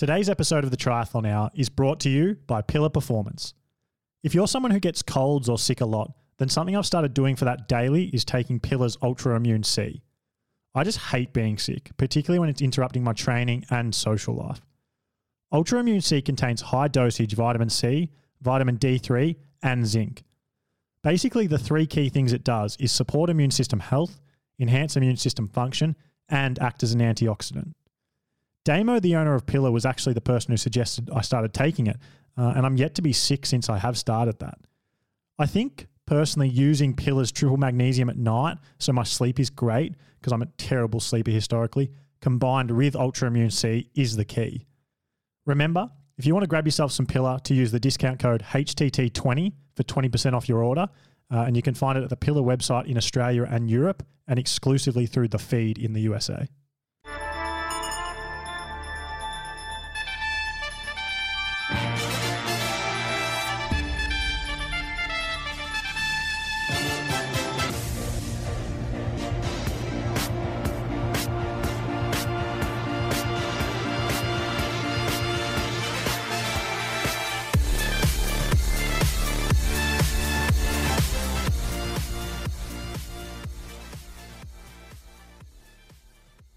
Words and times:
Today's 0.00 0.30
episode 0.30 0.64
of 0.64 0.70
the 0.70 0.78
Triathlon 0.78 1.28
Hour 1.28 1.50
is 1.54 1.68
brought 1.68 2.00
to 2.00 2.08
you 2.08 2.38
by 2.46 2.62
Pillar 2.62 2.88
Performance. 2.88 3.52
If 4.22 4.34
you're 4.34 4.48
someone 4.48 4.72
who 4.72 4.80
gets 4.80 5.02
colds 5.02 5.46
or 5.46 5.58
sick 5.58 5.82
a 5.82 5.84
lot, 5.84 6.14
then 6.38 6.48
something 6.48 6.74
I've 6.74 6.86
started 6.86 7.12
doing 7.12 7.36
for 7.36 7.44
that 7.44 7.68
daily 7.68 8.04
is 8.04 8.24
taking 8.24 8.60
Pillar's 8.60 8.96
Ultra 9.02 9.36
Immune 9.36 9.62
C. 9.62 10.00
I 10.74 10.84
just 10.84 10.96
hate 10.96 11.34
being 11.34 11.58
sick, 11.58 11.90
particularly 11.98 12.38
when 12.38 12.48
it's 12.48 12.62
interrupting 12.62 13.04
my 13.04 13.12
training 13.12 13.66
and 13.68 13.94
social 13.94 14.34
life. 14.34 14.62
Ultra 15.52 15.80
Immune 15.80 16.00
C 16.00 16.22
contains 16.22 16.62
high 16.62 16.88
dosage 16.88 17.34
vitamin 17.34 17.68
C, 17.68 18.08
vitamin 18.40 18.78
D3, 18.78 19.36
and 19.62 19.86
zinc. 19.86 20.22
Basically, 21.02 21.46
the 21.46 21.58
three 21.58 21.84
key 21.86 22.08
things 22.08 22.32
it 22.32 22.42
does 22.42 22.74
is 22.80 22.90
support 22.90 23.28
immune 23.28 23.50
system 23.50 23.80
health, 23.80 24.18
enhance 24.58 24.96
immune 24.96 25.18
system 25.18 25.46
function, 25.46 25.94
and 26.30 26.58
act 26.58 26.82
as 26.82 26.94
an 26.94 27.00
antioxidant. 27.00 27.74
Damo, 28.64 29.00
the 29.00 29.16
owner 29.16 29.34
of 29.34 29.46
Pillar, 29.46 29.70
was 29.70 29.86
actually 29.86 30.12
the 30.12 30.20
person 30.20 30.52
who 30.52 30.56
suggested 30.56 31.10
I 31.10 31.22
started 31.22 31.54
taking 31.54 31.86
it, 31.86 31.96
uh, 32.36 32.52
and 32.56 32.66
I'm 32.66 32.76
yet 32.76 32.94
to 32.96 33.02
be 33.02 33.12
sick 33.12 33.46
since 33.46 33.68
I 33.68 33.78
have 33.78 33.96
started 33.96 34.38
that. 34.40 34.58
I 35.38 35.46
think 35.46 35.86
personally 36.06 36.48
using 36.48 36.94
Pillar's 36.94 37.32
triple 37.32 37.56
magnesium 37.56 38.10
at 38.10 38.18
night, 38.18 38.58
so 38.78 38.92
my 38.92 39.04
sleep 39.04 39.40
is 39.40 39.48
great 39.48 39.94
because 40.20 40.32
I'm 40.32 40.42
a 40.42 40.46
terrible 40.58 41.00
sleeper 41.00 41.30
historically, 41.30 41.90
combined 42.20 42.70
with 42.70 42.94
Ultra 42.94 43.28
Immune 43.28 43.50
C 43.50 43.88
is 43.94 44.16
the 44.16 44.24
key. 44.24 44.66
Remember, 45.46 45.90
if 46.18 46.26
you 46.26 46.34
want 46.34 46.42
to 46.42 46.48
grab 46.48 46.66
yourself 46.66 46.92
some 46.92 47.06
Pillar, 47.06 47.38
to 47.44 47.54
use 47.54 47.72
the 47.72 47.80
discount 47.80 48.18
code 48.18 48.42
HTT20 48.42 49.52
for 49.74 49.82
20% 49.84 50.34
off 50.34 50.48
your 50.48 50.62
order, 50.62 50.86
uh, 51.32 51.44
and 51.46 51.56
you 51.56 51.62
can 51.62 51.74
find 51.74 51.96
it 51.96 52.04
at 52.04 52.10
the 52.10 52.16
Pillar 52.16 52.42
website 52.42 52.86
in 52.86 52.98
Australia 52.98 53.46
and 53.48 53.70
Europe, 53.70 54.02
and 54.28 54.38
exclusively 54.38 55.06
through 55.06 55.28
the 55.28 55.38
feed 55.38 55.78
in 55.78 55.94
the 55.94 56.00
USA. 56.02 56.46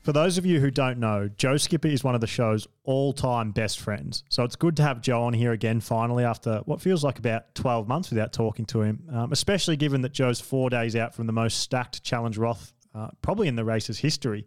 For 0.03 0.11
those 0.11 0.37
of 0.37 0.45
you 0.45 0.59
who 0.59 0.69
don't 0.69 0.99
know, 0.99 1.29
Joe 1.37 1.55
Skipper 1.55 1.87
is 1.87 2.03
one 2.03 2.13
of 2.13 2.19
the 2.19 2.27
show's 2.27 2.67
all 2.83 3.13
time 3.13 3.51
best 3.51 3.79
friends. 3.79 4.25
So 4.27 4.43
it's 4.43 4.57
good 4.57 4.75
to 4.75 4.83
have 4.83 4.99
Joe 4.99 5.23
on 5.23 5.31
here 5.31 5.53
again 5.53 5.79
finally 5.79 6.25
after 6.25 6.57
what 6.65 6.81
feels 6.81 7.05
like 7.05 7.19
about 7.19 7.55
12 7.55 7.87
months 7.87 8.09
without 8.09 8.33
talking 8.33 8.65
to 8.65 8.81
him, 8.81 9.07
um, 9.13 9.31
especially 9.31 9.77
given 9.77 10.01
that 10.01 10.11
Joe's 10.11 10.41
four 10.41 10.69
days 10.69 10.97
out 10.97 11.15
from 11.15 11.25
the 11.25 11.31
most 11.31 11.59
stacked 11.61 12.03
Challenge 12.03 12.37
Roth 12.37 12.73
uh, 12.93 13.07
probably 13.21 13.47
in 13.47 13.55
the 13.55 13.63
race's 13.63 13.97
history. 13.97 14.45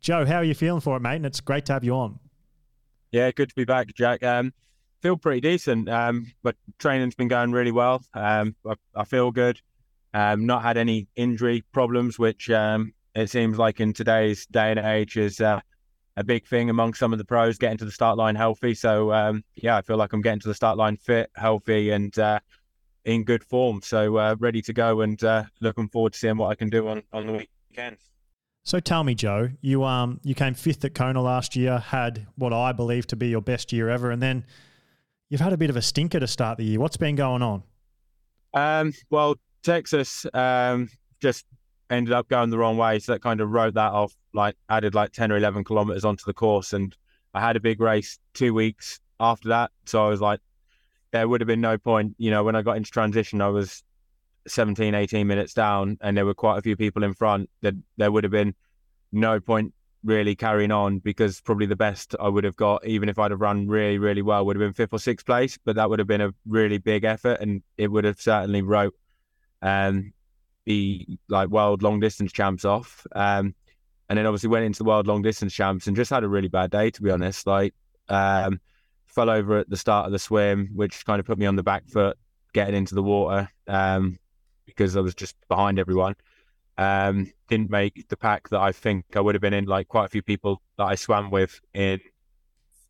Joe, 0.00 0.24
how 0.24 0.36
are 0.36 0.44
you 0.44 0.54
feeling 0.54 0.80
for 0.80 0.96
it, 0.96 1.00
mate? 1.00 1.16
And 1.16 1.26
it's 1.26 1.40
great 1.40 1.66
to 1.66 1.72
have 1.72 1.82
you 1.82 1.94
on. 1.94 2.20
Yeah, 3.10 3.32
good 3.32 3.48
to 3.48 3.54
be 3.56 3.64
back, 3.64 3.88
Jack. 3.94 4.22
Um, 4.22 4.54
feel 5.00 5.16
pretty 5.16 5.40
decent, 5.40 5.88
um, 5.88 6.32
but 6.44 6.54
training's 6.78 7.16
been 7.16 7.28
going 7.28 7.50
really 7.50 7.72
well. 7.72 8.04
Um, 8.14 8.54
I, 8.64 8.74
I, 8.94 9.04
feel 9.04 9.32
good. 9.32 9.60
Um, 10.14 10.46
not 10.46 10.62
had 10.62 10.76
any 10.76 11.08
injury 11.16 11.64
problems, 11.72 12.20
which 12.20 12.48
um, 12.50 12.94
it 13.14 13.30
seems 13.30 13.58
like 13.58 13.80
in 13.80 13.92
today's 13.92 14.46
day 14.46 14.70
and 14.70 14.78
age 14.78 15.16
is 15.16 15.40
uh, 15.40 15.60
a 16.16 16.24
big 16.24 16.46
thing 16.46 16.70
among 16.70 16.94
some 16.94 17.12
of 17.12 17.18
the 17.18 17.24
pros 17.24 17.58
getting 17.58 17.78
to 17.78 17.84
the 17.84 17.90
start 17.90 18.16
line 18.16 18.34
healthy. 18.34 18.74
So 18.74 19.12
um, 19.12 19.44
yeah, 19.54 19.76
I 19.76 19.82
feel 19.82 19.96
like 19.96 20.12
I'm 20.12 20.22
getting 20.22 20.40
to 20.40 20.48
the 20.48 20.54
start 20.54 20.76
line 20.76 20.96
fit, 20.96 21.30
healthy, 21.34 21.90
and 21.90 22.16
uh, 22.18 22.40
in 23.04 23.24
good 23.24 23.44
form. 23.44 23.80
So 23.82 24.16
uh, 24.16 24.36
ready 24.38 24.62
to 24.62 24.72
go 24.72 25.00
and 25.00 25.22
uh, 25.22 25.44
looking 25.60 25.88
forward 25.88 26.12
to 26.14 26.18
seeing 26.18 26.36
what 26.36 26.48
I 26.48 26.54
can 26.54 26.70
do 26.70 26.88
on 26.88 27.02
on 27.12 27.26
the 27.26 27.46
weekend. 27.70 27.98
So 28.64 28.78
tell 28.78 29.02
me, 29.02 29.14
Joe, 29.14 29.50
you 29.60 29.84
um 29.84 30.20
you 30.22 30.34
came 30.34 30.54
fifth 30.54 30.84
at 30.84 30.94
Kona 30.94 31.20
last 31.20 31.56
year, 31.56 31.78
had 31.78 32.26
what 32.36 32.52
I 32.52 32.72
believe 32.72 33.06
to 33.08 33.16
be 33.16 33.28
your 33.28 33.42
best 33.42 33.72
year 33.72 33.88
ever, 33.88 34.10
and 34.10 34.22
then 34.22 34.44
you've 35.28 35.40
had 35.40 35.52
a 35.52 35.56
bit 35.56 35.70
of 35.70 35.76
a 35.76 35.82
stinker 35.82 36.20
to 36.20 36.26
start 36.26 36.58
the 36.58 36.64
year. 36.64 36.78
What's 36.78 36.96
been 36.96 37.16
going 37.16 37.42
on? 37.42 37.62
Um, 38.54 38.92
well, 39.10 39.36
Texas 39.62 40.26
um, 40.34 40.88
just 41.20 41.46
ended 41.92 42.12
up 42.12 42.28
going 42.28 42.50
the 42.50 42.58
wrong 42.58 42.76
way. 42.76 42.98
So 42.98 43.12
that 43.12 43.22
kind 43.22 43.40
of 43.40 43.50
wrote 43.50 43.74
that 43.74 43.92
off, 43.92 44.14
like 44.32 44.56
added 44.68 44.94
like 44.94 45.12
10 45.12 45.30
or 45.30 45.36
11 45.36 45.64
kilometers 45.64 46.04
onto 46.04 46.24
the 46.24 46.32
course. 46.32 46.72
And 46.72 46.96
I 47.34 47.40
had 47.40 47.56
a 47.56 47.60
big 47.60 47.80
race 47.80 48.18
two 48.34 48.54
weeks 48.54 48.98
after 49.20 49.50
that. 49.50 49.70
So 49.84 50.04
I 50.04 50.08
was 50.08 50.20
like, 50.20 50.40
there 51.12 51.28
would 51.28 51.40
have 51.40 51.48
been 51.48 51.60
no 51.60 51.78
point. 51.78 52.14
You 52.18 52.30
know, 52.30 52.42
when 52.42 52.56
I 52.56 52.62
got 52.62 52.76
into 52.76 52.90
transition, 52.90 53.40
I 53.40 53.48
was 53.48 53.84
17, 54.48 54.94
18 54.94 55.26
minutes 55.26 55.54
down 55.54 55.98
and 56.00 56.16
there 56.16 56.26
were 56.26 56.34
quite 56.34 56.58
a 56.58 56.62
few 56.62 56.76
people 56.76 57.04
in 57.04 57.14
front. 57.14 57.50
That 57.60 57.74
there 57.98 58.10
would 58.10 58.24
have 58.24 58.30
been 58.30 58.54
no 59.12 59.38
point 59.38 59.74
really 60.04 60.34
carrying 60.34 60.72
on 60.72 60.98
because 60.98 61.40
probably 61.42 61.66
the 61.66 61.76
best 61.76 62.16
I 62.18 62.28
would 62.28 62.44
have 62.44 62.56
got, 62.56 62.84
even 62.86 63.08
if 63.08 63.18
I'd 63.18 63.30
have 63.30 63.40
run 63.40 63.68
really, 63.68 63.98
really 63.98 64.22
well, 64.22 64.44
would 64.46 64.56
have 64.56 64.60
been 64.60 64.72
fifth 64.72 64.94
or 64.94 64.98
sixth 64.98 65.26
place. 65.26 65.58
But 65.62 65.76
that 65.76 65.90
would 65.90 65.98
have 65.98 66.08
been 66.08 66.22
a 66.22 66.34
really 66.46 66.78
big 66.78 67.04
effort 67.04 67.38
and 67.40 67.62
it 67.76 67.88
would 67.88 68.04
have 68.04 68.20
certainly 68.20 68.62
wrote 68.62 68.94
um, 69.60 70.12
the 70.64 71.06
like 71.28 71.48
world 71.48 71.82
long 71.82 72.00
distance 72.00 72.32
champs 72.32 72.64
off. 72.64 73.06
Um, 73.12 73.54
and 74.08 74.18
then 74.18 74.26
obviously 74.26 74.50
went 74.50 74.64
into 74.64 74.78
the 74.78 74.84
world 74.84 75.06
long 75.06 75.22
distance 75.22 75.54
champs 75.54 75.86
and 75.86 75.96
just 75.96 76.10
had 76.10 76.24
a 76.24 76.28
really 76.28 76.48
bad 76.48 76.70
day 76.70 76.90
to 76.90 77.02
be 77.02 77.10
honest. 77.10 77.46
Like 77.46 77.74
um, 78.08 78.60
fell 79.06 79.30
over 79.30 79.58
at 79.58 79.70
the 79.70 79.76
start 79.76 80.06
of 80.06 80.12
the 80.12 80.18
swim, 80.18 80.70
which 80.74 81.04
kind 81.06 81.20
of 81.20 81.26
put 81.26 81.38
me 81.38 81.46
on 81.46 81.56
the 81.56 81.62
back 81.62 81.88
foot 81.88 82.16
getting 82.52 82.74
into 82.74 82.94
the 82.94 83.02
water 83.02 83.48
um, 83.66 84.18
because 84.66 84.96
I 84.96 85.00
was 85.00 85.14
just 85.14 85.36
behind 85.48 85.78
everyone. 85.78 86.14
Um, 86.78 87.32
didn't 87.48 87.70
make 87.70 88.08
the 88.08 88.16
pack 88.16 88.48
that 88.48 88.60
I 88.60 88.72
think 88.72 89.04
I 89.14 89.20
would 89.20 89.34
have 89.34 89.42
been 89.42 89.54
in. 89.54 89.66
Like 89.66 89.88
quite 89.88 90.06
a 90.06 90.08
few 90.08 90.22
people 90.22 90.62
that 90.78 90.84
I 90.84 90.94
swam 90.94 91.30
with 91.30 91.60
in 91.74 92.00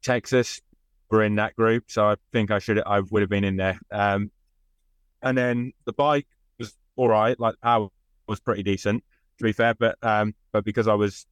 Texas 0.02 0.60
were 1.10 1.22
in 1.22 1.36
that 1.36 1.56
group, 1.56 1.84
so 1.88 2.06
I 2.08 2.16
think 2.32 2.50
I 2.50 2.58
should 2.58 2.80
I 2.84 3.00
would 3.00 3.22
have 3.22 3.30
been 3.30 3.44
in 3.44 3.56
there. 3.56 3.78
Um, 3.90 4.30
and 5.20 5.36
then 5.36 5.72
the 5.84 5.92
bike 5.92 6.26
all 6.96 7.08
right. 7.08 7.38
Like 7.38 7.54
power 7.62 7.88
was 8.26 8.40
pretty 8.40 8.62
decent, 8.62 9.02
to 9.38 9.44
be 9.44 9.52
fair. 9.52 9.74
But 9.74 9.96
um, 10.02 10.34
but 10.52 10.64
because 10.64 10.88
I 10.88 10.94
was 10.94 11.26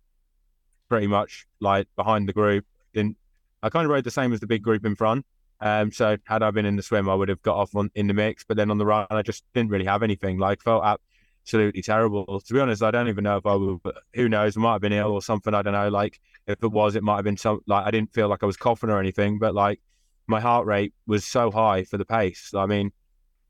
pretty 0.89 1.07
much 1.07 1.47
like 1.61 1.87
behind 1.97 2.29
the 2.29 2.33
group, 2.33 2.65
didn't 2.93 3.17
I 3.63 3.69
kind 3.69 3.85
of 3.85 3.91
rode 3.91 4.05
the 4.05 4.11
same 4.11 4.33
as 4.33 4.41
the 4.41 4.47
big 4.47 4.63
group 4.63 4.85
in 4.85 4.97
front. 4.97 5.27
Um, 5.61 5.93
so 5.93 6.17
had 6.25 6.43
I 6.43 6.51
been 6.51 6.65
in 6.65 6.77
the 6.77 6.83
swim, 6.83 7.09
I 7.09 7.15
would 7.15 7.29
have 7.29 7.43
got 7.43 7.57
off 7.57 7.75
on, 7.77 7.91
in 7.95 8.07
the 8.07 8.15
mix. 8.15 8.45
But 8.45 8.57
then 8.57 8.71
on 8.71 8.79
the 8.79 8.87
run, 8.87 9.07
I 9.11 9.23
just 9.23 9.45
didn't 9.55 9.71
really 9.71 9.85
have 9.85 10.03
anything. 10.03 10.39
Like 10.39 10.63
felt 10.63 10.99
absolutely 11.45 11.83
terrible. 11.83 12.41
To 12.41 12.55
be 12.55 12.61
honest, 12.61 12.83
I 12.83 12.91
don't 12.91 13.09
even 13.09 13.25
know 13.25 13.37
if 13.37 13.47
I 13.47 13.55
would. 13.55 13.81
Who 14.15 14.29
knows? 14.29 14.57
I 14.57 14.61
might 14.61 14.73
have 14.73 14.81
been 14.81 14.93
ill 14.93 15.13
or 15.13 15.23
something. 15.23 15.55
I 15.55 15.63
don't 15.63 15.75
know. 15.75 15.89
Like 15.89 16.21
if 16.47 16.63
it 16.63 16.71
was, 16.73 16.97
it 16.97 17.03
might 17.03 17.17
have 17.17 17.25
been 17.25 17.37
some. 17.37 17.61
Like 17.67 17.87
I 17.87 17.91
didn't 17.91 18.13
feel 18.15 18.29
like 18.29 18.43
I 18.43 18.47
was 18.47 18.57
coughing 18.57 18.91
or 18.91 18.99
anything, 18.99 19.39
but 19.39 19.55
like 19.55 19.81
my 20.27 20.41
heart 20.41 20.67
rate 20.67 20.95
was 21.07 21.25
so 21.27 21.51
high 21.51 21.85
for 21.85 21.99
the 21.99 22.05
pace. 22.07 22.53
I 22.55 22.65
mean, 22.65 22.93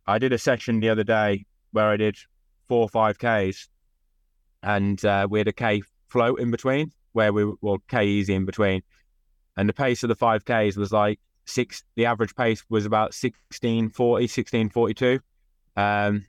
I 0.06 0.18
did 0.18 0.32
a 0.32 0.38
session 0.38 0.80
the 0.80 0.88
other 0.88 1.04
day 1.04 1.46
where 1.72 1.88
I 1.88 1.96
did 1.96 2.16
four 2.68 2.82
or 2.82 2.88
five 2.88 3.18
Ks 3.18 3.68
and 4.62 5.02
uh, 5.04 5.26
we 5.28 5.38
had 5.38 5.48
a 5.48 5.52
K 5.52 5.82
float 6.08 6.40
in 6.40 6.50
between 6.50 6.92
where 7.12 7.32
we 7.32 7.52
well 7.60 7.78
K 7.88 8.06
easy 8.06 8.34
in 8.34 8.44
between. 8.44 8.82
And 9.56 9.68
the 9.68 9.72
pace 9.72 10.02
of 10.02 10.08
the 10.08 10.14
five 10.14 10.44
Ks 10.44 10.76
was 10.76 10.92
like 10.92 11.18
six, 11.44 11.82
the 11.96 12.06
average 12.06 12.34
pace 12.34 12.64
was 12.68 12.86
about 12.86 13.12
1640, 13.14 14.22
1642. 14.24 15.20
Um, 15.76 16.26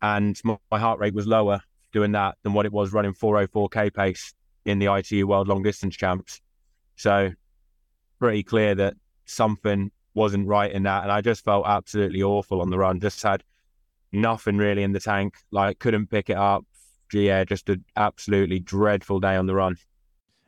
and 0.00 0.38
my, 0.44 0.56
my 0.70 0.78
heart 0.78 0.98
rate 0.98 1.14
was 1.14 1.26
lower 1.26 1.60
doing 1.92 2.12
that 2.12 2.36
than 2.42 2.54
what 2.54 2.66
it 2.66 2.72
was 2.72 2.92
running 2.92 3.12
404K 3.12 3.94
pace 3.94 4.34
in 4.64 4.78
the 4.78 4.92
ITU 4.92 5.26
World 5.26 5.48
Long 5.48 5.62
Distance 5.62 5.96
Champs. 5.96 6.40
So 6.96 7.30
pretty 8.18 8.42
clear 8.42 8.74
that 8.74 8.94
something 9.26 9.90
wasn't 10.14 10.46
right 10.48 10.70
in 10.70 10.84
that. 10.84 11.02
And 11.02 11.12
I 11.12 11.20
just 11.20 11.44
felt 11.44 11.66
absolutely 11.66 12.22
awful 12.22 12.60
on 12.60 12.70
the 12.70 12.78
run. 12.78 13.00
Just 13.00 13.22
had 13.22 13.42
nothing 14.12 14.56
really 14.56 14.82
in 14.82 14.92
the 14.92 15.00
tank. 15.00 15.34
Like 15.50 15.78
couldn't 15.78 16.08
pick 16.08 16.30
it 16.30 16.36
up. 16.36 16.64
Yeah, 17.12 17.44
just 17.44 17.68
an 17.68 17.84
absolutely 17.96 18.58
dreadful 18.58 19.20
day 19.20 19.36
on 19.36 19.46
the 19.46 19.54
run. 19.54 19.76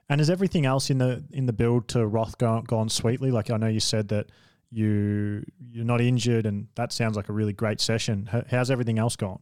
And 0.08 0.20
is 0.20 0.31
everything 0.31 0.66
else 0.66 0.90
in 0.90 0.99
the 0.99 1.25
in 1.32 1.46
the 1.46 1.52
build 1.52 1.88
to 1.88 2.06
Roth 2.06 2.38
gone, 2.38 2.64
gone 2.64 2.88
sweetly? 2.88 3.31
Like 3.31 3.50
I 3.50 3.56
know 3.56 3.69
you 3.69 3.81
said 3.81 4.08
that 4.08 4.31
you 4.70 5.44
you're 5.70 5.84
not 5.84 6.00
injured, 6.00 6.46
and 6.46 6.69
that 6.75 6.93
sounds 6.93 7.16
like 7.16 7.28
a 7.28 7.32
really 7.32 7.52
great 7.52 7.81
session. 7.81 8.28
How's 8.50 8.70
everything 8.70 8.99
else 8.99 9.16
gone? 9.16 9.40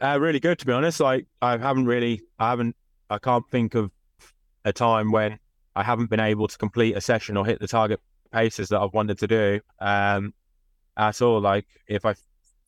Uh, 0.00 0.18
really 0.20 0.40
good, 0.40 0.58
to 0.58 0.66
be 0.66 0.72
honest. 0.72 1.00
Like 1.00 1.26
I 1.40 1.56
haven't 1.56 1.86
really, 1.86 2.22
I 2.38 2.50
haven't, 2.50 2.76
I 3.08 3.18
can't 3.18 3.48
think 3.50 3.74
of 3.74 3.90
a 4.64 4.72
time 4.72 5.12
when 5.12 5.38
I 5.76 5.82
haven't 5.82 6.10
been 6.10 6.20
able 6.20 6.48
to 6.48 6.58
complete 6.58 6.96
a 6.96 7.00
session 7.00 7.36
or 7.36 7.46
hit 7.46 7.60
the 7.60 7.68
target 7.68 8.00
paces 8.32 8.68
that 8.70 8.80
I've 8.80 8.92
wanted 8.92 9.18
to 9.18 9.26
do 9.26 9.60
um, 9.78 10.34
at 10.96 11.22
all. 11.22 11.40
Like 11.40 11.66
if 11.86 12.04
I 12.04 12.14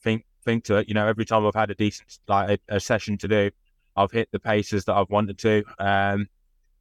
think 0.02 0.24
think 0.44 0.64
to 0.64 0.76
it. 0.76 0.88
You 0.88 0.94
know, 0.94 1.06
every 1.06 1.24
time 1.24 1.46
I've 1.46 1.54
had 1.54 1.70
a 1.70 1.74
decent 1.74 2.18
like 2.28 2.60
a, 2.68 2.76
a 2.76 2.80
session 2.80 3.18
to 3.18 3.28
do, 3.28 3.50
I've 3.96 4.12
hit 4.12 4.28
the 4.32 4.40
paces 4.40 4.84
that 4.84 4.94
I've 4.94 5.10
wanted 5.10 5.38
to. 5.38 5.64
Um, 5.78 6.28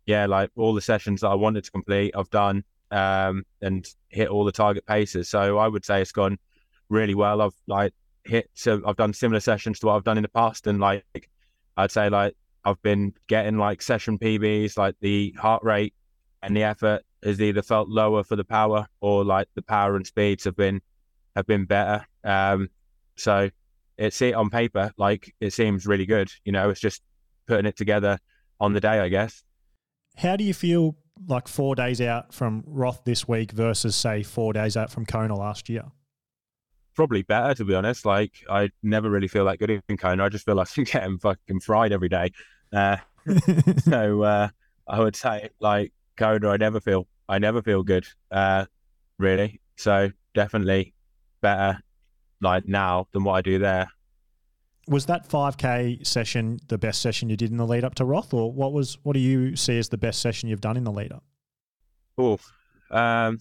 yeah, 0.06 0.26
like 0.26 0.50
all 0.56 0.74
the 0.74 0.82
sessions 0.82 1.22
that 1.22 1.30
I 1.30 1.36
wanted 1.36 1.64
to 1.64 1.72
complete, 1.72 2.14
I've 2.16 2.30
done. 2.30 2.64
um, 2.94 3.44
and 3.62 3.88
hit 4.10 4.30
all 4.30 4.46
the 4.46 4.52
target 4.52 4.86
paces. 4.86 5.28
So 5.28 5.58
I 5.58 5.68
would 5.68 5.84
say 5.84 6.02
it's 6.02 6.12
gone 6.12 6.38
really 6.90 7.16
well. 7.16 7.42
I've 7.42 7.56
like 7.68 7.94
hit, 8.24 8.50
so 8.54 8.82
I've 8.86 8.98
done 8.98 9.14
similar 9.14 9.40
sessions 9.40 9.80
to 9.80 9.88
what 9.88 9.96
I've 9.96 10.04
done 10.04 10.18
in 10.18 10.24
the 10.24 10.30
past, 10.30 10.68
and 10.68 10.80
like 10.80 11.04
I'd 11.76 11.92
say 11.92 12.10
like 12.10 12.36
I've 12.64 12.82
been 12.84 13.14
getting 13.28 13.58
like 13.58 13.82
session 13.82 14.20
PBs, 14.20 14.78
like 14.78 14.96
the 15.02 15.34
heart 15.40 15.64
rate 15.64 15.94
and 16.44 16.56
the 16.56 16.64
effort 16.64 17.02
has 17.24 17.42
either 17.42 17.62
felt 17.64 17.90
lower 17.90 18.24
for 18.24 18.36
the 18.36 18.44
power 18.44 18.86
or 19.02 19.24
like 19.26 19.48
the 19.56 19.62
power 19.62 19.96
and 19.96 20.06
speeds 20.06 20.44
have 20.44 20.56
been 20.56 20.82
have 21.36 21.48
been 21.48 21.66
better. 21.66 22.06
Um, 22.24 22.70
so 23.16 23.50
it's 23.98 24.22
it 24.22 24.34
on 24.34 24.50
paper 24.50 24.92
like 24.98 25.34
it 25.40 25.54
seems 25.54 25.86
really 25.86 26.06
good. 26.06 26.32
You 26.46 26.52
know, 26.52 26.70
it's 26.70 26.80
just 26.80 27.02
putting 27.48 27.66
it 27.66 27.78
together 27.78 28.20
on 28.60 28.74
the 28.74 28.80
day, 28.80 29.00
I 29.00 29.10
guess. 29.10 29.44
How 30.18 30.36
do 30.36 30.44
you 30.44 30.54
feel 30.54 30.96
like 31.28 31.48
four 31.48 31.76
days 31.76 32.02
out 32.02 32.34
from 32.34 32.64
Roth 32.66 33.04
this 33.04 33.28
week 33.28 33.52
versus 33.52 33.96
say 33.96 34.24
four 34.24 34.54
days 34.54 34.78
out 34.78 34.92
from 34.92 35.06
Kona 35.06 35.36
last 35.36 35.70
year? 35.70 35.86
Probably 36.96 37.24
better 37.24 37.54
to 37.56 37.66
be 37.66 37.74
honest. 37.74 38.06
Like 38.06 38.34
I 38.50 38.70
never 38.82 39.10
really 39.10 39.28
feel 39.28 39.46
that 39.46 39.60
good 39.60 39.82
in 39.88 39.98
Kona. 39.98 40.26
I 40.26 40.30
just 40.30 40.46
feel 40.46 40.56
like 40.56 40.70
I'm 40.78 40.84
getting 40.84 41.18
fucking 41.20 41.60
fried 41.62 41.92
every 41.92 42.10
day. 42.10 42.32
Uh, 42.72 42.98
so 43.84 44.24
uh, 44.24 44.50
I 44.88 45.00
would 45.00 45.16
say 45.16 45.50
like 45.60 45.94
Kona, 46.18 46.50
I 46.50 46.58
never 46.58 46.80
feel 46.80 47.08
I 47.28 47.40
never 47.40 47.62
feel 47.62 47.84
good. 47.84 48.06
Uh, 48.32 48.66
really. 49.18 49.62
So 49.78 50.12
definitely 50.34 50.94
better 51.42 51.80
like 52.44 52.68
now 52.68 53.08
than 53.12 53.24
what 53.24 53.34
I 53.34 53.42
do 53.42 53.60
there. 53.60 53.90
Was 54.88 55.06
that 55.06 55.28
5k 55.28 56.06
session 56.06 56.60
the 56.68 56.78
best 56.78 57.02
session 57.02 57.30
you 57.30 57.38
did 57.38 57.52
in 57.52 57.58
the 57.58 57.66
lead 57.66 57.86
up 57.86 57.96
to 57.96 58.06
Roth, 58.06 58.34
or 58.34 58.52
what 58.52 58.74
was 58.74 58.98
what 59.04 59.14
do 59.14 59.20
you 59.20 59.56
see 59.56 59.78
as 59.78 59.90
the 59.90 59.98
best 59.98 60.22
session 60.22 60.50
you've 60.50 60.62
done 60.62 60.76
in 60.76 60.84
the 60.84 60.92
lead 60.92 61.14
up? 61.14 61.24
Oh, 62.18 62.38
um, 62.92 63.40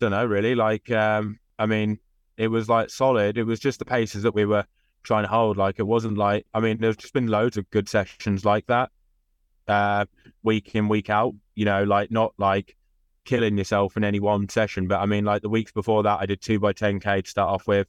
don't 0.00 0.12
know 0.12 0.24
really. 0.24 0.54
Like, 0.54 0.90
um, 0.90 1.38
I 1.58 1.66
mean, 1.66 1.98
it 2.38 2.48
was 2.48 2.68
like 2.68 2.88
solid. 2.88 3.36
It 3.36 3.44
was 3.44 3.60
just 3.60 3.78
the 3.78 3.84
paces 3.84 4.22
that 4.22 4.34
we 4.34 4.46
were 4.46 4.64
trying 5.02 5.24
to 5.24 5.28
hold. 5.28 5.58
Like, 5.58 5.78
it 5.78 5.86
wasn't 5.86 6.16
like 6.16 6.46
I 6.54 6.60
mean, 6.60 6.78
there's 6.80 6.96
just 6.96 7.12
been 7.12 7.26
loads 7.26 7.58
of 7.58 7.70
good 7.70 7.88
sessions 7.88 8.44
like 8.44 8.66
that, 8.68 8.90
uh, 9.68 10.06
week 10.42 10.74
in 10.74 10.88
week 10.88 11.10
out. 11.10 11.34
You 11.54 11.66
know, 11.66 11.84
like 11.84 12.10
not 12.10 12.32
like 12.38 12.76
killing 13.24 13.56
yourself 13.56 13.96
in 13.96 14.04
any 14.04 14.20
one 14.20 14.48
session, 14.48 14.88
but 14.88 15.00
I 15.00 15.06
mean, 15.06 15.24
like 15.24 15.42
the 15.42 15.48
weeks 15.48 15.72
before 15.72 16.02
that, 16.02 16.20
I 16.20 16.26
did 16.26 16.40
two 16.40 16.58
by 16.58 16.72
10k 16.72 17.24
to 17.24 17.30
start 17.30 17.50
off 17.50 17.66
with. 17.66 17.86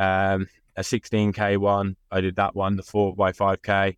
Um, 0.00 0.46
a 0.76 0.82
16k 0.82 1.58
one. 1.58 1.94
I 2.10 2.22
did 2.22 2.36
that 2.36 2.56
one, 2.56 2.76
the 2.76 2.82
four 2.82 3.14
by 3.14 3.32
5k. 3.32 3.96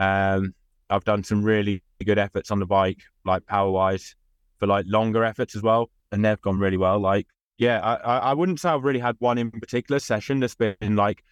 Um, 0.00 0.52
I've 0.90 1.04
done 1.04 1.22
some 1.22 1.44
really 1.44 1.80
good 2.04 2.18
efforts 2.18 2.50
on 2.50 2.58
the 2.58 2.66
bike, 2.66 2.98
like 3.24 3.46
power 3.46 3.70
wise, 3.70 4.16
for 4.58 4.66
like 4.66 4.84
longer 4.88 5.22
efforts 5.22 5.54
as 5.54 5.62
well, 5.62 5.90
and 6.10 6.24
they've 6.24 6.40
gone 6.40 6.58
really 6.58 6.76
well. 6.76 6.98
Like, 6.98 7.28
yeah, 7.56 7.80
I, 7.80 8.18
I 8.18 8.34
wouldn't 8.34 8.58
say 8.58 8.68
I've 8.68 8.82
really 8.82 8.98
had 8.98 9.14
one 9.20 9.38
in 9.38 9.52
particular 9.52 10.00
session 10.00 10.40
that's 10.40 10.56
been 10.56 10.96
like, 10.96 11.22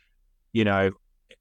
you 0.52 0.64
know, 0.64 0.92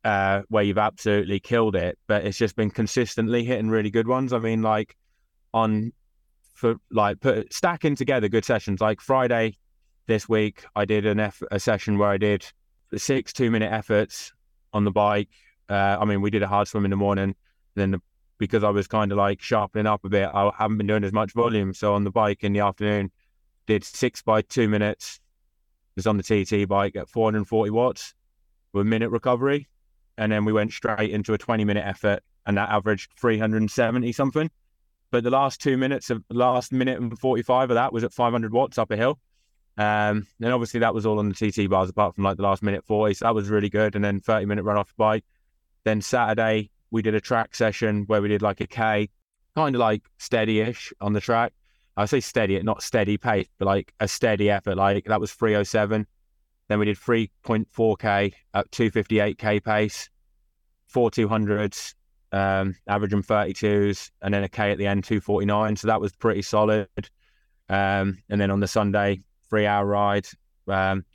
uh, 0.03 0.41
where 0.49 0.63
you've 0.63 0.79
absolutely 0.79 1.39
killed 1.39 1.75
it, 1.75 1.99
but 2.07 2.25
it's 2.25 2.37
just 2.37 2.55
been 2.55 2.71
consistently 2.71 3.43
hitting 3.43 3.69
really 3.69 3.91
good 3.91 4.07
ones. 4.07 4.33
I 4.33 4.39
mean, 4.39 4.63
like 4.63 4.97
on 5.53 5.93
for 6.55 6.75
like 6.89 7.19
put 7.19 7.53
stacking 7.53 7.95
together 7.95 8.27
good 8.27 8.45
sessions. 8.45 8.81
Like 8.81 9.01
Friday 9.01 9.57
this 10.07 10.27
week, 10.27 10.65
I 10.75 10.85
did 10.85 11.05
an 11.05 11.19
F, 11.19 11.43
a 11.51 11.59
session 11.59 11.99
where 11.99 12.09
I 12.09 12.17
did 12.17 12.45
six 12.99 13.33
two 13.33 13.51
minute 13.51 13.71
efforts 13.71 14.33
on 14.73 14.83
the 14.83 14.91
bike. 14.91 15.29
Uh, 15.69 15.97
I 15.99 16.05
mean, 16.05 16.21
we 16.21 16.29
did 16.29 16.43
a 16.43 16.47
hard 16.47 16.67
swim 16.67 16.85
in 16.85 16.91
the 16.91 16.97
morning. 16.97 17.35
Then 17.75 17.91
the, 17.91 18.01
because 18.37 18.63
I 18.63 18.69
was 18.69 18.87
kind 18.87 19.11
of 19.11 19.17
like 19.17 19.41
sharpening 19.41 19.87
up 19.87 20.03
a 20.03 20.09
bit, 20.09 20.29
I 20.33 20.51
haven't 20.57 20.77
been 20.77 20.87
doing 20.87 21.03
as 21.03 21.13
much 21.13 21.33
volume. 21.33 21.73
So 21.73 21.93
on 21.93 22.03
the 22.03 22.11
bike 22.11 22.43
in 22.43 22.53
the 22.53 22.59
afternoon, 22.61 23.11
did 23.67 23.83
six 23.83 24.21
by 24.21 24.41
two 24.41 24.67
minutes. 24.67 25.19
Was 25.95 26.07
on 26.07 26.17
the 26.17 26.23
TT 26.23 26.67
bike 26.67 26.95
at 26.95 27.09
440 27.09 27.69
watts 27.69 28.13
with 28.73 28.87
minute 28.87 29.09
recovery, 29.09 29.67
and 30.17 30.31
then 30.31 30.45
we 30.45 30.53
went 30.53 30.71
straight 30.71 31.11
into 31.11 31.33
a 31.33 31.37
20 31.37 31.65
minute 31.65 31.85
effort, 31.85 32.23
and 32.45 32.57
that 32.57 32.69
averaged 32.69 33.11
370 33.19 34.11
something. 34.13 34.49
But 35.11 35.25
the 35.25 35.29
last 35.29 35.61
two 35.61 35.75
minutes 35.75 36.09
of 36.09 36.23
last 36.29 36.71
minute 36.71 36.99
and 36.99 37.17
45 37.19 37.71
of 37.71 37.75
that 37.75 37.91
was 37.91 38.05
at 38.05 38.13
500 38.13 38.53
watts 38.53 38.77
up 38.77 38.91
a 38.91 38.97
hill. 38.97 39.19
Um, 39.77 40.27
and 40.41 40.53
obviously 40.53 40.79
that 40.81 40.93
was 40.93 41.05
all 41.05 41.19
on 41.19 41.29
the 41.29 41.35
TT 41.35 41.69
bars, 41.69 41.89
apart 41.89 42.15
from 42.15 42.23
like 42.23 42.37
the 42.37 42.43
last 42.43 42.61
minute 42.61 42.85
40. 42.85 43.13
So 43.15 43.25
that 43.25 43.35
was 43.35 43.49
really 43.49 43.69
good. 43.69 43.95
And 43.95 44.03
then 44.03 44.19
30 44.19 44.45
minute 44.45 44.63
run 44.63 44.77
off 44.77 44.93
bike. 44.97 45.23
Then 45.83 46.01
Saturday, 46.01 46.69
we 46.91 47.01
did 47.01 47.15
a 47.15 47.21
track 47.21 47.55
session 47.55 48.03
where 48.07 48.21
we 48.21 48.27
did 48.27 48.41
like 48.41 48.61
a 48.61 48.67
K, 48.67 49.09
kind 49.55 49.75
of 49.75 49.79
like 49.79 50.03
steady 50.17 50.59
ish 50.59 50.93
on 51.01 51.13
the 51.13 51.21
track. 51.21 51.53
I 51.97 52.05
say 52.05 52.19
steady, 52.19 52.61
not 52.63 52.83
steady 52.83 53.17
pace, 53.17 53.47
but 53.57 53.65
like 53.65 53.93
a 53.99 54.07
steady 54.07 54.49
effort. 54.49 54.75
Like 54.75 55.05
that 55.05 55.19
was 55.19 55.33
307. 55.33 56.05
Then 56.67 56.79
we 56.79 56.85
did 56.85 56.97
3.4K 56.97 58.33
at 58.53 58.71
258K 58.71 59.63
pace, 59.63 60.09
four 60.87 61.11
200s, 61.11 61.95
um, 62.31 62.75
averaging 62.87 63.23
32s, 63.23 64.09
and 64.21 64.33
then 64.33 64.43
a 64.43 64.49
K 64.49 64.71
at 64.71 64.77
the 64.77 64.87
end, 64.87 65.03
249. 65.03 65.75
So 65.75 65.87
that 65.87 65.99
was 65.99 66.15
pretty 66.15 66.41
solid. 66.41 66.87
Um, 67.67 68.19
and 68.29 68.39
then 68.39 68.51
on 68.51 68.61
the 68.61 68.67
Sunday, 68.67 69.19
three 69.51 69.67
hour 69.67 69.85
ride. 69.85 70.27
Um, 70.67 71.05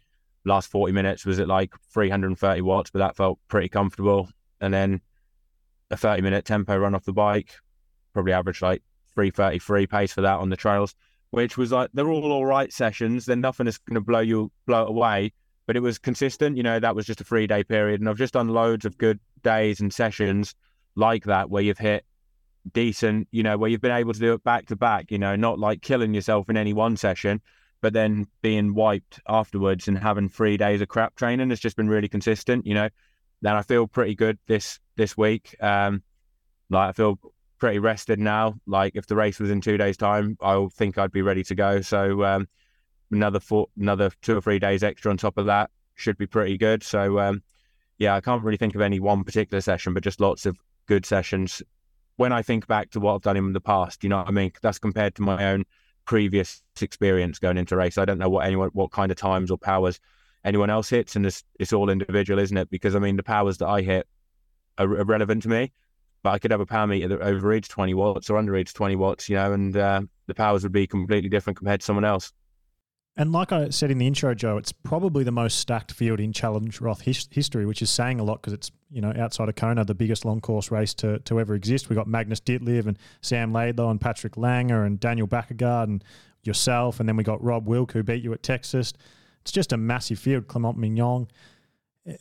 last 0.45 0.71
40 0.71 0.93
minutes 0.93 1.27
was 1.27 1.41
at 1.41 1.49
like 1.49 1.75
330 1.93 2.61
watts, 2.61 2.91
but 2.91 3.01
that 3.01 3.17
felt 3.17 3.41
pretty 3.49 3.69
comfortable. 3.69 4.29
And 4.61 4.73
then 4.73 5.01
a 5.91 5.97
30 5.97 6.23
minute 6.23 6.45
tempo 6.45 6.77
run 6.77 6.95
off 6.95 7.05
the 7.05 7.13
bike, 7.13 7.55
probably 8.13 8.33
averaged 8.33 8.63
like 8.63 8.83
333 9.15 9.87
pace 9.89 10.13
for 10.13 10.21
that 10.21 10.39
on 10.39 10.51
the 10.51 10.57
trails, 10.57 10.95
which 11.31 11.57
was 11.57 11.73
like, 11.73 11.91
they're 11.95 12.09
all 12.09 12.31
all 12.31 12.47
right 12.47 12.73
sessions. 12.73 13.27
Then 13.27 13.41
nothing 13.41 13.67
is 13.67 13.79
going 13.79 13.95
to 13.95 14.01
blow 14.01 14.21
you, 14.21 14.53
blow 14.67 14.85
it 14.85 14.91
away, 14.91 15.33
but 15.67 15.77
it 15.77 15.81
was 15.81 15.99
consistent. 15.99 16.57
You 16.57 16.63
know, 16.63 16.79
that 16.79 16.95
was 16.95 17.07
just 17.07 17.21
a 17.21 17.25
three 17.25 17.47
day 17.47 17.65
period. 17.65 18.01
And 18.01 18.09
I've 18.09 18.19
just 18.19 18.35
done 18.35 18.49
loads 18.49 18.85
of 18.85 18.99
good 18.99 19.19
days 19.43 19.81
and 19.81 19.93
sessions 19.93 20.55
like 20.95 21.25
that 21.25 21.51
where 21.51 21.63
you've 21.63 21.79
hit 21.79 22.05
decent, 22.73 23.29
you 23.31 23.43
know, 23.43 23.57
where 23.57 23.71
you've 23.71 23.81
been 23.81 23.93
able 23.93 24.13
to 24.13 24.21
do 24.21 24.33
it 24.33 24.45
back 24.45 24.67
to 24.67 24.77
back, 24.77 25.11
you 25.11 25.19
know, 25.19 25.37
not 25.37 25.59
like 25.59 25.83
killing 25.83 26.15
yourself 26.15 26.49
in 26.49 26.57
any 26.57 26.73
one 26.73 26.97
session, 26.97 27.41
but 27.81 27.93
then 27.93 28.27
being 28.43 28.75
wiped 28.75 29.21
afterwards 29.29 29.89
and 29.89 29.99
having 29.99 30.29
three 30.29 30.57
days 30.57 30.81
of 30.81 30.89
crap 30.89 31.15
training 31.15 31.51
has 31.51 31.61
just 31.61 31.77
been 31.77 31.89
really 31.89 32.09
consistent, 32.09 32.67
you 32.67 32.75
know. 32.75 32.89
Then 33.43 33.55
I 33.55 33.63
feel 33.63 33.87
pretty 33.87 34.15
good 34.15 34.39
this 34.47 34.81
this 34.97 35.17
week. 35.17 35.55
Um, 35.61 36.03
like 36.71 36.89
I 36.89 36.93
feel 36.93 37.19
pretty 37.59 37.79
rested 37.79 38.19
now. 38.19 38.55
Like 38.67 38.97
if 38.97 39.07
the 39.07 39.17
race 39.17 39.39
was 39.39 39.51
in 39.51 39.61
two 39.61 39.77
days' 39.77 39.97
time, 39.97 40.37
I 40.41 40.67
think 40.73 40.99
I'd 40.99 41.13
be 41.13 41.23
ready 41.23 41.45
to 41.45 41.55
go. 41.55 41.81
So 41.81 42.25
um, 42.25 42.49
another 43.11 43.41
four, 43.41 43.69
another 43.79 44.11
two 44.23 44.37
or 44.37 44.41
three 44.41 44.59
days 44.59 44.83
extra 44.83 45.11
on 45.11 45.17
top 45.17 45.39
of 45.39 45.47
that 45.47 45.71
should 45.95 46.19
be 46.19 46.27
pretty 46.27 46.57
good. 46.57 46.83
So 46.83 47.19
um, 47.19 47.43
yeah, 47.99 48.15
I 48.15 48.21
can't 48.21 48.43
really 48.43 48.59
think 48.59 48.75
of 48.75 48.81
any 48.81 49.01
one 49.01 49.25
particular 49.25 49.61
session, 49.61 49.95
but 49.95 50.03
just 50.03 50.21
lots 50.21 50.47
of 50.47 50.57
good 50.87 51.07
sessions. 51.07 51.63
When 52.17 52.33
I 52.33 52.43
think 52.43 52.67
back 52.67 52.91
to 52.91 53.01
what 53.01 53.15
I've 53.15 53.23
done 53.23 53.37
in 53.37 53.53
the 53.53 53.61
past, 53.61 54.03
you 54.03 54.09
know 54.09 54.19
what 54.19 54.29
I 54.29 54.31
mean? 54.31 54.53
That's 54.63 54.79
compared 54.79 55.15
to 55.17 55.23
my 55.23 55.53
own 55.53 55.65
previous 56.07 56.63
experience 56.81 57.39
going 57.39 57.59
into 57.59 57.77
race. 57.77 57.99
I 57.99 58.05
don't 58.05 58.19
know 58.19 58.29
what 58.29 58.47
anyone, 58.47 58.71
what 58.73 58.91
kind 58.91 59.11
of 59.11 59.19
times 59.19 59.51
or 59.51 59.59
powers 59.59 60.01
anyone 60.45 60.71
else 60.71 60.89
hits, 60.89 61.17
and 61.17 61.27
it's 61.27 61.45
it's 61.61 61.73
all 61.73 61.91
individual, 61.91 62.39
isn't 62.41 62.57
it? 62.57 62.71
Because 62.71 62.95
I 62.95 62.99
mean, 62.99 63.17
the 63.17 63.23
powers 63.23 63.59
that 63.59 63.69
I 63.69 63.83
hit 63.83 64.07
are, 64.79 64.87
are 64.87 65.05
relevant 65.05 65.43
to 65.43 65.49
me, 65.49 65.73
but 66.23 66.31
I 66.31 66.39
could 66.39 66.51
have 66.51 66.61
a 66.61 66.67
power 66.67 66.87
meter 66.87 67.09
that 67.09 67.21
overreads 67.21 67.69
20 67.69 67.95
watts 67.95 68.31
or 68.31 68.41
underreads 68.41 68.73
20 68.73 68.97
watts, 68.97 69.29
you 69.29 69.37
know, 69.37 69.53
and 69.53 69.77
uh, 69.77 70.01
the 70.27 70.35
powers 70.35 70.63
would 70.63 70.73
be 70.73 70.87
completely 70.87 71.29
different 71.29 71.59
compared 71.59 71.81
to 71.81 71.85
someone 71.85 72.05
else. 72.05 72.33
And 73.19 73.33
like 73.33 73.51
I 73.51 73.71
said 73.71 73.91
in 73.91 73.97
the 73.97 74.07
intro, 74.07 74.35
Joe, 74.35 74.59
it's 74.59 74.73
probably 74.73 75.25
the 75.25 75.33
most 75.33 75.59
stacked 75.59 75.93
field 75.93 76.21
in 76.21 76.35
Challenge 76.35 76.81
Roth 76.83 77.01
his- 77.01 77.29
history, 77.31 77.65
which 77.65 77.81
is 77.81 77.89
saying 77.89 78.21
a 78.21 78.25
lot 78.25 78.43
because 78.43 78.53
it's 78.53 78.71
you 78.91 79.01
know 79.01 79.13
outside 79.17 79.49
of 79.49 79.55
Kona, 79.55 79.85
the 79.85 79.95
biggest 79.95 80.27
long 80.27 80.41
course 80.41 80.71
race 80.71 80.93
to, 80.95 81.19
to 81.21 81.41
ever 81.41 81.55
exist. 81.55 81.89
We 81.89 81.97
got 81.97 82.07
Magnus 82.07 82.41
Ditlev 82.41 82.87
and 82.87 82.99
Sam 83.23 83.53
Laidlow 83.53 83.91
and 83.91 84.01
Patrick 84.01 84.37
Lange 84.37 84.71
and 84.71 85.01
Daniel 85.01 85.27
Bækkegård 85.27 85.85
and 85.85 86.05
yourself, 86.45 87.01
and 87.01 87.09
then 87.09 87.17
we 87.17 87.25
got 87.25 87.43
Rob 87.43 87.67
Wilk 87.67 87.93
who 87.93 88.03
beat 88.03 88.23
you 88.23 88.35
at 88.35 88.43
Texas. 88.43 88.93
It's 89.41 89.53
just 89.53 89.73
a 89.73 89.77
massive 89.79 90.19
field. 90.19 90.47
Clement 90.47 90.77
Mignon. 90.77 91.29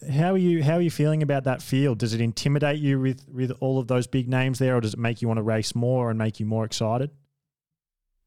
How 0.10 0.32
are 0.32 0.38
you? 0.38 0.64
How 0.64 0.76
are 0.76 0.82
you 0.82 0.90
feeling 0.90 1.22
about 1.22 1.44
that 1.44 1.62
field? 1.62 2.00
Does 2.00 2.14
it 2.14 2.22
intimidate 2.22 2.80
you 2.80 3.02
with 3.02 3.28
with 3.28 3.52
all 3.60 3.80
of 3.80 3.88
those 3.88 4.08
big 4.08 4.30
names 4.30 4.60
there, 4.60 4.78
or 4.78 4.82
does 4.82 4.94
it 4.94 5.00
make 5.00 5.22
you 5.22 5.28
want 5.28 5.40
to 5.40 5.44
race 5.44 5.76
more 5.76 6.10
and 6.10 6.18
make 6.18 6.40
you 6.40 6.46
more 6.46 6.64
excited? 6.64 7.12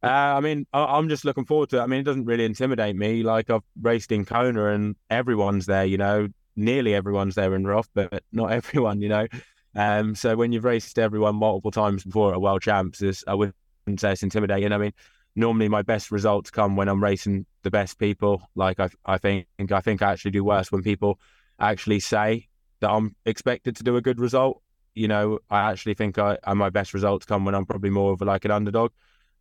Uh, 0.02 0.07
I 0.07 0.40
mean, 0.40 0.67
I, 0.73 0.99
am 0.99 1.09
just 1.09 1.25
looking 1.25 1.45
forward 1.45 1.71
to 1.71 1.78
it. 1.78 1.83
I 1.83 1.87
mean, 1.87 2.00
it 2.00 2.05
doesn't 2.05 2.25
really 2.25 2.45
intimidate 2.45 2.95
me. 2.95 3.23
Like 3.23 3.50
I've 3.50 3.62
raced 3.81 4.12
in 4.12 4.25
Kona 4.25 4.67
and 4.67 4.95
everyone's 5.11 5.67
there, 5.67 5.85
you 5.85 5.99
know, 5.99 6.28
nearly 6.55 6.95
everyone's 6.95 7.35
there 7.35 7.55
in 7.55 7.67
Roth, 7.67 7.88
but 7.95 8.23
not 8.33 8.52
everyone, 8.52 9.00
you 9.00 9.09
know. 9.09 9.26
Um, 9.75 10.14
so 10.14 10.37
when 10.37 10.52
you've 10.52 10.64
raced 10.64 10.99
everyone 10.99 11.37
multiple 11.37 11.71
times 11.71 12.05
before 12.05 12.33
at 12.33 12.40
World 12.40 12.62
Champs, 12.62 13.02
I 13.26 13.35
wouldn't 13.35 13.55
say 13.99 14.12
it's 14.12 14.23
intimidating. 14.23 14.73
I 14.73 14.78
mean, 14.78 14.93
normally 15.35 15.69
my 15.69 15.83
best 15.83 16.11
results 16.11 16.50
come 16.50 16.76
when 16.76 16.88
I'm 16.88 17.02
racing 17.02 17.47
the 17.62 17.71
best 17.71 17.99
people. 17.99 18.43
Like 18.55 18.78
I, 18.78 18.90
I 19.05 19.19
think, 19.19 19.47
I 19.71 19.81
think 19.81 20.00
I 20.00 20.12
actually 20.12 20.31
do 20.33 20.45
worse 20.45 20.71
when 20.71 20.83
people 20.83 21.19
actually 21.59 22.00
say 22.00 22.49
that 22.81 22.90
I'm 22.90 23.17
expected 23.25 23.76
to 23.76 23.83
do 23.83 23.97
a 23.97 24.00
good 24.00 24.21
result. 24.21 24.62
You 24.95 25.09
know, 25.09 25.38
I 25.50 25.71
actually 25.71 25.95
think 25.95 26.19
I, 26.19 26.38
my 26.55 26.71
best 26.71 26.95
results 26.95 27.26
come 27.26 27.45
when 27.45 27.55
I'm 27.55 27.67
probably 27.67 27.90
more 27.90 28.12
of 28.12 28.21
like 28.21 28.45
an 28.45 28.50
underdog. 28.52 28.93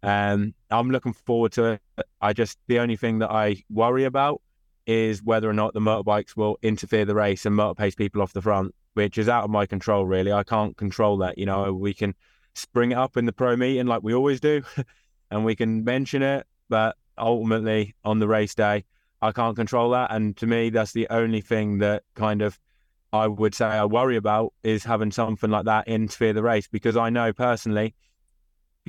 Um, 0.03 0.53
I'm 0.69 0.91
looking 0.91 1.13
forward 1.13 1.51
to 1.53 1.65
it. 1.65 1.81
I 2.21 2.33
just 2.33 2.57
the 2.67 2.79
only 2.79 2.95
thing 2.95 3.19
that 3.19 3.31
I 3.31 3.63
worry 3.69 4.05
about 4.05 4.41
is 4.85 5.21
whether 5.21 5.49
or 5.49 5.53
not 5.53 5.73
the 5.73 5.79
motorbikes 5.79 6.37
will 6.37 6.57
interfere 6.61 7.05
the 7.05 7.15
race 7.15 7.45
and 7.45 7.55
motor 7.55 7.75
pace 7.75 7.95
people 7.95 8.21
off 8.21 8.33
the 8.33 8.41
front, 8.41 8.73
which 8.93 9.17
is 9.17 9.27
out 9.27 9.43
of 9.43 9.49
my 9.49 9.65
control. 9.65 10.05
Really, 10.05 10.31
I 10.31 10.43
can't 10.43 10.77
control 10.77 11.17
that. 11.17 11.37
You 11.37 11.45
know, 11.45 11.73
we 11.73 11.93
can 11.93 12.15
spring 12.55 12.91
it 12.91 12.97
up 12.97 13.17
in 13.17 13.25
the 13.25 13.33
pro 13.33 13.55
meeting 13.55 13.87
like 13.87 14.03
we 14.03 14.13
always 14.13 14.39
do, 14.39 14.63
and 15.31 15.43
we 15.43 15.55
can 15.55 15.83
mention 15.83 16.21
it, 16.21 16.45
but 16.69 16.95
ultimately 17.17 17.95
on 18.03 18.19
the 18.19 18.27
race 18.27 18.55
day, 18.55 18.85
I 19.21 19.31
can't 19.31 19.55
control 19.55 19.91
that. 19.91 20.11
And 20.11 20.37
to 20.37 20.47
me, 20.47 20.69
that's 20.69 20.93
the 20.93 21.07
only 21.09 21.41
thing 21.41 21.79
that 21.79 22.03
kind 22.15 22.41
of 22.41 22.59
I 23.13 23.27
would 23.27 23.55
say 23.55 23.65
I 23.65 23.85
worry 23.85 24.17
about 24.17 24.53
is 24.63 24.83
having 24.83 25.11
something 25.11 25.49
like 25.49 25.65
that 25.65 25.87
interfere 25.87 26.33
the 26.33 26.43
race 26.43 26.67
because 26.67 26.97
I 26.97 27.09
know 27.09 27.31
personally 27.33 27.95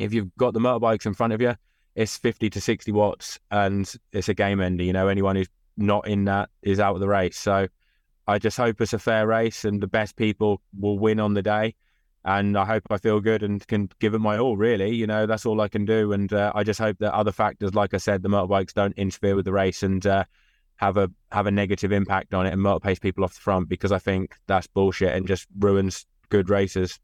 if 0.01 0.13
you've 0.13 0.35
got 0.37 0.55
the 0.55 0.61
motorbikes 0.61 1.07
in 1.07 1.15
front 1.15 1.33
of 1.33 1.41
you, 1.41 1.55
it's 1.95 2.17
50 2.17 2.51
to 2.51 2.61
60 2.61 2.93
watts 2.93 3.39
and 3.51 3.93
it's 4.13 4.29
a 4.29 4.35
game 4.35 4.61
ender. 4.61 4.85
You 4.85 4.93
know, 4.93 5.09
anyone 5.09 5.37
who's 5.37 5.49
not 5.77 6.07
in 6.07 6.25
that 6.27 6.51
is 6.63 6.81
out 6.81 6.95
of 6.95 7.01
the 7.01 7.09
race. 7.09 7.37
So 7.37 7.69
I 8.27 8.39
just 8.39 8.57
hope 8.57 8.81
it's 8.81 8.93
a 8.93 8.99
fair 8.99 9.27
race 9.27 9.65
and 9.65 9.81
the 9.81 9.87
best 9.87 10.17
people 10.17 10.61
will 10.79 10.99
win 10.99 11.21
on 11.21 11.35
the 11.35 11.43
day. 11.43 11.75
And 12.25 12.59
I 12.59 12.65
hope 12.65 12.83
I 12.91 12.99
feel 12.99 13.21
good 13.21 13.43
and 13.43 13.67
can 13.67 13.89
give 14.01 14.13
it 14.13 14.19
my 14.19 14.39
all, 14.39 14.57
really. 14.57 14.95
You 14.95 15.07
know, 15.07 15.25
that's 15.25 15.47
all 15.47 15.61
I 15.61 15.69
can 15.69 15.85
do. 15.85 16.13
And 16.13 16.31
uh, 16.33 16.53
I 16.55 16.63
just 16.63 16.79
hope 16.79 16.99
that 16.99 17.15
other 17.15 17.33
factors, 17.33 17.75
like 17.75 17.95
I 17.95 17.97
said, 17.97 18.23
the 18.23 18.29
motorbikes 18.29 18.75
don't 18.75 18.97
interfere 18.99 19.35
with 19.35 19.45
the 19.45 19.53
race 19.53 19.83
and 19.83 20.05
uh, 20.07 20.25
have 20.77 20.97
a 20.97 21.11
have 21.33 21.47
a 21.47 21.51
negative 21.51 21.91
impact 21.91 22.35
on 22.35 22.47
it 22.47 22.53
and 22.53 22.63
motor 22.63 22.81
pace 22.81 22.99
people 22.99 23.25
off 23.25 23.35
the 23.35 23.41
front 23.41 23.69
because 23.69 23.93
I 23.93 23.99
think 23.99 24.35
that's 24.47 24.67
bullshit 24.67 25.15
and 25.15 25.27
just 25.27 25.47
ruins 25.59 26.07
good 26.29 26.49
races. 26.51 26.99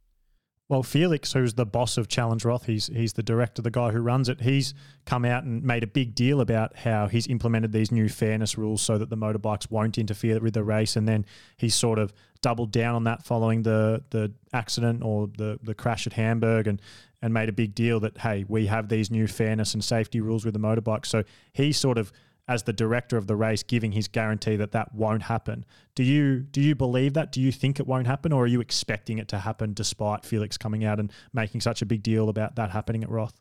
Well, 0.66 0.83
Felix, 0.83 1.35
who's 1.35 1.54
the 1.54 1.66
boss 1.66 1.99
of 1.99 2.09
Challenge 2.09 2.42
Roth, 2.42 2.64
he's 2.64 2.87
he's 2.87 3.12
the 3.12 3.23
director, 3.23 3.61
the 3.61 3.71
guy 3.71 3.90
who 3.90 4.00
runs 4.00 4.30
it. 4.30 4.40
He's 4.40 4.73
come 5.04 5.26
out 5.26 5.44
and 5.44 5.62
made 5.62 5.83
a 5.83 5.87
big 5.87 6.14
deal 6.14 6.40
about 6.40 6.75
how 6.75 7.06
he's 7.06 7.26
implemented 7.26 7.71
these 7.71 7.92
new 7.92 8.09
fairness 8.09 8.56
rules 8.56 8.80
so 8.80 8.97
that 8.97 9.11
the 9.11 9.16
motorbikes 9.16 9.71
won't 9.71 9.99
interfere 9.99 10.40
with 10.40 10.54
the 10.54 10.64
race. 10.64 10.97
And 10.97 11.06
then 11.06 11.26
he's 11.59 11.75
sort 11.75 11.99
of 11.99 12.14
doubled 12.40 12.73
down 12.73 12.94
on 12.94 13.04
that 13.04 13.23
following 13.23 13.62
the 13.62 14.04
the 14.09 14.33
accident 14.54 15.02
or 15.02 15.28
the 15.37 15.59
the 15.62 15.75
crash 15.75 16.06
at 16.06 16.14
Hamburg 16.14 16.66
and 16.66 16.80
and 17.21 17.35
made 17.35 17.50
a 17.50 17.52
big 17.52 17.75
deal 17.75 18.00
that 18.00 18.16
hey, 18.18 18.47
we 18.49 18.66
have 18.66 18.88
these 18.88 19.11
new 19.11 19.26
fairness 19.26 19.75
and 19.75 19.85
safety 19.85 20.23
rules 20.23 20.47
with 20.47 20.54
the 20.54 20.61
motorbike. 20.61 21.04
So 21.04 21.25
he 21.52 21.73
sort 21.73 21.99
of 21.99 22.11
as 22.46 22.64
the 22.64 22.72
director 22.72 23.16
of 23.16 23.26
the 23.26 23.36
race 23.36 23.62
giving 23.62 23.92
his 23.92 24.08
guarantee 24.08 24.56
that 24.56 24.72
that 24.72 24.94
won't 24.94 25.22
happen. 25.22 25.64
Do 25.94 26.02
you 26.02 26.40
do 26.40 26.60
you 26.60 26.74
believe 26.74 27.14
that? 27.14 27.32
Do 27.32 27.40
you 27.40 27.50
think 27.52 27.80
it 27.80 27.86
won't 27.86 28.06
happen, 28.06 28.32
or 28.32 28.44
are 28.44 28.48
you 28.48 28.60
expecting 28.60 29.18
it 29.18 29.28
to 29.28 29.38
happen 29.38 29.72
despite 29.72 30.24
Felix 30.24 30.58
coming 30.58 30.84
out 30.84 31.00
and 31.00 31.10
making 31.32 31.60
such 31.60 31.82
a 31.82 31.86
big 31.86 32.02
deal 32.02 32.28
about 32.28 32.56
that 32.56 32.70
happening 32.70 33.02
at 33.02 33.10
Roth? 33.10 33.40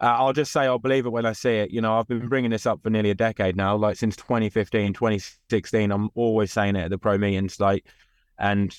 Uh, 0.00 0.16
I'll 0.18 0.32
just 0.32 0.50
say 0.52 0.62
I'll 0.62 0.80
believe 0.80 1.06
it 1.06 1.10
when 1.10 1.26
I 1.26 1.32
see 1.32 1.58
it. 1.58 1.70
You 1.70 1.80
know, 1.80 1.96
I've 1.96 2.08
been 2.08 2.28
bringing 2.28 2.50
this 2.50 2.66
up 2.66 2.82
for 2.82 2.90
nearly 2.90 3.10
a 3.10 3.14
decade 3.14 3.56
now, 3.56 3.76
like 3.76 3.96
since 3.96 4.16
2015, 4.16 4.94
2016. 4.94 5.92
I'm 5.92 6.10
always 6.16 6.52
saying 6.52 6.74
it 6.74 6.84
at 6.84 6.90
the 6.90 6.98
pro 6.98 7.16
meetings, 7.18 7.60
like, 7.60 7.86
and 8.36 8.74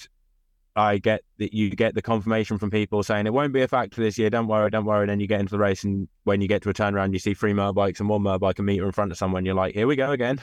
I 0.76 0.98
get 0.98 1.22
that 1.38 1.54
you 1.54 1.70
get 1.70 1.94
the 1.94 2.02
confirmation 2.02 2.58
from 2.58 2.72
people 2.72 3.04
saying 3.04 3.28
it 3.28 3.34
won't 3.34 3.54
be 3.54 3.62
a 3.62 3.68
factor 3.68 4.02
this 4.02 4.18
year. 4.18 4.30
Don't 4.30 4.48
worry, 4.48 4.72
don't 4.72 4.86
worry. 4.86 5.02
And 5.02 5.10
then 5.10 5.20
you 5.20 5.28
get 5.28 5.40
into 5.40 5.52
the 5.52 5.60
race, 5.60 5.84
and 5.84 6.08
when 6.24 6.42
you 6.42 6.48
get 6.48 6.64
to 6.64 6.70
a 6.70 6.74
turnaround, 6.74 7.14
you 7.14 7.20
see 7.20 7.34
three 7.34 7.54
motorbikes 7.54 8.00
and 8.00 8.10
one 8.10 8.22
motorbike 8.22 8.60
a 8.60 8.64
meter 8.64 8.86
in 8.86 8.92
front 8.92 9.12
of 9.12 9.18
someone. 9.18 9.46
You're 9.46 9.56
like, 9.56 9.76
here 9.76 9.88
we 9.88 9.96
go 9.96 10.12
again. 10.12 10.42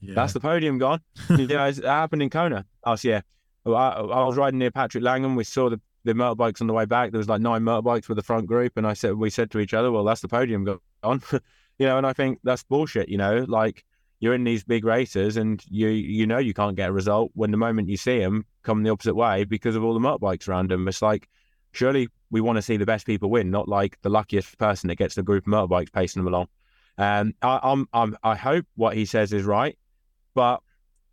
Yeah. 0.00 0.14
That's 0.14 0.32
the 0.32 0.40
podium 0.40 0.78
gone. 0.78 1.00
yeah, 1.30 1.66
it 1.66 1.84
happened 1.84 2.22
in 2.22 2.30
Kona. 2.30 2.64
Oh, 2.84 2.96
yeah. 3.02 3.20
I, 3.66 3.70
I, 3.70 4.24
was 4.24 4.36
riding 4.36 4.58
near 4.58 4.70
Patrick 4.70 5.04
Lange. 5.04 5.34
We 5.34 5.44
saw 5.44 5.68
the, 5.68 5.80
the 6.04 6.14
motorbikes 6.14 6.60
on 6.60 6.66
the 6.66 6.72
way 6.72 6.86
back. 6.86 7.10
There 7.10 7.18
was 7.18 7.28
like 7.28 7.42
nine 7.42 7.62
motorbikes 7.62 8.08
with 8.08 8.16
the 8.16 8.22
front 8.22 8.46
group, 8.46 8.76
and 8.76 8.86
I 8.86 8.94
said, 8.94 9.14
we 9.14 9.28
said 9.30 9.50
to 9.50 9.58
each 9.58 9.74
other, 9.74 9.92
well, 9.92 10.04
that's 10.04 10.22
the 10.22 10.28
podium 10.28 10.64
gone. 10.64 11.22
you 11.32 11.86
know, 11.86 11.98
and 11.98 12.06
I 12.06 12.12
think 12.12 12.38
that's 12.42 12.62
bullshit. 12.62 13.08
You 13.08 13.18
know, 13.18 13.44
like 13.46 13.84
you're 14.20 14.34
in 14.34 14.44
these 14.44 14.62
big 14.62 14.84
races 14.84 15.36
and 15.36 15.64
you 15.68 15.88
you 15.88 16.26
know 16.26 16.38
you 16.38 16.54
can't 16.54 16.76
get 16.76 16.90
a 16.90 16.92
result 16.92 17.30
when 17.34 17.50
the 17.50 17.56
moment 17.56 17.88
you 17.88 17.96
see 17.96 18.18
them 18.18 18.44
come 18.62 18.82
the 18.82 18.90
opposite 18.90 19.14
way 19.14 19.44
because 19.44 19.74
of 19.74 19.82
all 19.82 19.94
the 19.94 20.00
motorbikes 20.00 20.46
around 20.46 20.70
them. 20.70 20.86
It's 20.86 21.02
like 21.02 21.28
surely 21.72 22.08
we 22.30 22.40
want 22.40 22.56
to 22.56 22.62
see 22.62 22.76
the 22.76 22.86
best 22.86 23.06
people 23.06 23.30
win, 23.30 23.50
not 23.50 23.68
like 23.68 24.00
the 24.02 24.10
luckiest 24.10 24.58
person 24.58 24.88
that 24.88 24.96
gets 24.96 25.14
the 25.14 25.22
group 25.22 25.46
of 25.46 25.52
motorbikes 25.52 25.92
pacing 25.92 26.22
them 26.22 26.32
along. 26.32 26.48
Um, 26.98 27.34
I, 27.42 27.60
I'm, 27.62 27.88
I'm 27.92 28.16
I 28.22 28.36
hope 28.36 28.66
what 28.76 28.94
he 28.94 29.06
says 29.06 29.32
is 29.32 29.44
right, 29.44 29.76
but 30.34 30.60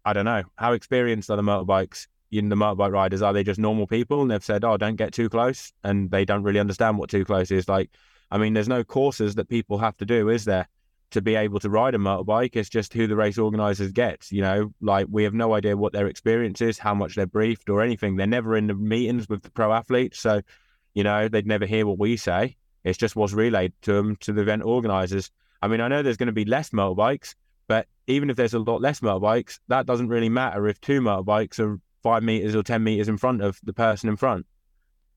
I 0.05 0.13
don't 0.13 0.25
know 0.25 0.43
how 0.57 0.73
experienced 0.73 1.29
are 1.31 1.37
the 1.37 1.43
motorbikes. 1.43 2.07
In 2.29 2.49
the 2.49 2.57
motorbike 2.57 2.91
riders, 2.91 3.21
are 3.21 3.31
they 3.31 3.45
just 3.45 3.57
normal 3.57 3.87
people? 3.87 4.21
And 4.21 4.29
they've 4.29 4.43
said, 4.43 4.65
"Oh, 4.65 4.75
don't 4.75 4.97
get 4.97 5.13
too 5.13 5.29
close," 5.29 5.71
and 5.85 6.11
they 6.11 6.25
don't 6.25 6.43
really 6.43 6.59
understand 6.59 6.97
what 6.97 7.09
too 7.09 7.23
close 7.23 7.51
is. 7.51 7.69
Like, 7.69 7.89
I 8.29 8.37
mean, 8.37 8.53
there's 8.53 8.67
no 8.67 8.83
courses 8.83 9.35
that 9.35 9.47
people 9.47 9.77
have 9.77 9.95
to 9.97 10.05
do, 10.05 10.27
is 10.27 10.43
there? 10.43 10.67
To 11.11 11.21
be 11.21 11.35
able 11.35 11.59
to 11.59 11.69
ride 11.69 11.95
a 11.95 11.97
motorbike. 11.97 12.55
It's 12.55 12.69
just 12.69 12.93
who 12.93 13.07
the 13.07 13.15
race 13.15 13.37
organizers 13.37 13.91
get. 13.91 14.31
You 14.31 14.41
know, 14.41 14.73
like 14.81 15.07
we 15.09 15.23
have 15.23 15.33
no 15.33 15.53
idea 15.53 15.77
what 15.77 15.93
their 15.93 16.07
experience 16.07 16.61
is, 16.61 16.77
how 16.77 16.93
much 16.93 17.15
they're 17.15 17.25
briefed 17.25 17.69
or 17.69 17.81
anything. 17.81 18.15
They're 18.15 18.27
never 18.27 18.55
in 18.55 18.67
the 18.67 18.73
meetings 18.73 19.29
with 19.29 19.43
the 19.43 19.51
pro 19.51 19.71
athletes. 19.71 20.19
So, 20.19 20.41
you 20.93 21.03
know, 21.03 21.27
they'd 21.27 21.47
never 21.47 21.65
hear 21.65 21.85
what 21.85 21.99
we 21.99 22.17
say. 22.17 22.57
It's 22.83 22.97
just 22.97 23.15
what's 23.15 23.33
relayed 23.33 23.73
to 23.83 23.93
them, 23.93 24.15
to 24.17 24.33
the 24.33 24.41
event 24.41 24.63
organizers. 24.63 25.31
I 25.61 25.67
mean, 25.67 25.81
I 25.81 25.87
know 25.87 26.03
there's 26.03 26.17
going 26.17 26.27
to 26.27 26.33
be 26.33 26.45
less 26.45 26.69
motorbikes, 26.69 27.35
but 27.67 27.87
even 28.07 28.29
if 28.29 28.35
there's 28.35 28.53
a 28.53 28.59
lot 28.59 28.81
less 28.81 28.99
motorbikes, 28.99 29.59
that 29.67 29.85
doesn't 29.85 30.07
really 30.07 30.29
matter 30.29 30.67
if 30.67 30.79
two 30.79 31.01
motorbikes 31.01 31.59
are 31.59 31.79
five 32.03 32.23
meters 32.23 32.55
or 32.55 32.63
10 32.63 32.83
meters 32.83 33.09
in 33.09 33.17
front 33.17 33.41
of 33.41 33.59
the 33.63 33.73
person 33.73 34.07
in 34.09 34.15
front 34.15 34.45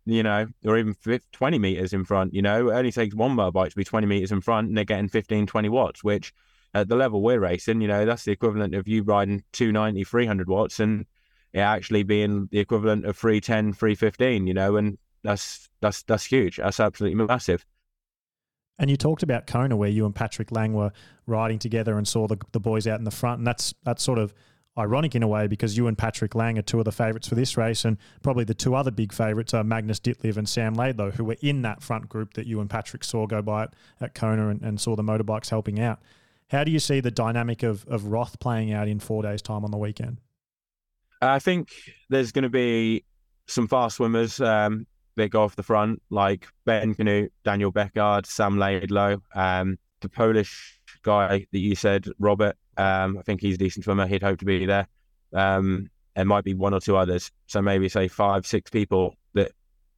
you 0.06 0.22
know, 0.22 0.46
or 0.64 0.78
even 0.78 0.94
20 1.32 1.58
meters 1.58 1.92
in 1.92 2.04
front, 2.04 2.34
you 2.34 2.42
know, 2.42 2.68
it 2.68 2.74
only 2.74 2.92
takes 2.92 3.14
one 3.14 3.36
motorbike 3.36 3.70
to 3.70 3.76
be 3.76 3.84
20 3.84 4.06
meters 4.06 4.32
in 4.32 4.40
front 4.40 4.68
and 4.68 4.76
they're 4.76 4.84
getting 4.84 5.08
15, 5.08 5.46
20 5.46 5.68
watts, 5.68 6.02
which 6.02 6.32
at 6.74 6.88
the 6.88 6.96
level 6.96 7.22
we're 7.22 7.40
racing, 7.40 7.80
you 7.80 7.88
know, 7.88 8.04
that's 8.04 8.24
the 8.24 8.32
equivalent 8.32 8.74
of 8.74 8.88
you 8.88 9.02
riding 9.02 9.42
290, 9.52 10.04
300 10.04 10.48
watts 10.48 10.80
and 10.80 11.06
it 11.52 11.60
actually 11.60 12.02
being 12.02 12.48
the 12.50 12.60
equivalent 12.60 13.04
of 13.04 13.16
310, 13.16 13.72
315, 13.72 14.46
you 14.46 14.54
know, 14.54 14.76
and 14.76 14.98
that's, 15.22 15.68
that's, 15.80 16.02
that's 16.04 16.24
huge. 16.24 16.56
That's 16.56 16.80
absolutely 16.80 17.24
massive. 17.24 17.64
And 18.80 18.88
you 18.88 18.96
talked 18.96 19.22
about 19.22 19.46
Kona, 19.46 19.76
where 19.76 19.90
you 19.90 20.06
and 20.06 20.14
Patrick 20.14 20.50
Lange 20.50 20.72
were 20.72 20.90
riding 21.26 21.58
together 21.58 21.98
and 21.98 22.08
saw 22.08 22.26
the, 22.26 22.38
the 22.52 22.60
boys 22.60 22.86
out 22.86 22.98
in 22.98 23.04
the 23.04 23.10
front, 23.10 23.38
and 23.38 23.46
that's 23.46 23.74
that's 23.84 24.02
sort 24.02 24.18
of 24.18 24.32
ironic 24.78 25.14
in 25.14 25.22
a 25.22 25.28
way 25.28 25.46
because 25.46 25.76
you 25.76 25.86
and 25.86 25.98
Patrick 25.98 26.34
Lange 26.34 26.58
are 26.58 26.62
two 26.62 26.78
of 26.78 26.84
the 26.84 26.92
favourites 26.92 27.28
for 27.28 27.34
this 27.34 27.56
race, 27.56 27.84
and 27.84 27.98
probably 28.22 28.44
the 28.44 28.54
two 28.54 28.74
other 28.74 28.90
big 28.90 29.12
favourites 29.12 29.52
are 29.54 29.64
Magnus 29.64 30.00
Ditlev 30.00 30.36
and 30.36 30.48
Sam 30.48 30.74
Laidlow, 30.74 31.14
who 31.14 31.24
were 31.24 31.36
in 31.40 31.62
that 31.62 31.82
front 31.82 32.08
group 32.08 32.34
that 32.34 32.46
you 32.46 32.60
and 32.60 32.70
Patrick 32.70 33.04
saw 33.04 33.26
go 33.26 33.42
by 33.42 33.64
at, 33.64 33.74
at 34.00 34.14
Kona 34.14 34.48
and, 34.48 34.62
and 34.62 34.80
saw 34.80 34.96
the 34.96 35.02
motorbikes 35.02 35.50
helping 35.50 35.80
out. 35.80 36.00
How 36.48 36.64
do 36.64 36.72
you 36.72 36.80
see 36.80 37.00
the 37.00 37.10
dynamic 37.10 37.62
of, 37.62 37.86
of 37.86 38.06
Roth 38.06 38.40
playing 38.40 38.72
out 38.72 38.88
in 38.88 38.98
four 38.98 39.22
days' 39.22 39.42
time 39.42 39.64
on 39.64 39.70
the 39.70 39.78
weekend? 39.78 40.18
I 41.22 41.38
think 41.38 41.68
there's 42.08 42.32
going 42.32 42.44
to 42.44 42.48
be 42.48 43.04
some 43.46 43.68
fast 43.68 43.96
swimmers 43.96 44.40
um, 44.40 44.86
that 45.16 45.30
go 45.30 45.42
off 45.42 45.54
the 45.54 45.62
front, 45.62 46.02
like 46.10 46.48
Ben 46.64 46.94
Kanute, 46.94 47.30
Daniel 47.44 47.72
Bækkegård, 47.72 48.26
Sam 48.26 48.56
Laidlow, 48.56 49.20
um, 49.34 49.78
the 50.00 50.08
Polish 50.08 50.79
guy 51.02 51.46
that 51.52 51.58
you 51.58 51.74
said, 51.74 52.06
Robert. 52.18 52.56
Um, 52.76 53.18
I 53.18 53.22
think 53.22 53.40
he's 53.40 53.56
a 53.56 53.58
decent 53.58 53.84
swimmer. 53.84 54.06
He'd 54.06 54.22
hope 54.22 54.38
to 54.38 54.44
be 54.44 54.66
there. 54.66 54.86
Um, 55.34 55.90
there 56.16 56.24
might 56.24 56.44
be 56.44 56.54
one 56.54 56.74
or 56.74 56.80
two 56.80 56.96
others. 56.96 57.30
So 57.46 57.62
maybe 57.62 57.88
say 57.88 58.08
five, 58.08 58.46
six 58.46 58.70
people 58.70 59.14
that 59.34 59.52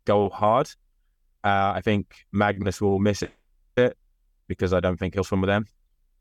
go 0.04 0.28
hard. 0.28 0.68
Uh, 1.44 1.72
I 1.74 1.80
think 1.82 2.14
Magnus 2.32 2.80
will 2.80 2.98
miss 2.98 3.22
it 3.22 3.96
because 4.46 4.72
I 4.72 4.80
don't 4.80 4.98
think 4.98 5.14
he'll 5.14 5.24
swim 5.24 5.40
with 5.40 5.48
them. 5.48 5.66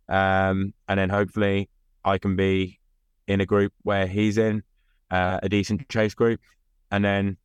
Um, 0.07 0.73
and 0.87 0.99
then 0.99 1.09
hopefully 1.09 1.69
I 2.03 2.17
can 2.17 2.35
be 2.35 2.79
in 3.27 3.41
a 3.41 3.45
group 3.45 3.73
where 3.83 4.07
he's 4.07 4.37
in 4.37 4.63
uh, 5.09 5.39
a 5.43 5.49
decent 5.49 5.87
chase 5.89 6.13
group. 6.13 6.39
And 6.91 7.03
then 7.03 7.37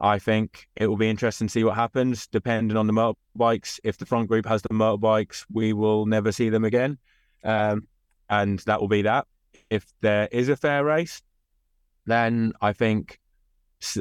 I 0.00 0.18
think 0.18 0.68
it 0.76 0.86
will 0.86 0.96
be 0.96 1.08
interesting 1.08 1.46
to 1.46 1.52
see 1.52 1.64
what 1.64 1.76
happens 1.76 2.26
depending 2.26 2.76
on 2.76 2.86
the 2.86 2.92
motorbikes. 2.92 3.78
If 3.84 3.98
the 3.98 4.06
front 4.06 4.28
group 4.28 4.46
has 4.46 4.62
the 4.62 4.68
motorbikes, 4.70 5.44
we 5.52 5.72
will 5.72 6.06
never 6.06 6.32
see 6.32 6.48
them 6.48 6.64
again. 6.64 6.98
Um, 7.44 7.86
and 8.28 8.58
that 8.60 8.80
will 8.80 8.88
be 8.88 9.02
that. 9.02 9.26
If 9.70 9.86
there 10.00 10.28
is 10.32 10.48
a 10.48 10.56
fair 10.56 10.84
race, 10.84 11.22
then 12.06 12.52
I 12.60 12.72
think 12.72 13.18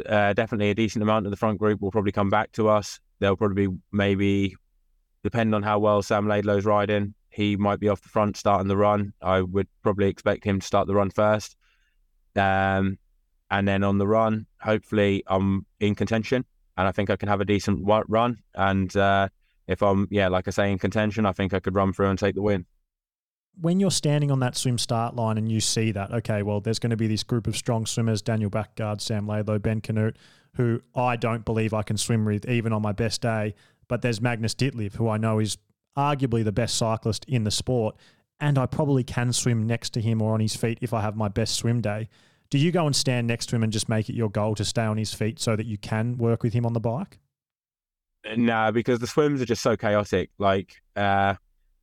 uh, 0.07 0.33
definitely 0.33 0.71
a 0.71 0.75
decent 0.75 1.03
amount 1.03 1.25
of 1.25 1.31
the 1.31 1.37
front 1.37 1.59
group 1.59 1.81
will 1.81 1.91
probably 1.91 2.11
come 2.11 2.29
back 2.29 2.51
to 2.53 2.69
us. 2.69 2.99
They'll 3.19 3.37
probably 3.37 3.67
be 3.67 3.73
maybe, 3.91 4.55
depending 5.23 5.53
on 5.53 5.63
how 5.63 5.79
well 5.79 6.01
Sam 6.01 6.27
Laidlow's 6.27 6.65
riding, 6.65 7.13
he 7.29 7.55
might 7.55 7.79
be 7.79 7.89
off 7.89 8.01
the 8.01 8.09
front 8.09 8.37
starting 8.37 8.67
the 8.67 8.77
run. 8.77 9.13
I 9.21 9.41
would 9.41 9.67
probably 9.81 10.07
expect 10.07 10.43
him 10.43 10.59
to 10.59 10.65
start 10.65 10.87
the 10.87 10.95
run 10.95 11.09
first. 11.09 11.55
Um, 12.35 12.97
and 13.53 13.67
then 13.67 13.83
on 13.83 13.97
the 13.97 14.07
run, 14.07 14.45
hopefully 14.59 15.23
I'm 15.27 15.65
in 15.79 15.95
contention 15.95 16.43
and 16.75 16.87
I 16.87 16.91
think 16.91 17.09
I 17.09 17.15
can 17.15 17.29
have 17.29 17.39
a 17.39 17.45
decent 17.45 17.87
run. 18.07 18.37
And 18.55 18.95
uh, 18.97 19.29
if 19.67 19.81
I'm, 19.81 20.07
yeah, 20.11 20.27
like 20.27 20.47
I 20.47 20.51
say, 20.51 20.71
in 20.71 20.79
contention, 20.79 21.25
I 21.25 21.31
think 21.31 21.53
I 21.53 21.59
could 21.59 21.75
run 21.75 21.93
through 21.93 22.09
and 22.09 22.19
take 22.19 22.35
the 22.35 22.41
win 22.41 22.65
when 23.61 23.79
you're 23.79 23.91
standing 23.91 24.31
on 24.31 24.39
that 24.39 24.57
swim 24.57 24.77
start 24.77 25.15
line 25.15 25.37
and 25.37 25.51
you 25.51 25.59
see 25.59 25.91
that, 25.91 26.11
okay, 26.11 26.41
well, 26.41 26.59
there's 26.59 26.79
going 26.79 26.89
to 26.89 26.97
be 26.97 27.05
this 27.07 27.23
group 27.23 27.45
of 27.45 27.55
strong 27.55 27.85
swimmers 27.85 28.21
Daniel 28.21 28.49
Bækkegård, 28.49 28.99
Sam 28.99 29.27
Laidlow, 29.27 29.61
Ben 29.61 29.79
Kanute, 29.79 30.15
who 30.55 30.81
I 30.95 31.15
don't 31.15 31.45
believe 31.45 31.73
I 31.73 31.83
can 31.83 31.97
swim 31.97 32.25
with 32.25 32.49
even 32.49 32.73
on 32.73 32.81
my 32.81 32.93
best 32.93 33.21
day. 33.21 33.53
but 33.87 34.01
there's 34.01 34.21
Magnus 34.21 34.55
Ditlev, 34.55 34.95
who 34.95 35.07
I 35.09 35.17
know 35.17 35.39
is 35.39 35.57
arguably 35.95 36.43
the 36.43 36.51
best 36.51 36.75
cyclist 36.75 37.25
in 37.25 37.43
the 37.43 37.51
sport, 37.51 37.95
and 38.39 38.57
I 38.57 38.65
probably 38.65 39.03
can 39.03 39.31
swim 39.33 39.67
next 39.67 39.91
to 39.91 40.01
him 40.01 40.21
or 40.21 40.33
on 40.33 40.39
his 40.39 40.55
feet 40.55 40.79
if 40.81 40.93
I 40.93 41.01
have 41.01 41.15
my 41.15 41.27
best 41.27 41.55
swim 41.55 41.81
day. 41.81 42.09
Do 42.53 42.59
you 42.59 42.71
go 42.71 42.85
and 42.85 42.95
stand 42.95 43.25
next 43.25 43.47
to 43.47 43.55
him 43.55 43.63
and 43.63 43.73
just 43.73 43.89
make 43.89 44.11
it 44.11 44.15
your 44.15 44.29
goal 44.29 44.53
to 44.53 44.63
stay 44.63 44.83
on 44.83 44.95
his 44.95 45.11
feet 45.11 45.39
so 45.39 45.55
that 45.55 45.65
you 45.65 45.79
can 45.79 46.19
work 46.19 46.43
with 46.43 46.53
him 46.53 46.67
on 46.67 46.73
the 46.73 46.79
bike? 46.79 47.17
No, 48.37 48.71
because 48.71 48.99
the 48.99 49.07
swims 49.07 49.41
are 49.41 49.45
just 49.45 49.63
so 49.63 49.75
chaotic. 49.75 50.29
Like, 50.37 50.75
uh, 50.95 51.33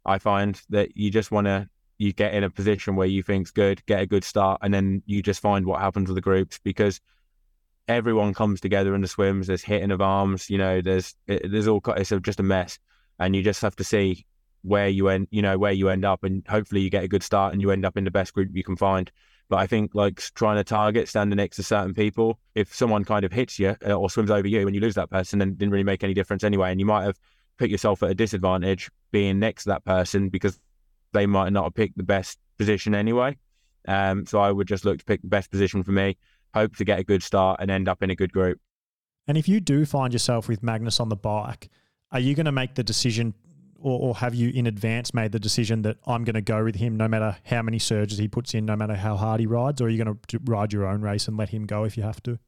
I 0.06 0.18
find 0.18 0.62
that 0.68 0.96
you 0.96 1.10
just 1.10 1.32
want 1.32 1.48
to 1.48 1.68
you 1.98 2.12
get 2.12 2.34
in 2.34 2.44
a 2.44 2.50
position 2.50 2.94
where 2.94 3.08
you 3.08 3.20
think's 3.20 3.50
good, 3.50 3.84
get 3.86 4.00
a 4.00 4.06
good 4.06 4.22
start, 4.22 4.60
and 4.62 4.72
then 4.72 5.02
you 5.06 5.24
just 5.24 5.42
find 5.42 5.66
what 5.66 5.80
happens 5.80 6.08
with 6.08 6.14
the 6.14 6.20
groups 6.20 6.60
because 6.62 7.00
everyone 7.88 8.32
comes 8.32 8.60
together 8.60 8.94
in 8.94 9.00
the 9.00 9.08
swims. 9.08 9.48
There's 9.48 9.64
hitting 9.64 9.90
of 9.90 10.00
arms, 10.00 10.48
you 10.48 10.58
know. 10.58 10.80
There's 10.80 11.16
it, 11.26 11.50
there's 11.50 11.66
all 11.66 11.82
it's 11.96 12.12
just 12.22 12.38
a 12.38 12.44
mess, 12.44 12.78
and 13.18 13.34
you 13.34 13.42
just 13.42 13.62
have 13.62 13.74
to 13.74 13.82
see 13.82 14.24
where 14.62 14.88
you 14.88 15.08
end, 15.08 15.26
you 15.32 15.42
know, 15.42 15.58
where 15.58 15.72
you 15.72 15.88
end 15.88 16.04
up, 16.04 16.22
and 16.22 16.46
hopefully 16.46 16.80
you 16.80 16.90
get 16.90 17.02
a 17.02 17.08
good 17.08 17.24
start 17.24 17.54
and 17.54 17.60
you 17.60 17.72
end 17.72 17.84
up 17.84 17.96
in 17.96 18.04
the 18.04 18.10
best 18.12 18.34
group 18.34 18.50
you 18.52 18.62
can 18.62 18.76
find. 18.76 19.10
But 19.50 19.56
I 19.56 19.66
think 19.66 19.96
like 19.96 20.22
trying 20.36 20.56
to 20.56 20.64
target 20.64 21.08
standing 21.08 21.36
next 21.36 21.56
to 21.56 21.64
certain 21.64 21.92
people, 21.92 22.38
if 22.54 22.72
someone 22.72 23.04
kind 23.04 23.24
of 23.24 23.32
hits 23.32 23.58
you 23.58 23.76
uh, 23.84 23.92
or 23.94 24.08
swims 24.08 24.30
over 24.30 24.46
you 24.46 24.64
and 24.64 24.74
you 24.76 24.80
lose 24.80 24.94
that 24.94 25.10
person, 25.10 25.40
then 25.40 25.54
didn't 25.54 25.72
really 25.72 25.84
make 25.84 26.04
any 26.04 26.14
difference 26.14 26.44
anyway. 26.44 26.70
And 26.70 26.78
you 26.78 26.86
might 26.86 27.02
have 27.02 27.18
put 27.58 27.68
yourself 27.68 28.00
at 28.04 28.10
a 28.10 28.14
disadvantage 28.14 28.88
being 29.10 29.40
next 29.40 29.64
to 29.64 29.70
that 29.70 29.84
person 29.84 30.28
because 30.28 30.60
they 31.12 31.26
might 31.26 31.52
not 31.52 31.64
have 31.64 31.74
picked 31.74 31.96
the 31.96 32.04
best 32.04 32.38
position 32.58 32.94
anyway. 32.94 33.36
Um, 33.88 34.24
so 34.24 34.38
I 34.38 34.52
would 34.52 34.68
just 34.68 34.84
look 34.84 35.00
to 35.00 35.04
pick 35.04 35.20
the 35.20 35.28
best 35.28 35.50
position 35.50 35.82
for 35.82 35.90
me, 35.90 36.16
hope 36.54 36.76
to 36.76 36.84
get 36.84 37.00
a 37.00 37.04
good 37.04 37.22
start 37.22 37.58
and 37.60 37.72
end 37.72 37.88
up 37.88 38.04
in 38.04 38.10
a 38.10 38.14
good 38.14 38.32
group. 38.32 38.60
And 39.26 39.36
if 39.36 39.48
you 39.48 39.58
do 39.58 39.84
find 39.84 40.12
yourself 40.12 40.48
with 40.48 40.62
Magnus 40.62 41.00
on 41.00 41.08
the 41.08 41.16
bike, 41.16 41.70
are 42.12 42.20
you 42.20 42.36
going 42.36 42.46
to 42.46 42.52
make 42.52 42.76
the 42.76 42.84
decision 42.84 43.34
or, 43.80 44.00
or, 44.00 44.14
have 44.16 44.34
you 44.34 44.50
in 44.50 44.66
advance 44.66 45.14
made 45.14 45.32
the 45.32 45.40
decision 45.40 45.82
that 45.82 45.96
I'm 46.06 46.24
going 46.24 46.34
to 46.34 46.40
go 46.40 46.64
with 46.64 46.76
him 46.76 46.96
no 46.96 47.08
matter 47.08 47.36
how 47.44 47.62
many 47.62 47.78
surges 47.78 48.18
he 48.18 48.28
puts 48.28 48.54
in, 48.54 48.66
no 48.66 48.76
matter 48.76 48.94
how 48.94 49.16
hard 49.16 49.40
he 49.40 49.46
rides, 49.46 49.80
or 49.80 49.86
are 49.86 49.88
you 49.88 50.02
going 50.02 50.18
to 50.28 50.40
ride 50.44 50.72
your 50.72 50.86
own 50.86 51.00
race 51.00 51.28
and 51.28 51.36
let 51.36 51.48
him 51.48 51.66
go 51.66 51.84
if 51.84 51.96
you 51.96 52.02
have 52.02 52.22
to? 52.24 52.38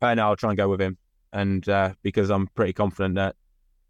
Uh, 0.00 0.14
no, 0.14 0.28
I'll 0.28 0.36
try 0.36 0.50
and 0.50 0.56
go 0.56 0.68
with 0.68 0.80
him. 0.80 0.96
And 1.32 1.68
uh, 1.68 1.94
because 2.02 2.30
I'm 2.30 2.46
pretty 2.48 2.72
confident 2.72 3.16
that 3.16 3.36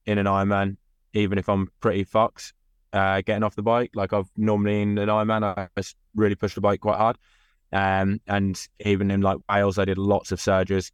in 0.06 0.18
an 0.18 0.26
Ironman, 0.26 0.76
even 1.12 1.38
if 1.38 1.48
I'm 1.48 1.68
pretty 1.80 2.04
fucked, 2.04 2.52
uh, 2.92 3.20
getting 3.22 3.42
off 3.42 3.56
the 3.56 3.62
bike. 3.62 3.90
Like 3.94 4.12
I've 4.12 4.30
normally 4.36 4.82
in 4.82 4.98
an 4.98 5.08
Ironman, 5.08 5.42
I 5.42 5.68
really 6.14 6.36
push 6.36 6.54
the 6.54 6.60
bike 6.60 6.80
quite 6.80 6.96
hard. 6.96 7.18
Um, 7.72 8.20
and 8.28 8.60
even 8.80 9.10
in 9.10 9.20
like 9.20 9.38
Wales, 9.50 9.78
I 9.78 9.84
did 9.84 9.98
lots 9.98 10.30
of 10.32 10.40
surges 10.40 10.92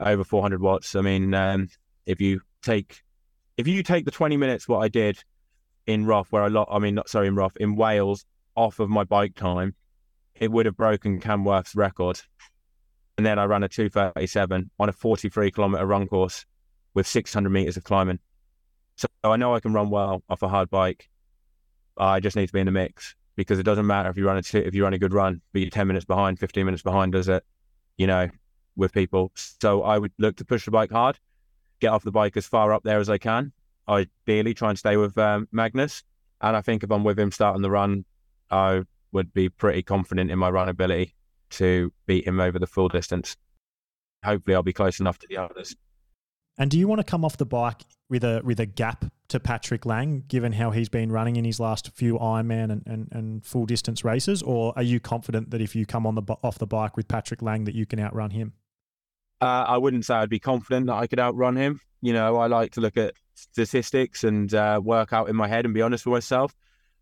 over 0.00 0.24
400 0.24 0.60
watts. 0.60 0.96
I 0.96 1.02
mean, 1.02 1.34
um, 1.34 1.68
if 2.06 2.20
you 2.20 2.40
take 2.62 3.02
if 3.56 3.66
you 3.66 3.82
take 3.82 4.04
the 4.04 4.10
20 4.10 4.36
minutes 4.36 4.68
what 4.68 4.78
I 4.78 4.88
did 4.88 5.22
in 5.86 6.06
Roth, 6.06 6.28
where 6.30 6.42
I 6.42 6.48
lot, 6.48 6.68
I 6.70 6.78
mean, 6.78 6.94
not 6.94 7.08
sorry, 7.08 7.28
in 7.28 7.34
Roth, 7.34 7.56
in 7.56 7.76
Wales, 7.76 8.24
off 8.54 8.78
of 8.78 8.88
my 8.88 9.04
bike 9.04 9.34
time, 9.34 9.74
it 10.34 10.50
would 10.50 10.66
have 10.66 10.76
broken 10.76 11.20
Cam 11.20 11.44
Wurf's 11.44 11.74
record. 11.74 12.20
And 13.16 13.26
then 13.26 13.38
I 13.38 13.44
ran 13.44 13.62
a 13.62 13.68
237 13.68 14.70
on 14.78 14.88
a 14.88 14.92
43 14.92 15.50
kilometer 15.50 15.86
run 15.86 16.06
course 16.06 16.46
with 16.94 17.06
600 17.06 17.50
meters 17.50 17.76
of 17.76 17.84
climbing. 17.84 18.18
So 18.96 19.08
I 19.24 19.36
know 19.36 19.54
I 19.54 19.60
can 19.60 19.72
run 19.72 19.90
well 19.90 20.22
off 20.28 20.42
a 20.42 20.48
hard 20.48 20.70
bike. 20.70 21.08
I 21.96 22.20
just 22.20 22.36
need 22.36 22.46
to 22.46 22.52
be 22.52 22.60
in 22.60 22.66
the 22.66 22.72
mix 22.72 23.14
because 23.36 23.58
it 23.58 23.64
doesn't 23.64 23.86
matter 23.86 24.10
if 24.10 24.16
you 24.16 24.26
run 24.26 24.36
a 24.36 24.58
if 24.58 24.74
you 24.74 24.84
run 24.84 24.94
a 24.94 24.98
good 24.98 25.12
run, 25.12 25.40
but 25.52 25.60
you're 25.60 25.70
ten 25.70 25.86
minutes 25.86 26.04
behind, 26.04 26.38
fifteen 26.38 26.66
minutes 26.66 26.82
behind, 26.82 27.12
does 27.12 27.28
it? 27.28 27.44
You 27.96 28.06
know, 28.06 28.28
with 28.76 28.92
people. 28.92 29.32
So 29.34 29.82
I 29.82 29.98
would 29.98 30.12
look 30.18 30.36
to 30.36 30.44
push 30.44 30.64
the 30.64 30.70
bike 30.70 30.90
hard, 30.90 31.18
get 31.82 31.92
off 31.92 32.04
the 32.04 32.12
bike 32.12 32.36
as 32.36 32.46
far 32.46 32.72
up 32.72 32.84
there 32.84 33.00
as 33.00 33.10
I 33.10 33.18
can. 33.18 33.52
I 33.86 34.06
Ideally, 34.26 34.54
try 34.54 34.70
and 34.70 34.78
stay 34.78 34.96
with 34.96 35.18
um, 35.18 35.48
Magnus. 35.52 36.04
And 36.40 36.56
I 36.56 36.62
think 36.62 36.82
if 36.82 36.90
I'm 36.90 37.04
with 37.04 37.18
him 37.18 37.32
starting 37.32 37.60
the 37.60 37.70
run, 37.70 38.04
I 38.50 38.82
would 39.10 39.34
be 39.34 39.48
pretty 39.48 39.82
confident 39.82 40.30
in 40.30 40.38
my 40.38 40.48
run 40.48 40.68
ability 40.68 41.14
to 41.50 41.92
beat 42.06 42.26
him 42.26 42.40
over 42.40 42.58
the 42.58 42.66
full 42.66 42.88
distance. 42.88 43.36
Hopefully, 44.24 44.54
I'll 44.54 44.62
be 44.62 44.72
close 44.72 45.00
enough 45.00 45.18
to 45.18 45.26
the 45.28 45.36
others. 45.36 45.76
And 46.56 46.70
do 46.70 46.78
you 46.78 46.86
want 46.86 47.00
to 47.00 47.04
come 47.04 47.24
off 47.24 47.36
the 47.36 47.46
bike 47.46 47.82
with 48.08 48.22
a 48.22 48.40
with 48.44 48.60
a 48.60 48.66
gap 48.66 49.06
to 49.28 49.40
Patrick 49.40 49.84
Lange, 49.84 50.22
given 50.28 50.52
how 50.52 50.70
he's 50.70 50.88
been 50.88 51.10
running 51.10 51.36
in 51.36 51.44
his 51.44 51.58
last 51.58 51.90
few 51.94 52.18
Ironman 52.18 52.70
and, 52.70 52.82
and, 52.86 53.08
and 53.10 53.44
full 53.44 53.66
distance 53.66 54.04
races, 54.04 54.42
or 54.42 54.72
are 54.76 54.82
you 54.82 55.00
confident 55.00 55.50
that 55.50 55.60
if 55.60 55.74
you 55.74 55.86
come 55.86 56.06
on 56.06 56.14
the 56.14 56.22
off 56.44 56.58
the 56.58 56.66
bike 56.66 56.96
with 56.96 57.08
Patrick 57.08 57.42
Lange, 57.42 57.64
that 57.64 57.74
you 57.74 57.86
can 57.86 57.98
outrun 57.98 58.30
him? 58.30 58.52
Uh, 59.42 59.64
I 59.68 59.76
wouldn't 59.76 60.04
say 60.04 60.14
I'd 60.14 60.30
be 60.30 60.38
confident 60.38 60.86
that 60.86 60.94
I 60.94 61.06
could 61.06 61.18
outrun 61.18 61.56
him. 61.56 61.80
You 62.00 62.12
know, 62.12 62.36
I 62.36 62.46
like 62.46 62.72
to 62.72 62.80
look 62.80 62.96
at 62.96 63.14
statistics 63.34 64.24
and 64.24 64.52
uh, 64.54 64.80
work 64.82 65.12
out 65.12 65.28
in 65.28 65.36
my 65.36 65.48
head 65.48 65.64
and 65.64 65.74
be 65.74 65.82
honest 65.82 66.06
with 66.06 66.12
myself 66.12 66.54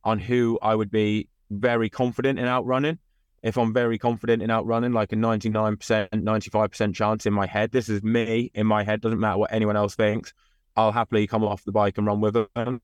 on 0.04 0.18
who 0.18 0.58
I 0.62 0.74
would 0.74 0.90
be 0.90 1.28
very 1.50 1.90
confident 1.90 2.38
in 2.38 2.46
outrunning 2.46 2.98
if 3.42 3.56
I'm 3.56 3.72
very 3.72 3.98
confident 3.98 4.42
in 4.42 4.50
outrunning, 4.50 4.92
like 4.92 5.12
a 5.12 5.16
99%, 5.16 6.08
95% 6.10 6.94
chance 6.94 7.26
in 7.26 7.32
my 7.32 7.46
head, 7.46 7.72
this 7.72 7.88
is 7.88 8.02
me 8.02 8.50
in 8.54 8.66
my 8.66 8.84
head, 8.84 9.00
doesn't 9.00 9.20
matter 9.20 9.38
what 9.38 9.52
anyone 9.52 9.76
else 9.76 9.94
thinks, 9.94 10.32
I'll 10.76 10.92
happily 10.92 11.26
come 11.26 11.44
off 11.44 11.64
the 11.64 11.72
bike 11.72 11.96
and 11.98 12.06
run 12.06 12.20
with 12.20 12.34
them. 12.34 12.80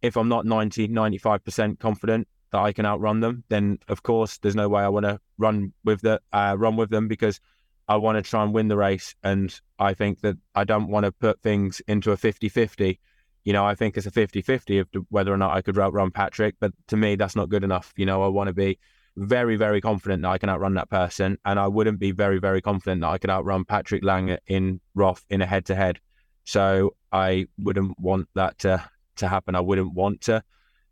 If 0.00 0.16
I'm 0.16 0.28
not 0.28 0.46
90, 0.46 0.88
95% 0.88 1.78
confident 1.78 2.28
that 2.52 2.58
I 2.58 2.72
can 2.72 2.86
outrun 2.86 3.20
them, 3.20 3.44
then 3.48 3.78
of 3.88 4.02
course 4.02 4.38
there's 4.38 4.56
no 4.56 4.68
way 4.68 4.82
I 4.82 4.88
want 4.88 5.04
to 5.04 5.20
run 5.36 5.72
with 5.84 6.00
the 6.00 6.20
uh, 6.32 6.56
run 6.58 6.76
with 6.76 6.88
them 6.88 7.08
because 7.08 7.40
I 7.88 7.96
want 7.96 8.16
to 8.16 8.28
try 8.28 8.42
and 8.42 8.52
win 8.52 8.68
the 8.68 8.76
race. 8.76 9.14
And 9.22 9.58
I 9.78 9.94
think 9.94 10.20
that 10.20 10.36
I 10.54 10.64
don't 10.64 10.88
want 10.88 11.04
to 11.04 11.12
put 11.12 11.40
things 11.40 11.80
into 11.88 12.12
a 12.12 12.16
50 12.16 12.48
50. 12.48 13.00
You 13.44 13.52
know, 13.52 13.64
I 13.64 13.74
think 13.74 13.96
it's 13.96 14.06
a 14.06 14.10
50 14.10 14.42
50 14.42 14.78
of 14.78 14.88
whether 15.08 15.32
or 15.32 15.38
not 15.38 15.56
I 15.56 15.62
could 15.62 15.78
outrun 15.78 16.10
Patrick, 16.10 16.56
but 16.60 16.72
to 16.88 16.96
me, 16.96 17.16
that's 17.16 17.36
not 17.36 17.48
good 17.48 17.64
enough. 17.64 17.94
You 17.96 18.04
know, 18.04 18.22
I 18.22 18.28
want 18.28 18.48
to 18.48 18.54
be 18.54 18.78
very, 19.16 19.56
very 19.56 19.80
confident 19.80 20.22
that 20.22 20.28
I 20.28 20.38
can 20.38 20.50
outrun 20.50 20.74
that 20.74 20.90
person. 20.90 21.38
And 21.44 21.58
I 21.58 21.66
wouldn't 21.66 21.98
be 21.98 22.10
very, 22.10 22.38
very 22.38 22.60
confident 22.60 23.00
that 23.00 23.08
I 23.08 23.18
could 23.18 23.30
outrun 23.30 23.64
Patrick 23.64 24.04
Lange 24.04 24.38
in 24.46 24.80
Roth 24.94 25.24
in 25.30 25.40
a 25.40 25.46
head 25.46 25.66
to 25.66 25.74
head. 25.74 25.98
So 26.44 26.94
I 27.10 27.46
wouldn't 27.58 27.98
want 27.98 28.28
that 28.34 28.58
to, 28.60 28.84
to 29.16 29.28
happen. 29.28 29.54
I 29.54 29.60
wouldn't 29.60 29.92
want 29.92 30.22
to 30.22 30.42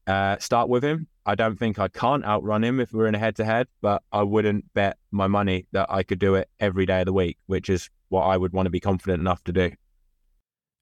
uh, 0.06 0.38
start 0.38 0.68
with 0.68 0.82
him. 0.82 1.08
I 1.26 1.34
don't 1.34 1.58
think 1.58 1.78
I 1.78 1.88
can't 1.88 2.24
outrun 2.24 2.62
him 2.62 2.78
if 2.78 2.92
we're 2.92 3.08
in 3.08 3.16
a 3.16 3.18
head 3.18 3.34
to 3.36 3.44
head, 3.44 3.66
but 3.82 4.02
I 4.12 4.22
wouldn't 4.22 4.72
bet 4.74 4.96
my 5.10 5.26
money 5.26 5.66
that 5.72 5.86
I 5.90 6.04
could 6.04 6.20
do 6.20 6.36
it 6.36 6.48
every 6.60 6.86
day 6.86 7.00
of 7.00 7.06
the 7.06 7.12
week, 7.12 7.36
which 7.46 7.68
is 7.68 7.90
what 8.08 8.22
I 8.22 8.36
would 8.36 8.52
want 8.52 8.66
to 8.66 8.70
be 8.70 8.78
confident 8.78 9.20
enough 9.20 9.42
to 9.44 9.52
do. 9.52 9.72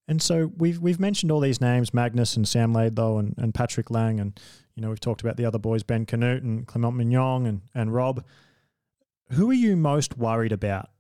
And 0.07 0.21
so 0.21 0.53
we've 0.59 0.79
we've 0.79 1.01
mentioned 1.01 1.33
all 1.33 1.41
these 1.41 1.63
names, 1.63 1.95
Magnus 1.95 2.37
and 2.37 2.47
Sam 2.47 2.75
Laidlow 2.75 3.19
and, 3.19 3.35
and 3.39 3.55
Patrick 3.55 3.91
Lange, 3.91 4.21
and 4.21 4.39
you 4.77 4.83
know 4.83 4.91
we've 4.91 5.01
talked 5.01 5.23
about 5.23 5.39
the 5.39 5.47
other 5.47 5.59
boys, 5.59 5.83
Ben 5.83 6.05
Kanute 6.05 6.43
and 6.43 6.67
Clement 6.67 6.95
Mignon 6.95 7.47
and, 7.47 7.63
and 7.75 7.95
Rob. 7.95 8.23
Who 9.31 9.51
are 9.51 9.55
you 9.55 9.77
most 9.77 10.19
worried 10.19 10.53
about? 10.53 10.91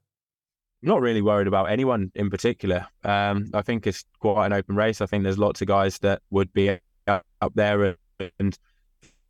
not 0.85 1.01
really 1.01 1.23
worried 1.23 1.47
about 1.47 1.71
anyone 1.71 2.13
in 2.15 2.29
particular. 2.29 2.87
Um, 3.05 3.51
I 3.55 3.63
think 3.63 3.87
it's 3.87 4.05
quite 4.19 4.47
an 4.47 4.53
open 4.53 4.77
race. 4.77 5.01
I 5.01 5.07
think 5.07 5.25
there's 5.25 5.39
lots 5.39 5.63
of 5.63 5.69
guys 5.69 5.99
that 6.01 6.21
would 6.31 6.53
be 6.53 6.79
up 7.07 7.25
there 7.55 7.97
and 8.39 8.59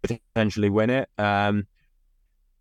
potentially 0.04 0.70
win 0.70 0.90
it. 0.90 1.08
Um, 1.18 1.66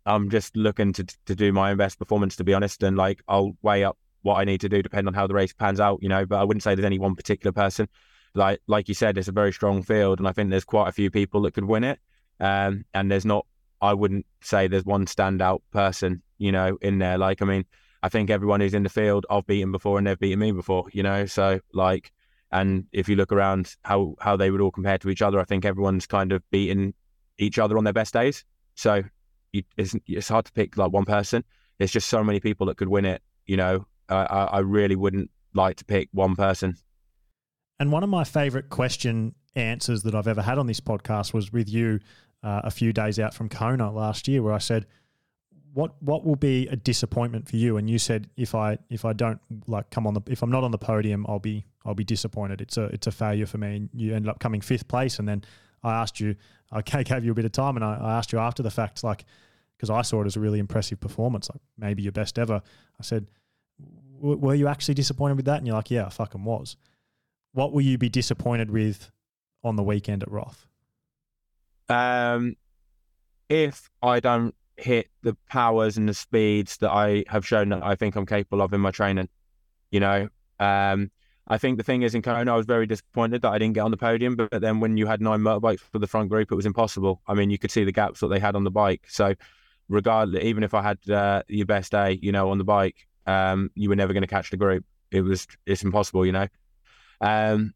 I'm 0.06 0.30
just 0.30 0.56
looking 0.56 0.92
to 0.94 1.04
to 1.26 1.34
do 1.34 1.52
my 1.52 1.70
own 1.70 1.76
best 1.76 1.98
performance, 1.98 2.36
to 2.36 2.44
be 2.44 2.54
honest, 2.54 2.82
and 2.82 2.96
like 2.96 3.22
I'll 3.28 3.56
weigh 3.62 3.84
up 3.84 3.96
what 4.22 4.36
I 4.36 4.44
need 4.44 4.60
to 4.62 4.68
do 4.68 4.82
depending 4.82 5.08
on 5.08 5.14
how 5.14 5.26
the 5.26 5.34
race 5.34 5.52
pans 5.52 5.80
out, 5.80 6.02
you 6.02 6.08
know. 6.08 6.26
But 6.26 6.40
I 6.40 6.44
wouldn't 6.44 6.62
say 6.62 6.74
there's 6.74 6.84
any 6.84 6.98
one 6.98 7.14
particular 7.14 7.52
person. 7.52 7.88
Like 8.34 8.60
like 8.66 8.88
you 8.88 8.94
said, 8.94 9.16
it's 9.16 9.28
a 9.28 9.32
very 9.32 9.52
strong 9.52 9.82
field, 9.82 10.18
and 10.18 10.28
I 10.28 10.32
think 10.32 10.50
there's 10.50 10.64
quite 10.64 10.88
a 10.88 10.92
few 10.92 11.10
people 11.10 11.42
that 11.42 11.54
could 11.54 11.64
win 11.64 11.84
it. 11.84 12.00
Um, 12.40 12.84
and 12.92 13.10
there's 13.10 13.24
not, 13.24 13.46
I 13.80 13.94
wouldn't 13.94 14.26
say 14.40 14.66
there's 14.66 14.84
one 14.84 15.06
standout 15.06 15.60
person, 15.70 16.22
you 16.38 16.50
know, 16.52 16.76
in 16.82 16.98
there. 16.98 17.16
Like 17.16 17.40
I 17.40 17.44
mean, 17.44 17.64
I 18.02 18.08
think 18.08 18.28
everyone 18.28 18.60
who's 18.60 18.74
in 18.74 18.82
the 18.82 18.88
field, 18.88 19.24
I've 19.30 19.46
beaten 19.46 19.72
before, 19.72 19.98
and 19.98 20.06
they've 20.06 20.18
beaten 20.18 20.40
me 20.40 20.52
before, 20.52 20.86
you 20.92 21.02
know. 21.02 21.26
So 21.26 21.60
like, 21.72 22.12
and 22.52 22.86
if 22.92 23.08
you 23.08 23.16
look 23.16 23.32
around 23.32 23.74
how 23.84 24.16
how 24.20 24.36
they 24.36 24.50
would 24.50 24.60
all 24.60 24.72
compare 24.72 24.98
to 24.98 25.08
each 25.08 25.22
other, 25.22 25.40
I 25.40 25.44
think 25.44 25.64
everyone's 25.64 26.06
kind 26.06 26.32
of 26.32 26.42
beaten 26.50 26.94
each 27.38 27.58
other 27.58 27.78
on 27.78 27.84
their 27.84 27.92
best 27.92 28.12
days. 28.12 28.44
So 28.74 29.02
you, 29.52 29.62
it's 29.76 29.94
it's 30.06 30.28
hard 30.28 30.44
to 30.46 30.52
pick 30.52 30.76
like 30.76 30.92
one 30.92 31.04
person. 31.04 31.44
There's 31.78 31.92
just 31.92 32.08
so 32.08 32.22
many 32.22 32.40
people 32.40 32.66
that 32.66 32.76
could 32.76 32.88
win 32.88 33.04
it, 33.04 33.22
you 33.46 33.56
know. 33.56 33.86
I, 34.08 34.24
I 34.24 34.58
really 34.58 34.96
wouldn't 34.96 35.30
like 35.54 35.76
to 35.76 35.84
pick 35.84 36.08
one 36.12 36.36
person. 36.36 36.76
And 37.78 37.90
one 37.90 38.02
of 38.04 38.10
my 38.10 38.24
favorite 38.24 38.68
question 38.68 39.34
answers 39.56 40.02
that 40.02 40.14
I've 40.14 40.28
ever 40.28 40.42
had 40.42 40.58
on 40.58 40.66
this 40.66 40.80
podcast 40.80 41.32
was 41.32 41.52
with 41.52 41.68
you 41.68 42.00
uh, 42.42 42.60
a 42.64 42.70
few 42.70 42.92
days 42.92 43.18
out 43.18 43.34
from 43.34 43.48
Kona 43.48 43.90
last 43.90 44.28
year, 44.28 44.42
where 44.42 44.52
I 44.52 44.58
said, 44.58 44.86
"What 45.72 46.00
what 46.02 46.24
will 46.24 46.36
be 46.36 46.68
a 46.68 46.76
disappointment 46.76 47.48
for 47.48 47.56
you?" 47.56 47.76
And 47.76 47.88
you 47.88 47.98
said, 47.98 48.28
"If 48.36 48.54
I 48.54 48.78
if 48.90 49.04
I 49.04 49.12
don't 49.12 49.40
like 49.66 49.90
come 49.90 50.06
on 50.06 50.14
the 50.14 50.20
if 50.26 50.42
I'm 50.42 50.50
not 50.50 50.64
on 50.64 50.70
the 50.70 50.78
podium, 50.78 51.24
I'll 51.28 51.38
be 51.38 51.64
I'll 51.84 51.94
be 51.94 52.04
disappointed. 52.04 52.60
It's 52.60 52.76
a 52.76 52.84
it's 52.84 53.06
a 53.06 53.12
failure 53.12 53.46
for 53.46 53.58
me." 53.58 53.76
And 53.76 53.90
you 53.94 54.14
ended 54.14 54.28
up 54.28 54.40
coming 54.40 54.60
fifth 54.60 54.88
place, 54.88 55.18
and 55.18 55.28
then 55.28 55.44
I 55.84 55.94
asked 56.00 56.18
you, 56.18 56.34
I 56.72 56.82
gave 57.02 57.24
you 57.24 57.30
a 57.30 57.34
bit 57.34 57.44
of 57.44 57.52
time, 57.52 57.76
and 57.76 57.84
I, 57.84 57.96
I 57.96 58.18
asked 58.18 58.32
you 58.32 58.38
after 58.38 58.62
the 58.62 58.70
fact, 58.70 59.04
like 59.04 59.24
because 59.76 59.90
I 59.90 60.02
saw 60.02 60.22
it 60.22 60.26
as 60.26 60.36
a 60.36 60.40
really 60.40 60.60
impressive 60.60 61.00
performance, 61.00 61.50
like 61.50 61.60
maybe 61.76 62.02
your 62.02 62.12
best 62.12 62.38
ever. 62.38 62.62
I 62.98 63.02
said 63.02 63.26
were 64.24 64.54
you 64.54 64.68
actually 64.68 64.94
disappointed 64.94 65.36
with 65.36 65.46
that? 65.46 65.58
And 65.58 65.66
you're 65.66 65.76
like, 65.76 65.90
yeah, 65.90 66.06
I 66.06 66.08
fucking 66.08 66.44
was. 66.44 66.76
what 67.52 67.72
will 67.72 67.82
you 67.82 67.98
be 67.98 68.08
disappointed 68.08 68.70
with 68.70 69.10
on 69.62 69.76
the 69.76 69.82
weekend 69.82 70.22
at 70.22 70.30
Roth? 70.30 70.66
Um, 71.88 72.56
if 73.48 73.90
I 74.02 74.20
don't 74.20 74.54
hit 74.76 75.08
the 75.22 75.36
powers 75.48 75.96
and 75.96 76.08
the 76.08 76.14
speeds 76.14 76.78
that 76.78 76.90
I 76.90 77.24
have 77.28 77.46
shown 77.46 77.68
that 77.68 77.84
I 77.84 77.94
think 77.94 78.16
I'm 78.16 78.26
capable 78.26 78.62
of 78.62 78.72
in 78.72 78.80
my 78.80 78.90
training, 78.90 79.28
you 79.90 80.00
know, 80.00 80.28
um, 80.58 81.10
I 81.46 81.58
think 81.58 81.76
the 81.76 81.84
thing 81.84 82.02
is 82.02 82.14
in 82.14 82.22
Kona, 82.22 82.52
I 82.52 82.56
was 82.56 82.66
very 82.66 82.86
disappointed 82.86 83.42
that 83.42 83.52
I 83.52 83.58
didn't 83.58 83.74
get 83.74 83.80
on 83.80 83.90
the 83.90 83.96
podium. 83.96 84.34
But, 84.36 84.60
then 84.60 84.80
when 84.80 84.96
you 84.96 85.06
had 85.06 85.20
nine 85.20 85.40
motorbikes 85.40 85.80
for 85.80 85.98
the 85.98 86.06
front 86.06 86.30
group, 86.30 86.50
it 86.50 86.54
was 86.54 86.66
impossible. 86.66 87.20
I 87.26 87.34
mean, 87.34 87.50
you 87.50 87.58
could 87.58 87.70
see 87.70 87.84
the 87.84 87.92
gaps 87.92 88.20
that 88.20 88.28
they 88.28 88.38
had 88.38 88.56
on 88.56 88.64
the 88.64 88.70
bike. 88.70 89.04
So, 89.08 89.34
regardless, 89.88 90.42
even 90.42 90.62
if 90.62 90.72
I 90.72 90.82
had 90.82 91.10
uh, 91.10 91.42
your 91.48 91.66
best 91.66 91.92
day, 91.92 92.18
you 92.22 92.32
know, 92.32 92.50
on 92.50 92.58
the 92.58 92.64
bike, 92.64 93.06
um, 93.26 93.70
you 93.74 93.88
were 93.88 93.96
never 93.96 94.12
going 94.12 94.22
to 94.22 94.28
catch 94.28 94.50
the 94.50 94.56
group. 94.56 94.84
It 95.10 95.20
was 95.20 95.46
it's 95.66 95.82
impossible, 95.82 96.24
you 96.24 96.32
know. 96.32 96.48
Um, 97.20 97.74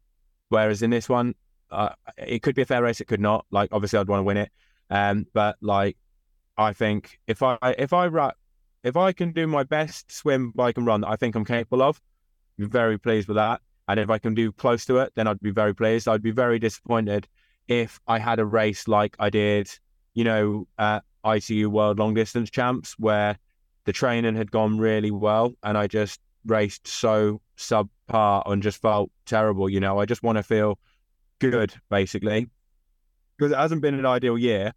whereas 0.49 0.81
in 0.81 0.89
this 0.89 1.07
one, 1.07 1.35
uh, 1.71 1.89
it 2.17 2.41
could 2.41 2.55
be 2.55 2.63
a 2.63 2.65
fair 2.65 2.81
race, 2.81 3.01
it 3.01 3.07
could 3.07 3.21
not. 3.21 3.45
Like 3.51 3.69
obviously, 3.71 3.99
I'd 3.99 4.07
want 4.07 4.19
to 4.19 4.23
win 4.23 4.37
it. 4.37 4.51
Um, 4.89 5.27
but 5.33 5.57
like, 5.61 5.95
I 6.57 6.73
think 6.73 7.19
if 7.27 7.43
I 7.43 7.57
if 7.77 7.93
I 7.93 8.31
if 8.83 8.97
I 8.97 9.11
can 9.11 9.31
do 9.31 9.45
my 9.47 9.63
best 9.63 10.11
swim, 10.11 10.51
bike, 10.51 10.77
and 10.77 10.87
run 10.87 11.01
that 11.01 11.09
I 11.09 11.15
think 11.15 11.35
I'm 11.35 11.45
capable 11.45 11.83
of, 11.83 12.01
very 12.67 12.97
pleased 12.97 13.27
with 13.27 13.37
that. 13.37 13.61
And 13.87 13.99
if 13.99 14.09
I 14.09 14.19
can 14.19 14.35
do 14.35 14.51
close 14.51 14.85
to 14.85 14.97
it, 14.97 15.13
then 15.15 15.27
I'd 15.27 15.39
be 15.39 15.51
very 15.51 15.73
pleased. 15.73 16.07
I'd 16.07 16.21
be 16.21 16.31
very 16.31 16.59
disappointed 16.59 17.27
if 17.67 17.99
I 18.07 18.19
had 18.19 18.39
a 18.39 18.45
race 18.45 18.87
like 18.87 19.15
I 19.19 19.29
did, 19.29 19.69
you 20.13 20.23
know, 20.23 20.67
at 20.77 21.03
ITU 21.25 21.69
World 21.69 21.99
Long 21.99 22.13
Distance 22.13 22.49
Champs, 22.49 22.93
where 22.99 23.37
the 23.85 23.93
training 23.93 24.35
had 24.35 24.51
gone 24.51 24.77
really 24.77 25.11
well 25.11 25.53
and 25.63 25.77
I 25.77 25.87
just 25.87 26.19
raced 26.45 26.87
so 26.87 27.41
subpar 27.57 28.43
and 28.45 28.61
just 28.61 28.81
felt 28.81 29.09
terrible. 29.25 29.69
You 29.69 29.79
know, 29.79 29.99
I 29.99 30.05
just 30.05 30.23
want 30.23 30.37
to 30.37 30.43
feel 30.43 30.77
good, 31.39 31.73
basically, 31.89 32.47
because 33.37 33.51
it 33.51 33.57
hasn't 33.57 33.81
been 33.81 33.95
an 33.95 34.05
ideal 34.05 34.37
year. 34.37 34.73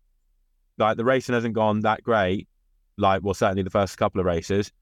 Like 0.78 0.96
the 0.96 1.04
racing 1.04 1.34
hasn't 1.34 1.54
gone 1.54 1.80
that 1.80 2.02
great. 2.02 2.48
Like, 2.96 3.22
well, 3.22 3.34
certainly 3.34 3.62
the 3.62 3.70
first 3.70 3.98
couple 3.98 4.20
of 4.20 4.26
races 4.26 4.72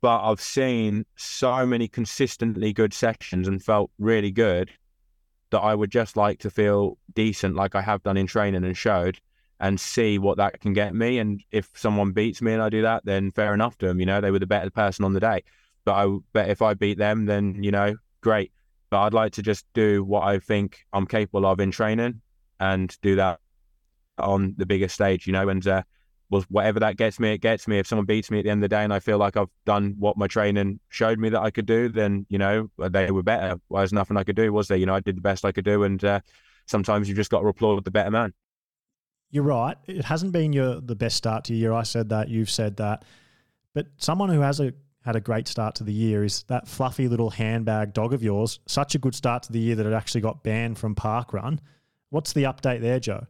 but 0.00 0.22
I've 0.22 0.40
seen 0.40 1.04
so 1.16 1.66
many 1.66 1.88
consistently 1.88 2.72
good 2.72 2.94
sessions 2.94 3.46
and 3.46 3.62
felt 3.62 3.90
really 3.98 4.30
good 4.30 4.70
that 5.50 5.60
I 5.60 5.74
would 5.74 5.90
just 5.90 6.16
like 6.16 6.38
to 6.40 6.50
feel 6.50 6.96
decent, 7.14 7.56
like 7.56 7.74
I 7.74 7.82
have 7.82 8.02
done 8.02 8.16
in 8.16 8.26
training 8.26 8.64
and 8.64 8.76
showed, 8.76 9.20
and 9.58 9.78
see 9.78 10.18
what 10.18 10.38
that 10.38 10.60
can 10.60 10.72
get 10.72 10.94
me. 10.94 11.18
And 11.18 11.42
if 11.50 11.68
someone 11.74 12.12
beats 12.12 12.40
me 12.40 12.54
and 12.54 12.62
I 12.62 12.70
do 12.70 12.82
that, 12.82 13.04
then 13.04 13.30
fair 13.30 13.52
enough 13.52 13.76
to 13.78 13.86
them. 13.86 14.00
You 14.00 14.06
know, 14.06 14.20
they 14.20 14.30
were 14.30 14.38
the 14.38 14.46
better 14.46 14.70
person 14.70 15.04
on 15.04 15.12
the 15.12 15.20
day. 15.20 15.42
But 15.84 15.92
I 15.94 16.18
bet 16.32 16.50
if 16.50 16.62
I 16.62 16.74
beat 16.74 16.98
them, 16.98 17.26
then 17.26 17.62
you 17.62 17.70
know, 17.70 17.96
great. 18.20 18.52
But 18.90 19.02
I'd 19.02 19.14
like 19.14 19.32
to 19.32 19.42
just 19.42 19.66
do 19.74 20.02
what 20.02 20.22
I 20.22 20.38
think 20.38 20.84
I'm 20.92 21.06
capable 21.06 21.46
of 21.46 21.60
in 21.60 21.70
training 21.70 22.20
and 22.58 22.96
do 23.02 23.16
that 23.16 23.40
on 24.18 24.54
the 24.56 24.66
biggest 24.66 24.94
stage. 24.94 25.26
You 25.26 25.32
know, 25.32 25.48
and 25.48 25.66
uh, 25.66 25.82
well, 26.30 26.44
whatever 26.48 26.80
that 26.80 26.96
gets 26.96 27.18
me, 27.18 27.32
it 27.32 27.38
gets 27.38 27.66
me. 27.66 27.78
If 27.78 27.88
someone 27.88 28.06
beats 28.06 28.30
me 28.30 28.38
at 28.38 28.44
the 28.44 28.50
end 28.50 28.62
of 28.62 28.70
the 28.70 28.74
day 28.74 28.84
and 28.84 28.92
I 28.92 29.00
feel 29.00 29.18
like 29.18 29.36
I've 29.36 29.50
done 29.66 29.96
what 29.98 30.16
my 30.16 30.28
training 30.28 30.78
showed 30.88 31.18
me 31.18 31.28
that 31.30 31.40
I 31.40 31.50
could 31.50 31.66
do, 31.66 31.88
then, 31.88 32.24
you 32.28 32.38
know, 32.38 32.70
they 32.78 33.10
were 33.10 33.24
better. 33.24 33.60
Well, 33.68 33.80
there's 33.80 33.92
nothing 33.92 34.16
I 34.16 34.22
could 34.22 34.36
do, 34.36 34.52
was 34.52 34.68
there? 34.68 34.78
You 34.78 34.86
know, 34.86 34.94
I 34.94 35.00
did 35.00 35.16
the 35.16 35.22
best 35.22 35.44
I 35.44 35.50
could 35.50 35.64
do. 35.64 35.82
And 35.82 36.02
uh, 36.04 36.20
sometimes 36.66 37.08
you've 37.08 37.16
just 37.16 37.30
got 37.30 37.40
to 37.40 37.48
applaud 37.48 37.84
the 37.84 37.90
better 37.90 38.10
man. 38.10 38.32
You're 39.32 39.44
right. 39.44 39.76
It 39.86 40.04
hasn't 40.04 40.32
been 40.32 40.52
your 40.52 40.80
the 40.80 40.96
best 40.96 41.16
start 41.16 41.44
to 41.44 41.54
your 41.54 41.72
year. 41.72 41.72
I 41.72 41.82
said 41.82 42.08
that. 42.08 42.28
You've 42.28 42.50
said 42.50 42.76
that. 42.78 43.04
But 43.74 43.86
someone 43.96 44.28
who 44.28 44.40
has 44.40 44.60
a 44.60 44.72
had 45.04 45.16
a 45.16 45.20
great 45.20 45.48
start 45.48 45.74
to 45.76 45.84
the 45.84 45.92
year 45.92 46.24
is 46.24 46.42
that 46.44 46.68
fluffy 46.68 47.08
little 47.08 47.30
handbag 47.30 47.92
dog 47.92 48.12
of 48.12 48.22
yours. 48.22 48.60
Such 48.66 48.94
a 48.94 48.98
good 48.98 49.14
start 49.14 49.44
to 49.44 49.52
the 49.52 49.58
year 49.58 49.76
that 49.76 49.86
it 49.86 49.92
actually 49.92 50.20
got 50.20 50.42
banned 50.42 50.78
from 50.78 50.94
park 50.94 51.32
run. 51.32 51.60
What's 52.10 52.32
the 52.32 52.42
update 52.44 52.80
there, 52.80 53.00
Joe? 53.00 53.26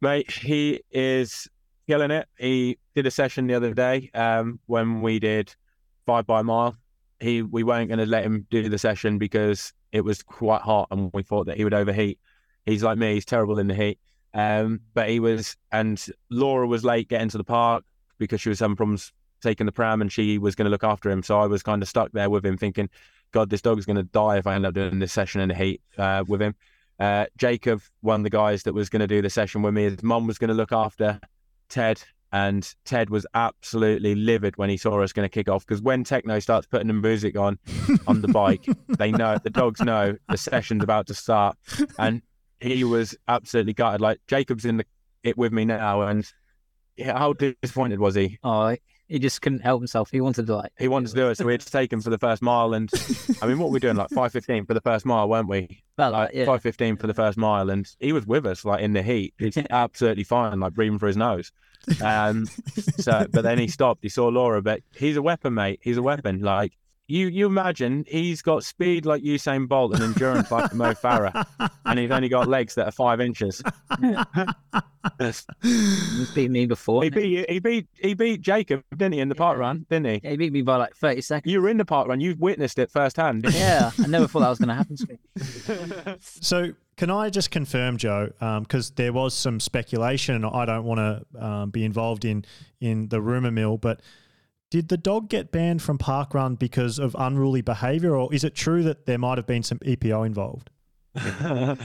Mate, 0.00 0.30
he 0.30 0.82
is 0.90 1.48
killing 1.86 2.10
it. 2.10 2.28
He 2.38 2.78
did 2.94 3.06
a 3.06 3.10
session 3.10 3.46
the 3.46 3.54
other 3.54 3.74
day 3.74 4.10
um, 4.14 4.60
when 4.66 5.00
we 5.00 5.18
did 5.18 5.54
five 6.04 6.26
by 6.26 6.42
mile. 6.42 6.76
He 7.20 7.42
we 7.42 7.62
weren't 7.62 7.88
going 7.88 7.98
to 7.98 8.06
let 8.06 8.24
him 8.24 8.46
do 8.50 8.68
the 8.68 8.78
session 8.78 9.18
because 9.18 9.72
it 9.92 10.02
was 10.02 10.22
quite 10.22 10.60
hot 10.60 10.88
and 10.90 11.10
we 11.14 11.22
thought 11.22 11.46
that 11.46 11.56
he 11.56 11.64
would 11.64 11.74
overheat. 11.74 12.18
He's 12.66 12.82
like 12.82 12.98
me; 12.98 13.14
he's 13.14 13.24
terrible 13.24 13.58
in 13.58 13.68
the 13.68 13.74
heat. 13.74 13.98
Um, 14.34 14.80
but 14.92 15.08
he 15.08 15.18
was, 15.18 15.56
and 15.72 16.04
Laura 16.30 16.66
was 16.66 16.84
late 16.84 17.08
getting 17.08 17.30
to 17.30 17.38
the 17.38 17.44
park 17.44 17.84
because 18.18 18.40
she 18.40 18.50
was 18.50 18.60
having 18.60 18.76
problems 18.76 19.12
taking 19.40 19.64
the 19.64 19.72
pram, 19.72 20.02
and 20.02 20.12
she 20.12 20.36
was 20.36 20.54
going 20.54 20.66
to 20.66 20.70
look 20.70 20.84
after 20.84 21.10
him. 21.10 21.22
So 21.22 21.40
I 21.40 21.46
was 21.46 21.62
kind 21.62 21.80
of 21.80 21.88
stuck 21.88 22.12
there 22.12 22.28
with 22.28 22.44
him, 22.44 22.58
thinking, 22.58 22.90
"God, 23.32 23.48
this 23.48 23.62
dog's 23.62 23.86
going 23.86 23.96
to 23.96 24.02
die 24.02 24.36
if 24.36 24.46
I 24.46 24.54
end 24.54 24.66
up 24.66 24.74
doing 24.74 24.98
this 24.98 25.12
session 25.12 25.40
in 25.40 25.48
the 25.48 25.54
heat 25.54 25.80
uh, 25.96 26.24
with 26.26 26.42
him." 26.42 26.54
Uh, 26.98 27.26
Jacob, 27.38 27.80
one 28.00 28.20
of 28.20 28.24
the 28.24 28.30
guys 28.30 28.62
that 28.64 28.74
was 28.74 28.88
going 28.90 29.00
to 29.00 29.06
do 29.06 29.22
the 29.22 29.30
session 29.30 29.62
with 29.62 29.72
me, 29.72 29.84
his 29.84 30.02
mum 30.02 30.26
was 30.26 30.38
going 30.38 30.48
to 30.48 30.54
look 30.54 30.72
after 30.72 31.20
Ted, 31.68 32.02
and 32.32 32.74
Ted 32.84 33.10
was 33.10 33.26
absolutely 33.34 34.14
livid 34.14 34.56
when 34.56 34.68
he 34.68 34.76
saw 34.76 35.00
us 35.02 35.12
going 35.12 35.24
to 35.24 35.32
kick 35.32 35.48
off 35.48 35.66
because 35.66 35.80
when 35.80 36.04
techno 36.04 36.38
starts 36.38 36.66
putting 36.66 36.88
the 36.88 36.94
music 36.94 37.36
on 37.36 37.58
on 38.06 38.20
the 38.20 38.28
bike, 38.28 38.64
they 38.98 39.10
know 39.10 39.38
the 39.42 39.50
dogs 39.50 39.80
know 39.80 40.16
the 40.28 40.36
session's 40.36 40.82
about 40.82 41.06
to 41.06 41.14
start, 41.14 41.56
and 41.98 42.22
he 42.60 42.84
was 42.84 43.16
absolutely 43.28 43.72
gutted. 43.72 44.00
Like 44.00 44.18
Jacob's 44.26 44.64
in 44.64 44.78
the 44.78 44.86
it 45.22 45.36
with 45.36 45.52
me 45.52 45.64
now, 45.64 46.02
and 46.02 46.30
yeah, 46.96 47.18
how 47.18 47.32
disappointed 47.32 48.00
was 48.00 48.14
he? 48.14 48.38
Oh, 48.42 48.76
he 49.08 49.18
just 49.18 49.40
couldn't 49.40 49.60
help 49.60 49.80
himself. 49.80 50.10
He 50.10 50.20
wanted 50.20 50.46
to 50.46 50.56
like 50.56 50.72
he 50.78 50.88
wanted 50.88 51.10
to 51.10 51.14
do 51.14 51.28
it, 51.28 51.36
so 51.36 51.44
we 51.44 51.52
had 51.52 51.60
to 51.60 51.70
take 51.70 51.92
him 51.92 52.00
for 52.00 52.10
the 52.10 52.18
first 52.18 52.42
mile. 52.42 52.74
And 52.74 52.90
I 53.40 53.46
mean, 53.46 53.58
what 53.58 53.68
were 53.68 53.74
we 53.74 53.80
doing? 53.80 53.96
Like 53.96 54.10
five 54.10 54.32
fifteen 54.32 54.66
for 54.66 54.74
the 54.74 54.80
first 54.80 55.06
mile, 55.06 55.28
weren't 55.28 55.48
we? 55.48 55.82
Well, 55.96 56.10
like 56.12 56.30
yeah. 56.34 56.44
five 56.44 56.62
fifteen 56.62 56.96
for 56.96 57.06
the 57.06 57.14
first 57.14 57.38
mile, 57.38 57.70
and 57.70 57.86
he 58.00 58.12
was 58.12 58.26
with 58.26 58.46
us 58.46 58.64
like 58.64 58.82
in 58.82 58.92
the 58.92 59.02
heat. 59.02 59.34
He's 59.38 59.56
absolutely 59.70 60.24
fine, 60.24 60.60
like 60.60 60.74
breathing 60.74 60.98
through 60.98 61.08
his 61.08 61.16
nose. 61.16 61.52
Um, 62.02 62.46
so, 62.98 63.26
but 63.30 63.42
then 63.42 63.58
he 63.58 63.68
stopped. 63.68 64.00
He 64.02 64.08
saw 64.08 64.28
Laura, 64.28 64.60
but 64.60 64.80
he's 64.94 65.16
a 65.16 65.22
weapon, 65.22 65.54
mate. 65.54 65.80
He's 65.82 65.96
a 65.96 66.02
weapon. 66.02 66.40
Like 66.40 66.72
you, 67.08 67.28
you 67.28 67.46
imagine 67.46 68.04
he's 68.08 68.42
got 68.42 68.64
speed 68.64 69.06
like 69.06 69.22
Usain 69.22 69.68
Bolt 69.68 69.94
and 69.94 70.02
endurance 70.02 70.50
like 70.50 70.74
Mo 70.74 70.92
Farah, 70.92 71.46
and 71.84 71.98
he's 71.98 72.10
only 72.10 72.28
got 72.28 72.48
legs 72.48 72.74
that 72.74 72.88
are 72.88 72.92
five 72.92 73.20
inches. 73.20 73.62
He's 75.18 76.30
beat 76.34 76.50
me 76.50 76.66
before. 76.66 77.04
He 77.04 77.10
beat 77.10 77.48
he 77.48 77.58
beat 77.58 77.86
he 77.94 78.14
beat 78.14 78.40
Jacob, 78.40 78.82
didn't 78.90 79.14
he, 79.14 79.20
in 79.20 79.28
the 79.28 79.34
yeah. 79.34 79.38
park 79.38 79.58
run, 79.58 79.86
didn't 79.88 80.06
he? 80.06 80.20
Yeah, 80.24 80.30
he 80.30 80.36
beat 80.36 80.52
me 80.52 80.62
by 80.62 80.76
like 80.76 80.96
thirty 80.96 81.20
seconds. 81.20 81.52
You 81.52 81.62
were 81.62 81.68
in 81.68 81.76
the 81.76 81.84
park 81.84 82.08
run. 82.08 82.20
You've 82.20 82.40
witnessed 82.40 82.78
it 82.78 82.90
firsthand. 82.90 83.46
yeah, 83.52 83.92
I 84.02 84.06
never 84.06 84.26
thought 84.26 84.40
that 84.40 84.48
was 84.48 84.58
going 84.58 84.68
to 84.68 84.74
happen 84.74 84.96
to 84.96 86.08
me. 86.08 86.16
so, 86.40 86.72
can 86.96 87.10
I 87.10 87.30
just 87.30 87.50
confirm, 87.50 87.96
Joe? 87.98 88.30
Because 88.60 88.90
um, 88.90 88.94
there 88.96 89.12
was 89.12 89.34
some 89.34 89.60
speculation. 89.60 90.44
I 90.44 90.64
don't 90.64 90.84
want 90.84 90.98
to 90.98 91.44
um, 91.44 91.70
be 91.70 91.84
involved 91.84 92.24
in 92.24 92.44
in 92.80 93.08
the 93.08 93.20
rumor 93.20 93.50
mill, 93.50 93.78
but 93.78 94.00
did 94.76 94.88
the 94.88 94.96
dog 94.96 95.28
get 95.28 95.50
banned 95.50 95.82
from 95.82 95.98
park 95.98 96.34
run 96.34 96.54
because 96.54 96.98
of 96.98 97.16
unruly 97.18 97.62
behaviour, 97.62 98.14
or 98.14 98.32
is 98.32 98.44
it 98.44 98.54
true 98.54 98.82
that 98.82 99.06
there 99.06 99.18
might 99.18 99.38
have 99.38 99.46
been 99.46 99.62
some 99.62 99.78
EPO 99.78 100.26
involved? 100.26 100.70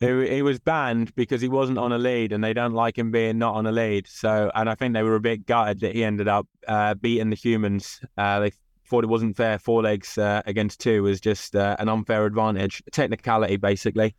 He, 0.00 0.28
he, 0.28 0.42
was 0.42 0.58
banned 0.58 1.14
because 1.14 1.40
he 1.40 1.48
wasn't 1.48 1.78
on 1.78 1.92
a 1.92 1.98
lead, 1.98 2.32
and 2.32 2.42
they 2.42 2.52
don't 2.52 2.72
like 2.72 2.98
him 2.98 3.12
being 3.12 3.38
not 3.38 3.54
on 3.54 3.64
a 3.64 3.70
lead. 3.70 4.08
So, 4.08 4.50
and 4.52 4.68
I 4.68 4.74
think 4.74 4.92
they 4.92 5.04
were 5.04 5.14
a 5.14 5.20
bit 5.20 5.46
gutted 5.46 5.80
that 5.80 5.94
he 5.94 6.02
ended 6.02 6.26
up 6.26 6.48
uh, 6.66 6.94
beating 6.94 7.30
the 7.30 7.36
humans. 7.36 8.00
Uh, 8.18 8.40
they 8.40 8.52
thought 8.86 9.04
it 9.04 9.08
wasn't 9.08 9.36
fair. 9.36 9.58
Four 9.58 9.82
legs 9.82 10.18
uh, 10.18 10.42
against 10.46 10.80
two 10.80 11.04
was 11.04 11.20
just 11.20 11.54
uh, 11.54 11.76
an 11.78 11.88
unfair 11.88 12.26
advantage, 12.26 12.82
technicality, 12.90 13.56
basically. 13.56 14.16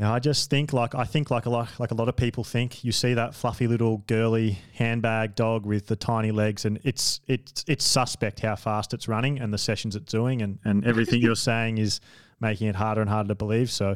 Yeah, 0.00 0.14
I 0.14 0.18
just 0.18 0.48
think 0.48 0.72
like 0.72 0.94
I 0.94 1.04
think 1.04 1.30
like 1.30 1.44
a 1.44 1.50
lot 1.50 1.68
like 1.78 1.90
a 1.90 1.94
lot 1.94 2.08
of 2.08 2.16
people 2.16 2.42
think. 2.42 2.82
You 2.82 2.90
see 2.90 3.12
that 3.12 3.34
fluffy 3.34 3.66
little 3.66 3.98
girly 4.06 4.58
handbag 4.72 5.34
dog 5.34 5.66
with 5.66 5.88
the 5.88 5.96
tiny 5.96 6.30
legs, 6.30 6.64
and 6.64 6.80
it's 6.84 7.20
it's 7.26 7.66
it's 7.68 7.84
suspect 7.84 8.40
how 8.40 8.56
fast 8.56 8.94
it's 8.94 9.08
running 9.08 9.38
and 9.38 9.52
the 9.52 9.58
sessions 9.58 9.94
it's 9.94 10.10
doing, 10.10 10.40
and 10.40 10.58
and 10.64 10.86
everything 10.86 11.20
you're 11.20 11.34
saying 11.50 11.76
is 11.76 12.00
making 12.40 12.68
it 12.68 12.76
harder 12.76 13.02
and 13.02 13.10
harder 13.10 13.28
to 13.28 13.34
believe. 13.34 13.70
So 13.70 13.94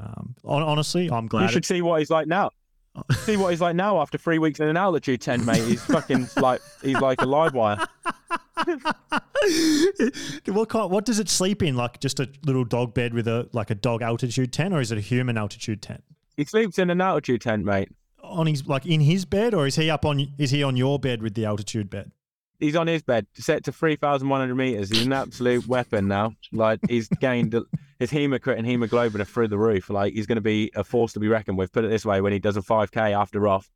um, 0.00 0.34
honestly, 0.42 1.10
I'm 1.10 1.26
glad. 1.26 1.42
You 1.42 1.48
should 1.48 1.66
see 1.66 1.82
what 1.82 1.98
he's 1.98 2.08
like 2.08 2.26
now. 2.26 2.52
See 3.24 3.36
what 3.36 3.50
he's 3.50 3.60
like 3.60 3.76
now 3.76 4.00
after 4.00 4.18
three 4.18 4.38
weeks 4.38 4.60
in 4.60 4.68
an 4.68 4.76
altitude 4.76 5.20
tent, 5.20 5.44
mate. 5.44 5.62
He's 5.62 5.82
fucking 5.82 6.28
like 6.36 6.60
he's 6.82 7.00
like 7.00 7.20
a 7.22 7.26
live 7.26 7.54
wire. 7.54 7.78
what 10.46 10.68
kind, 10.68 10.90
what 10.90 11.04
does 11.04 11.18
it 11.18 11.28
sleep 11.28 11.62
in? 11.62 11.76
Like 11.76 12.00
just 12.00 12.20
a 12.20 12.28
little 12.44 12.64
dog 12.64 12.94
bed 12.94 13.14
with 13.14 13.26
a 13.26 13.48
like 13.52 13.70
a 13.70 13.74
dog 13.74 14.02
altitude 14.02 14.52
tent, 14.52 14.74
or 14.74 14.80
is 14.80 14.92
it 14.92 14.98
a 14.98 15.02
human 15.02 15.38
altitude 15.38 15.82
tent? 15.82 16.04
He 16.36 16.44
sleeps 16.44 16.78
in 16.78 16.90
an 16.90 17.00
altitude 17.00 17.40
tent, 17.40 17.64
mate. 17.64 17.88
On 18.22 18.46
his 18.46 18.66
like 18.66 18.86
in 18.86 19.00
his 19.00 19.24
bed, 19.24 19.54
or 19.54 19.66
is 19.66 19.76
he 19.76 19.90
up 19.90 20.04
on? 20.04 20.28
Is 20.38 20.50
he 20.50 20.62
on 20.62 20.76
your 20.76 20.98
bed 20.98 21.22
with 21.22 21.34
the 21.34 21.44
altitude 21.44 21.90
bed? 21.90 22.12
He's 22.62 22.76
on 22.76 22.86
his 22.86 23.02
bed, 23.02 23.26
set 23.34 23.64
to 23.64 23.72
three 23.72 23.96
thousand 23.96 24.28
one 24.28 24.40
hundred 24.40 24.54
meters. 24.54 24.88
He's 24.88 25.04
an 25.04 25.12
absolute 25.12 25.66
weapon 25.66 26.06
now. 26.06 26.34
Like 26.52 26.78
he's 26.88 27.08
gained 27.20 27.54
his 27.98 28.12
hematocrit 28.12 28.56
and 28.56 28.64
hemoglobin 28.64 29.20
are 29.20 29.24
through 29.24 29.48
the 29.48 29.58
roof. 29.58 29.90
Like 29.90 30.12
he's 30.12 30.26
going 30.26 30.36
to 30.36 30.42
be 30.42 30.70
a 30.76 30.84
force 30.84 31.12
to 31.14 31.20
be 31.20 31.26
reckoned 31.26 31.58
with. 31.58 31.72
Put 31.72 31.84
it 31.84 31.88
this 31.88 32.06
way: 32.06 32.20
when 32.20 32.32
he 32.32 32.38
does 32.38 32.56
a 32.56 32.62
5k 32.62 33.18
after 33.18 33.40
Roth, 33.40 33.68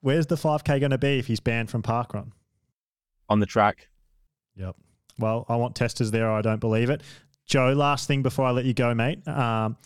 where's 0.00 0.26
the 0.26 0.36
5k 0.36 0.80
going 0.80 0.90
to 0.90 0.96
be 0.98 1.18
if 1.18 1.26
he's 1.26 1.40
banned 1.40 1.68
from 1.68 1.82
parkrun? 1.82 2.30
On 3.28 3.40
the 3.40 3.46
track. 3.46 3.88
Yep. 4.56 4.76
Well, 5.18 5.44
I 5.48 5.56
want 5.56 5.74
testers 5.74 6.10
there. 6.10 6.30
I 6.30 6.40
don't 6.40 6.60
believe 6.60 6.88
it. 6.88 7.02
Joe, 7.46 7.74
last 7.74 8.08
thing 8.08 8.22
before 8.22 8.46
I 8.46 8.52
let 8.52 8.64
you 8.64 8.72
go, 8.72 8.94
mate. 8.94 9.26
Um, 9.28 9.76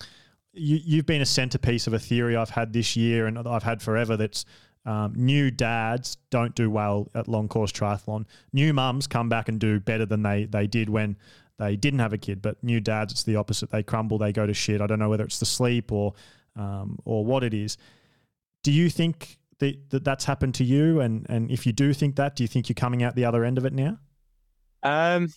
you, 0.52 0.78
you've 0.84 1.06
been 1.06 1.20
a 1.20 1.26
centerpiece 1.26 1.86
of 1.86 1.92
a 1.92 1.98
theory 1.98 2.36
I've 2.36 2.50
had 2.50 2.72
this 2.72 2.96
year 2.96 3.26
and 3.26 3.38
I've 3.38 3.62
had 3.62 3.82
forever 3.82 4.16
that's 4.16 4.44
um, 4.84 5.12
new 5.16 5.50
dads 5.50 6.16
don't 6.30 6.54
do 6.54 6.70
well 6.70 7.10
at 7.14 7.28
long 7.28 7.48
course 7.48 7.72
triathlon. 7.72 8.24
New 8.52 8.72
mums 8.72 9.06
come 9.06 9.28
back 9.28 9.48
and 9.48 9.58
do 9.58 9.80
better 9.80 10.06
than 10.06 10.22
they, 10.22 10.44
they 10.44 10.66
did 10.66 10.88
when 10.88 11.16
they 11.58 11.76
didn't 11.76 12.00
have 12.00 12.12
a 12.12 12.18
kid. 12.18 12.40
But 12.40 12.62
new 12.62 12.80
dads, 12.80 13.12
it's 13.12 13.24
the 13.24 13.36
opposite. 13.36 13.70
They 13.70 13.82
crumble, 13.82 14.18
they 14.18 14.32
go 14.32 14.46
to 14.46 14.54
shit. 14.54 14.80
I 14.80 14.86
don't 14.86 14.98
know 14.98 15.08
whether 15.08 15.24
it's 15.24 15.38
the 15.38 15.46
sleep 15.46 15.92
or 15.92 16.14
um, 16.56 16.98
or 17.04 17.24
what 17.24 17.44
it 17.44 17.54
is. 17.54 17.76
Do 18.62 18.72
you 18.72 18.90
think 18.90 19.38
that, 19.58 19.90
that 19.90 20.04
that's 20.04 20.24
happened 20.24 20.54
to 20.56 20.64
you? 20.64 21.00
And 21.00 21.26
and 21.28 21.50
if 21.50 21.66
you 21.66 21.72
do 21.72 21.92
think 21.92 22.16
that, 22.16 22.36
do 22.36 22.44
you 22.44 22.48
think 22.48 22.68
you're 22.68 22.74
coming 22.74 23.02
out 23.02 23.14
the 23.14 23.24
other 23.24 23.44
end 23.44 23.58
of 23.58 23.64
it 23.64 23.72
now? 23.72 23.98
Um, 24.82 25.28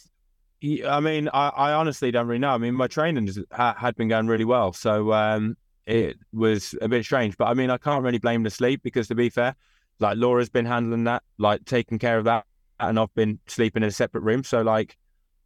I 0.87 0.99
mean, 0.99 1.27
I, 1.33 1.49
I 1.49 1.73
honestly 1.73 2.11
don't 2.11 2.27
really 2.27 2.39
know. 2.39 2.51
I 2.51 2.57
mean, 2.57 2.75
my 2.75 2.87
training 2.87 3.27
has 3.27 3.39
had 3.51 3.95
been 3.95 4.07
going 4.07 4.27
really 4.27 4.45
well, 4.45 4.73
so 4.73 5.11
um, 5.11 5.57
it 5.85 6.17
was 6.33 6.75
a 6.81 6.87
bit 6.87 7.03
strange. 7.03 7.37
But 7.37 7.45
I 7.45 7.53
mean, 7.53 7.69
I 7.69 7.77
can't 7.77 8.03
really 8.03 8.19
blame 8.19 8.43
the 8.43 8.49
sleep 8.49 8.81
because, 8.83 9.07
to 9.07 9.15
be 9.15 9.29
fair, 9.29 9.55
like 9.99 10.17
Laura's 10.17 10.49
been 10.49 10.65
handling 10.65 11.05
that, 11.05 11.23
like 11.37 11.65
taking 11.65 11.99
care 11.99 12.17
of 12.17 12.25
that, 12.25 12.45
and 12.79 12.99
I've 12.99 13.13
been 13.13 13.39
sleeping 13.47 13.83
in 13.83 13.89
a 13.89 13.91
separate 13.91 14.21
room. 14.21 14.43
So 14.43 14.61
like, 14.61 14.97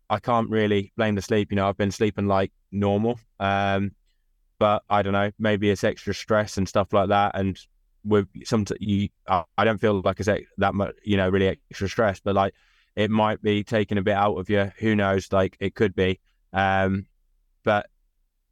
I 0.09 0.19
can't 0.19 0.49
really 0.49 0.93
blame 0.97 1.15
the 1.15 1.21
sleep. 1.21 1.51
You 1.51 1.55
know, 1.55 1.67
I've 1.67 1.77
been 1.77 1.91
sleeping 1.91 2.27
like 2.27 2.51
normal. 2.71 3.19
Um, 3.39 3.91
but 4.59 4.83
I 4.89 5.01
don't 5.01 5.13
know, 5.13 5.31
maybe 5.37 5.69
it's 5.69 5.83
extra 5.83 6.13
stress 6.13 6.57
and 6.57 6.67
stuff 6.67 6.93
like 6.93 7.09
that. 7.09 7.31
And 7.35 7.59
with 8.03 8.27
some, 8.45 8.65
you, 8.79 9.09
I 9.27 9.65
don't 9.65 9.79
feel 9.79 10.01
like 10.01 10.25
I 10.27 10.33
it's 10.33 10.49
that 10.57 10.75
much, 10.75 10.95
you 11.03 11.17
know, 11.17 11.29
really 11.29 11.47
extra 11.47 11.89
stress, 11.89 12.19
but 12.19 12.35
like 12.35 12.53
it 12.95 13.11
might 13.11 13.41
be 13.41 13.63
taking 13.63 13.97
a 13.97 14.01
bit 14.01 14.13
out 14.15 14.35
of 14.35 14.49
you. 14.49 14.71
Who 14.79 14.95
knows? 14.95 15.31
Like 15.31 15.57
it 15.59 15.75
could 15.75 15.95
be. 15.95 16.19
Um, 16.53 17.07
but 17.63 17.87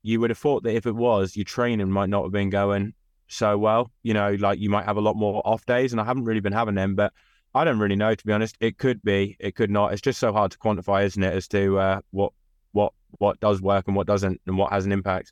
you 0.03 0.19
would 0.19 0.29
have 0.29 0.37
thought 0.37 0.63
that 0.63 0.75
if 0.75 0.85
it 0.85 0.95
was, 0.95 1.35
your 1.35 1.45
training 1.45 1.89
might 1.89 2.09
not 2.09 2.23
have 2.23 2.31
been 2.31 2.49
going 2.49 2.93
so 3.27 3.57
well. 3.57 3.91
You 4.03 4.13
know, 4.13 4.33
like 4.33 4.59
you 4.59 4.69
might 4.69 4.85
have 4.85 4.97
a 4.97 5.01
lot 5.01 5.15
more 5.15 5.41
off 5.45 5.65
days, 5.65 5.91
and 5.91 5.99
I 5.99 6.05
haven't 6.05 6.25
really 6.25 6.41
been 6.41 6.53
having 6.53 6.75
them. 6.75 6.95
But 6.95 7.13
I 7.55 7.63
don't 7.63 7.79
really 7.79 7.95
know, 7.95 8.13
to 8.13 8.25
be 8.25 8.33
honest. 8.33 8.57
It 8.59 8.77
could 8.77 9.01
be, 9.01 9.37
it 9.39 9.55
could 9.55 9.71
not. 9.71 9.93
It's 9.93 10.01
just 10.01 10.19
so 10.19 10.33
hard 10.33 10.51
to 10.51 10.57
quantify, 10.57 11.05
isn't 11.05 11.23
it, 11.23 11.33
as 11.33 11.47
to 11.49 11.79
uh, 11.79 12.01
what 12.11 12.33
what 12.73 12.93
what 13.17 13.39
does 13.39 13.61
work 13.61 13.87
and 13.87 13.95
what 13.95 14.07
doesn't, 14.07 14.41
and 14.45 14.57
what 14.57 14.71
has 14.71 14.85
an 14.85 14.91
impact. 14.91 15.31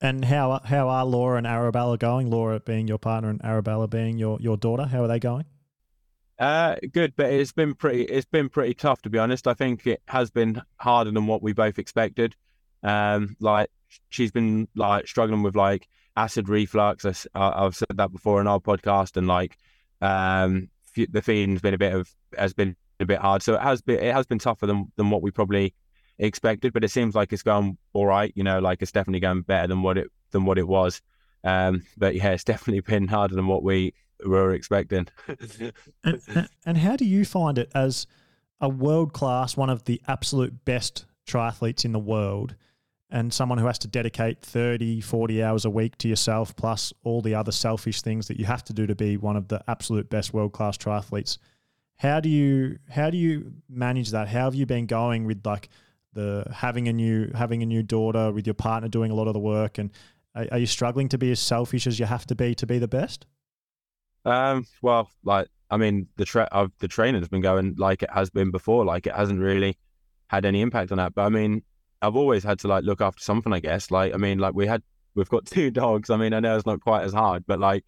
And 0.00 0.26
how 0.26 0.60
how 0.64 0.88
are 0.88 1.06
Laura 1.06 1.38
and 1.38 1.46
Arabella 1.46 1.96
going? 1.96 2.30
Laura 2.30 2.60
being 2.60 2.86
your 2.86 2.98
partner 2.98 3.30
and 3.30 3.42
Arabella 3.44 3.88
being 3.88 4.18
your 4.18 4.38
your 4.40 4.56
daughter. 4.56 4.84
How 4.84 5.02
are 5.02 5.08
they 5.08 5.18
going? 5.18 5.46
Uh, 6.38 6.76
good, 6.92 7.14
but 7.16 7.32
it's 7.32 7.52
been 7.52 7.74
pretty. 7.74 8.02
It's 8.02 8.26
been 8.26 8.50
pretty 8.50 8.74
tough 8.74 9.00
to 9.02 9.10
be 9.10 9.18
honest. 9.18 9.46
I 9.46 9.54
think 9.54 9.86
it 9.86 10.02
has 10.08 10.30
been 10.30 10.60
harder 10.76 11.10
than 11.10 11.26
what 11.26 11.42
we 11.42 11.54
both 11.54 11.78
expected. 11.78 12.36
Um, 12.82 13.36
like 13.40 13.70
she's 14.10 14.32
been 14.32 14.68
like 14.74 15.06
struggling 15.06 15.42
with 15.42 15.56
like 15.56 15.88
acid 16.16 16.48
reflux. 16.48 17.04
I, 17.34 17.64
have 17.64 17.76
said 17.76 17.88
that 17.94 18.12
before 18.12 18.40
in 18.40 18.46
our 18.46 18.60
podcast, 18.60 19.16
and 19.16 19.26
like 19.26 19.56
um, 20.00 20.68
the 20.94 21.22
feeding's 21.22 21.60
been 21.60 21.74
a 21.74 21.78
bit 21.78 21.94
of 21.94 22.10
has 22.36 22.52
been 22.52 22.76
a 23.00 23.06
bit 23.06 23.20
hard. 23.20 23.42
So 23.42 23.54
it 23.54 23.62
has 23.62 23.82
been 23.82 23.98
it 23.98 24.14
has 24.14 24.26
been 24.26 24.38
tougher 24.38 24.66
than 24.66 24.90
than 24.96 25.10
what 25.10 25.22
we 25.22 25.30
probably 25.30 25.74
expected. 26.18 26.72
But 26.72 26.84
it 26.84 26.90
seems 26.90 27.14
like 27.14 27.32
it's 27.32 27.42
going 27.42 27.78
all 27.92 28.06
right. 28.06 28.32
You 28.34 28.44
know, 28.44 28.58
like 28.58 28.82
it's 28.82 28.92
definitely 28.92 29.20
going 29.20 29.42
better 29.42 29.68
than 29.68 29.82
what 29.82 29.98
it 29.98 30.08
than 30.30 30.44
what 30.44 30.58
it 30.58 30.68
was. 30.68 31.02
Um, 31.44 31.82
but 31.96 32.14
yeah, 32.14 32.30
it's 32.30 32.44
definitely 32.52 32.80
been 32.80 33.08
harder 33.08 33.34
than 33.34 33.46
what 33.46 33.62
we 33.62 33.94
were 34.24 34.52
expecting. 34.52 35.08
and, 36.04 36.48
and 36.64 36.78
how 36.78 36.96
do 36.96 37.04
you 37.04 37.24
find 37.24 37.58
it 37.58 37.70
as 37.74 38.06
a 38.60 38.68
world 38.68 39.12
class, 39.12 39.56
one 39.56 39.70
of 39.70 39.84
the 39.84 40.00
absolute 40.08 40.64
best 40.64 41.04
triathletes 41.26 41.84
in 41.84 41.92
the 41.92 41.98
world, 41.98 42.54
and 43.10 43.32
someone 43.32 43.58
who 43.58 43.66
has 43.66 43.78
to 43.80 43.88
dedicate 43.88 44.42
30, 44.42 45.00
40 45.00 45.42
hours 45.42 45.64
a 45.64 45.70
week 45.70 45.96
to 45.98 46.08
yourself, 46.08 46.54
plus 46.56 46.92
all 47.04 47.22
the 47.22 47.34
other 47.34 47.52
selfish 47.52 48.02
things 48.02 48.28
that 48.28 48.38
you 48.38 48.44
have 48.44 48.64
to 48.64 48.72
do 48.72 48.86
to 48.86 48.94
be 48.94 49.16
one 49.16 49.36
of 49.36 49.48
the 49.48 49.62
absolute 49.68 50.08
best 50.10 50.32
world 50.34 50.52
class 50.52 50.76
triathletes? 50.76 51.38
How 51.96 52.20
do 52.20 52.28
you 52.28 52.78
how 52.90 53.10
do 53.10 53.16
you 53.16 53.52
manage 53.68 54.10
that? 54.10 54.28
How 54.28 54.44
have 54.44 54.54
you 54.54 54.66
been 54.66 54.86
going 54.86 55.24
with 55.24 55.46
like 55.46 55.68
the 56.12 56.44
having 56.52 56.88
a 56.88 56.92
new 56.92 57.30
having 57.34 57.62
a 57.62 57.66
new 57.66 57.82
daughter 57.82 58.32
with 58.32 58.46
your 58.46 58.54
partner 58.54 58.88
doing 58.88 59.10
a 59.10 59.14
lot 59.14 59.28
of 59.28 59.34
the 59.34 59.40
work 59.40 59.78
and 59.78 59.90
are, 60.34 60.46
are 60.52 60.58
you 60.58 60.66
struggling 60.66 61.08
to 61.08 61.18
be 61.18 61.30
as 61.30 61.40
selfish 61.40 61.86
as 61.86 61.98
you 61.98 62.06
have 62.06 62.26
to 62.26 62.34
be 62.34 62.54
to 62.54 62.66
be 62.66 62.78
the 62.78 62.88
best? 62.88 63.26
Um, 64.24 64.66
well, 64.82 65.10
like 65.24 65.48
I 65.70 65.76
mean, 65.76 66.08
the 66.16 66.24
tra- 66.24 66.48
uh, 66.52 66.68
the 66.78 66.88
training 66.88 67.20
has 67.22 67.28
been 67.28 67.40
going 67.40 67.74
like 67.78 68.02
it 68.02 68.10
has 68.10 68.30
been 68.30 68.50
before. 68.50 68.84
Like 68.84 69.06
it 69.06 69.14
hasn't 69.14 69.40
really 69.40 69.76
had 70.28 70.44
any 70.44 70.60
impact 70.60 70.92
on 70.92 70.98
that. 70.98 71.14
But 71.14 71.22
I 71.22 71.28
mean, 71.28 71.62
I've 72.02 72.16
always 72.16 72.44
had 72.44 72.58
to 72.60 72.68
like 72.68 72.84
look 72.84 73.00
after 73.00 73.22
something. 73.22 73.52
I 73.52 73.60
guess. 73.60 73.90
Like 73.90 74.14
I 74.14 74.16
mean, 74.16 74.38
like 74.38 74.54
we 74.54 74.66
had 74.66 74.82
we've 75.14 75.28
got 75.28 75.46
two 75.46 75.70
dogs. 75.70 76.10
I 76.10 76.16
mean, 76.16 76.32
I 76.32 76.40
know 76.40 76.56
it's 76.56 76.66
not 76.66 76.80
quite 76.80 77.04
as 77.04 77.12
hard, 77.12 77.44
but 77.46 77.60
like 77.60 77.84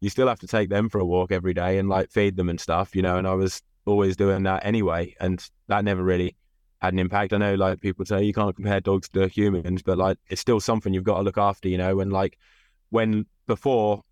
you 0.00 0.10
still 0.10 0.28
have 0.28 0.40
to 0.40 0.46
take 0.46 0.70
them 0.70 0.88
for 0.88 0.98
a 0.98 1.04
walk 1.04 1.30
every 1.30 1.54
day 1.54 1.78
and 1.78 1.88
like 1.88 2.10
feed 2.10 2.36
them 2.36 2.48
and 2.48 2.60
stuff, 2.60 2.96
you 2.96 3.02
know. 3.02 3.16
And 3.16 3.26
I 3.26 3.34
was 3.34 3.62
always 3.86 4.16
doing 4.16 4.42
that 4.44 4.64
anyway, 4.64 5.14
and 5.20 5.44
that 5.68 5.84
never 5.84 6.02
really 6.02 6.36
had 6.80 6.94
an 6.94 6.98
impact. 6.98 7.32
I 7.32 7.38
know 7.38 7.54
like 7.54 7.80
people 7.80 8.04
say 8.04 8.22
you 8.22 8.32
can't 8.32 8.56
compare 8.56 8.80
dogs 8.80 9.08
to 9.10 9.28
humans, 9.28 9.82
but 9.82 9.98
like 9.98 10.18
it's 10.28 10.40
still 10.40 10.60
something 10.60 10.94
you've 10.94 11.04
got 11.04 11.18
to 11.18 11.22
look 11.22 11.38
after, 11.38 11.68
you 11.68 11.78
know. 11.78 12.00
And 12.00 12.12
like 12.12 12.38
when 12.90 13.26
before 13.46 14.02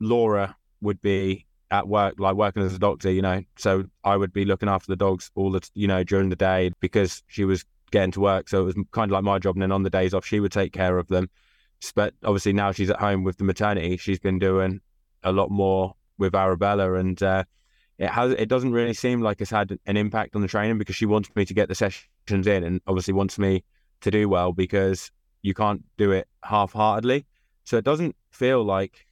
Laura 0.00 0.56
would 0.80 1.00
be 1.00 1.46
at 1.70 1.86
work, 1.86 2.14
like 2.18 2.34
working 2.34 2.62
as 2.62 2.74
a 2.74 2.78
doctor, 2.78 3.10
you 3.10 3.22
know. 3.22 3.42
So 3.56 3.84
I 4.04 4.16
would 4.16 4.32
be 4.32 4.44
looking 4.44 4.68
after 4.68 4.90
the 4.90 4.96
dogs 4.96 5.30
all 5.34 5.50
the, 5.50 5.68
you 5.74 5.86
know, 5.86 6.02
during 6.04 6.28
the 6.28 6.36
day 6.36 6.72
because 6.80 7.22
she 7.26 7.44
was 7.44 7.64
getting 7.90 8.10
to 8.12 8.20
work. 8.20 8.48
So 8.48 8.62
it 8.62 8.64
was 8.64 8.74
kind 8.92 9.10
of 9.10 9.14
like 9.14 9.24
my 9.24 9.38
job. 9.38 9.56
And 9.56 9.62
then 9.62 9.72
on 9.72 9.82
the 9.82 9.90
days 9.90 10.14
off, 10.14 10.24
she 10.24 10.40
would 10.40 10.52
take 10.52 10.72
care 10.72 10.98
of 10.98 11.08
them. 11.08 11.28
But 11.94 12.14
obviously 12.24 12.52
now 12.52 12.72
she's 12.72 12.90
at 12.90 12.98
home 12.98 13.22
with 13.22 13.36
the 13.36 13.44
maternity. 13.44 13.96
She's 13.96 14.18
been 14.18 14.38
doing 14.38 14.80
a 15.22 15.32
lot 15.32 15.50
more 15.50 15.94
with 16.18 16.34
Arabella, 16.34 16.94
and 16.94 17.22
uh, 17.22 17.44
it 17.98 18.08
has. 18.10 18.32
It 18.32 18.48
doesn't 18.48 18.72
really 18.72 18.94
seem 18.94 19.20
like 19.20 19.40
it's 19.40 19.50
had 19.50 19.78
an 19.86 19.96
impact 19.96 20.34
on 20.34 20.42
the 20.42 20.48
training 20.48 20.78
because 20.78 20.96
she 20.96 21.06
wants 21.06 21.30
me 21.36 21.44
to 21.44 21.54
get 21.54 21.68
the 21.68 21.74
sessions 21.74 22.46
in, 22.46 22.64
and 22.64 22.80
obviously 22.86 23.14
wants 23.14 23.38
me 23.38 23.62
to 24.00 24.10
do 24.10 24.28
well 24.28 24.52
because 24.52 25.10
you 25.42 25.54
can't 25.54 25.84
do 25.96 26.10
it 26.10 26.26
half-heartedly. 26.42 27.26
So 27.64 27.76
it 27.76 27.84
doesn't 27.84 28.16
feel 28.30 28.64
like 28.64 29.06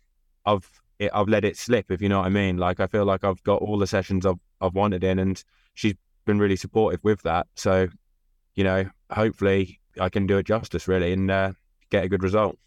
I've 0.45 0.69
it, 0.99 1.11
I've 1.15 1.29
let 1.29 1.45
it 1.45 1.57
slip, 1.57 1.91
if 1.91 2.01
you 2.01 2.09
know 2.09 2.19
what 2.19 2.27
I 2.27 2.31
mean. 2.31 2.57
Like 2.57 2.81
I 2.81 2.87
feel 2.87 3.05
like 3.05 3.25
I've 3.25 3.43
got 3.43 3.63
all 3.63 3.79
the 3.79 3.87
sessions 3.87 4.27
I've 4.27 4.41
I've 4.61 4.75
wanted 4.75 5.05
in, 5.05 5.19
and 5.19 5.43
she's 5.75 5.95
been 6.25 6.39
really 6.39 6.57
supportive 6.57 7.03
with 7.05 7.23
that. 7.23 7.47
So, 7.55 7.89
you 8.55 8.65
know, 8.65 8.89
hopefully 9.11 9.81
I 10.01 10.09
can 10.09 10.27
do 10.27 10.39
it 10.39 10.47
justice 10.47 10.89
really 10.89 11.13
and 11.13 11.31
uh, 11.31 11.53
get 11.91 12.05
a 12.05 12.09
good 12.09 12.23
result. 12.23 12.59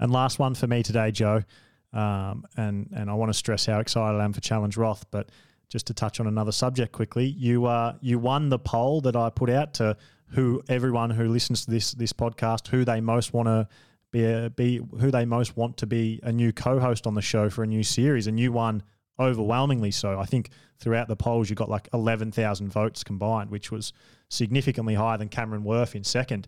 And 0.00 0.12
last 0.12 0.38
one 0.38 0.54
for 0.54 0.66
me 0.66 0.82
today, 0.82 1.10
Joe. 1.10 1.44
Um, 1.92 2.44
and 2.56 2.88
and 2.94 3.08
I 3.08 3.14
want 3.14 3.30
to 3.30 3.34
stress 3.34 3.66
how 3.66 3.78
excited 3.78 4.18
I 4.18 4.24
am 4.24 4.32
for 4.32 4.40
Challenge 4.40 4.76
Roth, 4.76 5.04
but 5.10 5.30
just 5.68 5.86
to 5.86 5.94
touch 5.94 6.20
on 6.20 6.26
another 6.26 6.52
subject 6.52 6.92
quickly, 6.92 7.26
you 7.26 7.66
uh, 7.66 7.94
you 8.00 8.18
won 8.18 8.48
the 8.48 8.58
poll 8.58 9.00
that 9.02 9.14
I 9.14 9.30
put 9.30 9.48
out 9.48 9.74
to 9.74 9.96
who 10.30 10.62
everyone 10.68 11.10
who 11.10 11.28
listens 11.28 11.64
to 11.64 11.70
this 11.70 11.92
this 11.92 12.12
podcast 12.12 12.68
who 12.68 12.84
they 12.84 13.00
most 13.00 13.32
want 13.32 13.46
to 13.46 13.68
be 14.14 14.24
a, 14.24 14.48
be 14.48 14.80
who 15.00 15.10
they 15.10 15.24
most 15.24 15.56
want 15.56 15.76
to 15.78 15.86
be 15.86 16.20
a 16.22 16.32
new 16.32 16.52
co-host 16.52 17.06
on 17.06 17.14
the 17.14 17.20
show 17.20 17.50
for 17.50 17.64
a 17.64 17.66
new 17.66 17.82
series, 17.82 18.28
a 18.28 18.32
new 18.32 18.52
one 18.52 18.82
overwhelmingly 19.18 19.90
so. 19.90 20.20
I 20.20 20.24
think 20.24 20.50
throughout 20.78 21.08
the 21.08 21.16
polls 21.16 21.50
you 21.50 21.56
got 21.56 21.68
like 21.68 21.88
eleven 21.92 22.30
thousand 22.30 22.70
votes 22.70 23.02
combined, 23.02 23.50
which 23.50 23.72
was 23.72 23.92
significantly 24.30 24.94
higher 24.94 25.18
than 25.18 25.28
Cameron 25.28 25.64
Wurf 25.64 25.96
in 25.96 26.04
second. 26.04 26.46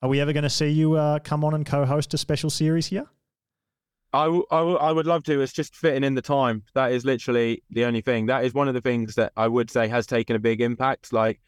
Are 0.00 0.08
we 0.08 0.20
ever 0.20 0.32
going 0.32 0.42
to 0.42 0.50
see 0.50 0.68
you 0.68 0.94
uh, 0.94 1.18
come 1.18 1.44
on 1.44 1.54
and 1.54 1.66
co-host 1.66 2.14
a 2.14 2.18
special 2.18 2.50
series 2.50 2.86
here? 2.86 3.06
I, 4.12 4.24
w- 4.24 4.46
I, 4.50 4.58
w- 4.58 4.78
I 4.78 4.92
would 4.92 5.06
love 5.06 5.24
to. 5.24 5.40
It's 5.42 5.52
just 5.52 5.76
fitting 5.76 6.04
in 6.04 6.14
the 6.14 6.22
time. 6.22 6.62
That 6.74 6.92
is 6.92 7.04
literally 7.04 7.62
the 7.70 7.84
only 7.84 8.00
thing. 8.00 8.26
That 8.26 8.44
is 8.44 8.54
one 8.54 8.68
of 8.68 8.74
the 8.74 8.80
things 8.80 9.14
that 9.16 9.32
I 9.36 9.48
would 9.48 9.70
say 9.70 9.88
has 9.88 10.06
taken 10.06 10.34
a 10.34 10.38
big 10.38 10.62
impact. 10.62 11.12
Like 11.12 11.40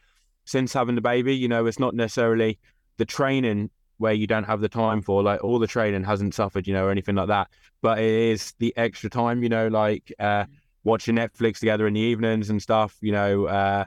since 0.44 0.74
having 0.74 0.94
the 0.94 1.00
baby, 1.00 1.34
you 1.34 1.48
know, 1.48 1.64
it's 1.66 1.78
not 1.78 1.94
necessarily 1.94 2.58
the 2.98 3.06
training 3.06 3.70
where 3.98 4.12
you 4.12 4.26
don't 4.26 4.44
have 4.44 4.60
the 4.60 4.68
time 4.68 5.02
for 5.02 5.22
like 5.22 5.42
all 5.44 5.58
the 5.58 5.66
training 5.66 6.04
hasn't 6.04 6.34
suffered 6.34 6.66
you 6.66 6.72
know 6.72 6.86
or 6.86 6.90
anything 6.90 7.16
like 7.16 7.28
that. 7.28 7.48
But 7.82 7.98
it 7.98 8.10
is 8.10 8.54
the 8.58 8.74
extra 8.76 9.10
time 9.10 9.42
you 9.42 9.48
know 9.48 9.68
like 9.68 10.12
uh, 10.18 10.46
watching 10.84 11.16
netflix 11.16 11.58
together 11.58 11.86
in 11.86 11.94
the 11.94 12.00
evenings 12.00 12.50
and 12.50 12.62
stuff 12.62 12.96
you 13.00 13.12
know 13.12 13.46
uh, 13.46 13.84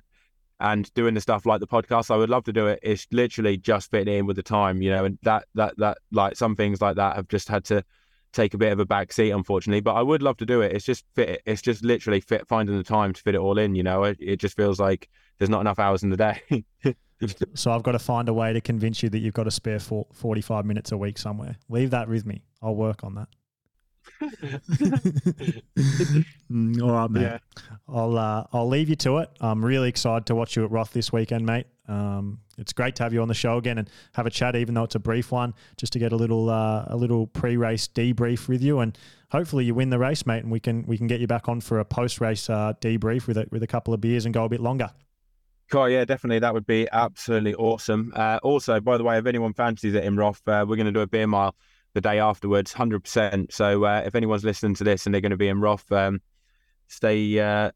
and 0.60 0.94
doing 0.94 1.14
the 1.14 1.22
stuff 1.22 1.46
like 1.46 1.60
the 1.60 1.68
podcast. 1.68 2.12
I 2.12 2.18
would 2.18 2.30
love 2.30 2.44
to 2.46 2.54
do 2.54 2.68
it. 2.68 2.80
It's 2.84 3.08
literally 3.12 3.58
just 3.58 3.90
fitting 3.90 4.14
in 4.14 4.26
with 4.26 4.36
the 4.36 4.44
time 4.44 4.82
you 4.82 4.92
know 4.92 5.06
and 5.06 5.18
that 5.24 5.46
that 5.56 5.74
that 5.78 5.98
like 6.12 6.36
some 6.36 6.56
things 6.56 6.82
like 6.82 6.98
that 6.98 7.16
have 7.16 7.28
just 7.28 7.48
had 7.48 7.64
to 7.66 7.84
take 8.34 8.54
a 8.54 8.58
bit 8.58 8.72
of 8.72 8.80
a 8.80 8.86
back 8.86 9.12
seat 9.12 9.32
unfortunately. 9.32 9.82
But 9.82 9.96
i 9.96 10.02
would 10.02 10.22
love 10.22 10.38
to 10.38 10.46
do 10.46 10.62
it. 10.62 10.74
It's 10.74 10.86
just 10.86 11.06
fit 11.16 11.42
it's 11.46 11.62
just 11.62 11.84
literally 11.84 12.22
fit 12.22 12.48
finding 12.48 12.78
the 12.78 12.84
time 12.84 13.14
to 13.14 13.22
fit 13.22 13.36
it 13.36 13.40
all 13.42 13.58
in 13.58 13.76
you 13.76 13.84
know. 13.84 14.04
It, 14.04 14.18
it 14.20 14.36
just 14.38 14.56
feels 14.56 14.80
like 14.80 15.10
there's 15.38 15.50
not 15.50 15.62
enough 15.62 15.80
hours 15.80 16.04
in 16.04 16.10
the 16.10 16.18
day 16.18 16.66
so 17.54 17.72
I've 17.72 17.84
got 17.84 17.94
to 17.94 18.00
find 18.00 18.30
a 18.30 18.34
way 18.34 18.54
to 18.54 18.62
convince 18.62 19.04
you 19.04 19.10
that 19.10 19.20
you've 19.20 19.34
got 19.34 19.44
to 19.44 19.52
spare 19.52 19.80
for 19.80 20.08
45 20.14 20.66
minutes 20.66 20.92
a 20.92 20.98
week 20.98 21.18
somewhere. 21.18 21.58
Leave 21.70 21.92
that 21.92 22.08
with 22.08 22.26
me. 22.26 22.44
I'll 22.62 22.76
work 22.76 23.04
on 23.04 23.16
that. 23.16 23.28
Mm, 26.52 26.84
all 26.84 26.92
right, 26.92 27.10
mate. 27.10 27.22
Yeah. 27.22 27.38
I'll 27.88 28.18
uh, 28.18 28.44
I'll 28.52 28.68
leave 28.68 28.90
you 28.90 28.98
to 28.98 29.20
it. 29.20 29.30
I'm 29.40 29.64
really 29.64 29.88
excited 29.88 30.26
to 30.26 30.36
watch 30.36 30.58
you 30.58 30.66
at 30.66 30.72
Roth 30.72 30.92
this 30.92 31.14
weekend, 31.14 31.46
mate. 31.46 31.66
Um, 31.88 32.40
it's 32.58 32.74
great 32.74 32.96
to 32.98 33.04
have 33.04 33.14
you 33.14 33.22
on 33.22 33.30
the 33.30 33.34
show 33.34 33.58
again 33.58 33.78
and 33.78 33.90
have 34.14 34.26
a 34.26 34.30
chat, 34.30 34.58
even 34.58 34.76
though 34.76 34.84
it's 34.84 34.96
a 34.96 35.00
brief 35.00 35.32
one, 35.32 35.54
just 35.78 35.94
to 35.94 36.00
get 36.00 36.12
a 36.12 36.16
little 36.16 36.50
uh, 36.50 36.84
a 36.88 36.98
little 36.98 37.28
pre-race 37.28 37.88
debrief 37.88 38.50
with 38.50 38.62
you, 38.62 38.80
and 38.80 38.98
hopefully 39.30 39.64
you 39.64 39.74
win 39.74 39.90
the 39.90 40.00
race, 40.00 40.26
mate, 40.26 40.44
and 40.44 40.52
we 40.52 40.60
can 40.60 40.86
we 40.88 40.98
can 40.98 41.08
get 41.08 41.22
you 41.22 41.28
back 41.28 41.48
on 41.48 41.62
for 41.62 41.80
a 41.80 41.86
post-race 41.86 42.50
uh, 42.50 42.74
debrief 42.82 43.28
with 43.28 43.38
a, 43.38 43.48
with 43.50 43.64
a 43.64 43.68
couple 43.68 43.94
of 43.94 44.02
beers 44.02 44.26
and 44.26 44.34
go 44.34 44.44
a 44.44 44.50
bit 44.50 44.60
longer. 44.60 44.92
Cool, 45.72 45.90
yeah, 45.90 46.04
definitely. 46.04 46.40
That 46.40 46.54
would 46.54 46.66
be 46.66 46.88
absolutely 46.92 47.56
awesome. 47.56 48.12
Uh, 48.14 48.40
also, 48.44 48.82
by 48.82 48.98
the 48.98 49.06
way, 49.06 49.18
if 49.18 49.26
anyone 49.26 49.54
fancies 49.54 49.94
it 49.94 50.04
in 50.04 50.18
Roth, 50.18 50.46
uh, 50.46 50.66
we're 50.68 50.76
going 50.76 50.86
to 50.86 50.92
do 50.92 51.00
a 51.00 51.08
beer 51.08 51.28
mile 51.28 51.56
the 51.94 52.02
day 52.02 52.20
afterwards, 52.20 52.74
100%. 52.74 53.54
So 53.54 53.86
uh, 53.86 54.04
if 54.06 54.14
anyone's 54.14 54.44
listening 54.44 54.76
to 54.76 54.84
this 54.84 55.06
and 55.06 55.14
they're 55.14 55.22
going 55.22 55.32
to 55.32 55.38
be 55.38 55.48
in 55.48 55.62
Roth, 55.62 55.90
um, 55.94 56.22
stay 56.88 57.40
uh, 57.40 57.72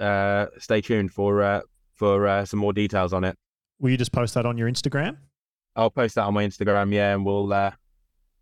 uh, 0.00 0.46
stay 0.58 0.80
tuned 0.80 1.12
for 1.12 1.42
uh, 1.42 1.60
for 1.92 2.26
uh, 2.26 2.46
some 2.46 2.58
more 2.58 2.72
details 2.72 3.12
on 3.12 3.22
it. 3.22 3.36
Will 3.78 3.90
you 3.90 3.98
just 3.98 4.12
post 4.12 4.32
that 4.34 4.46
on 4.46 4.56
your 4.56 4.70
Instagram? 4.70 5.18
I'll 5.74 5.90
post 5.90 6.14
that 6.14 6.22
on 6.24 6.32
my 6.32 6.46
Instagram, 6.46 6.90
yeah, 6.92 7.12
and 7.12 7.24
we'll 7.24 7.52
uh, 7.52 7.72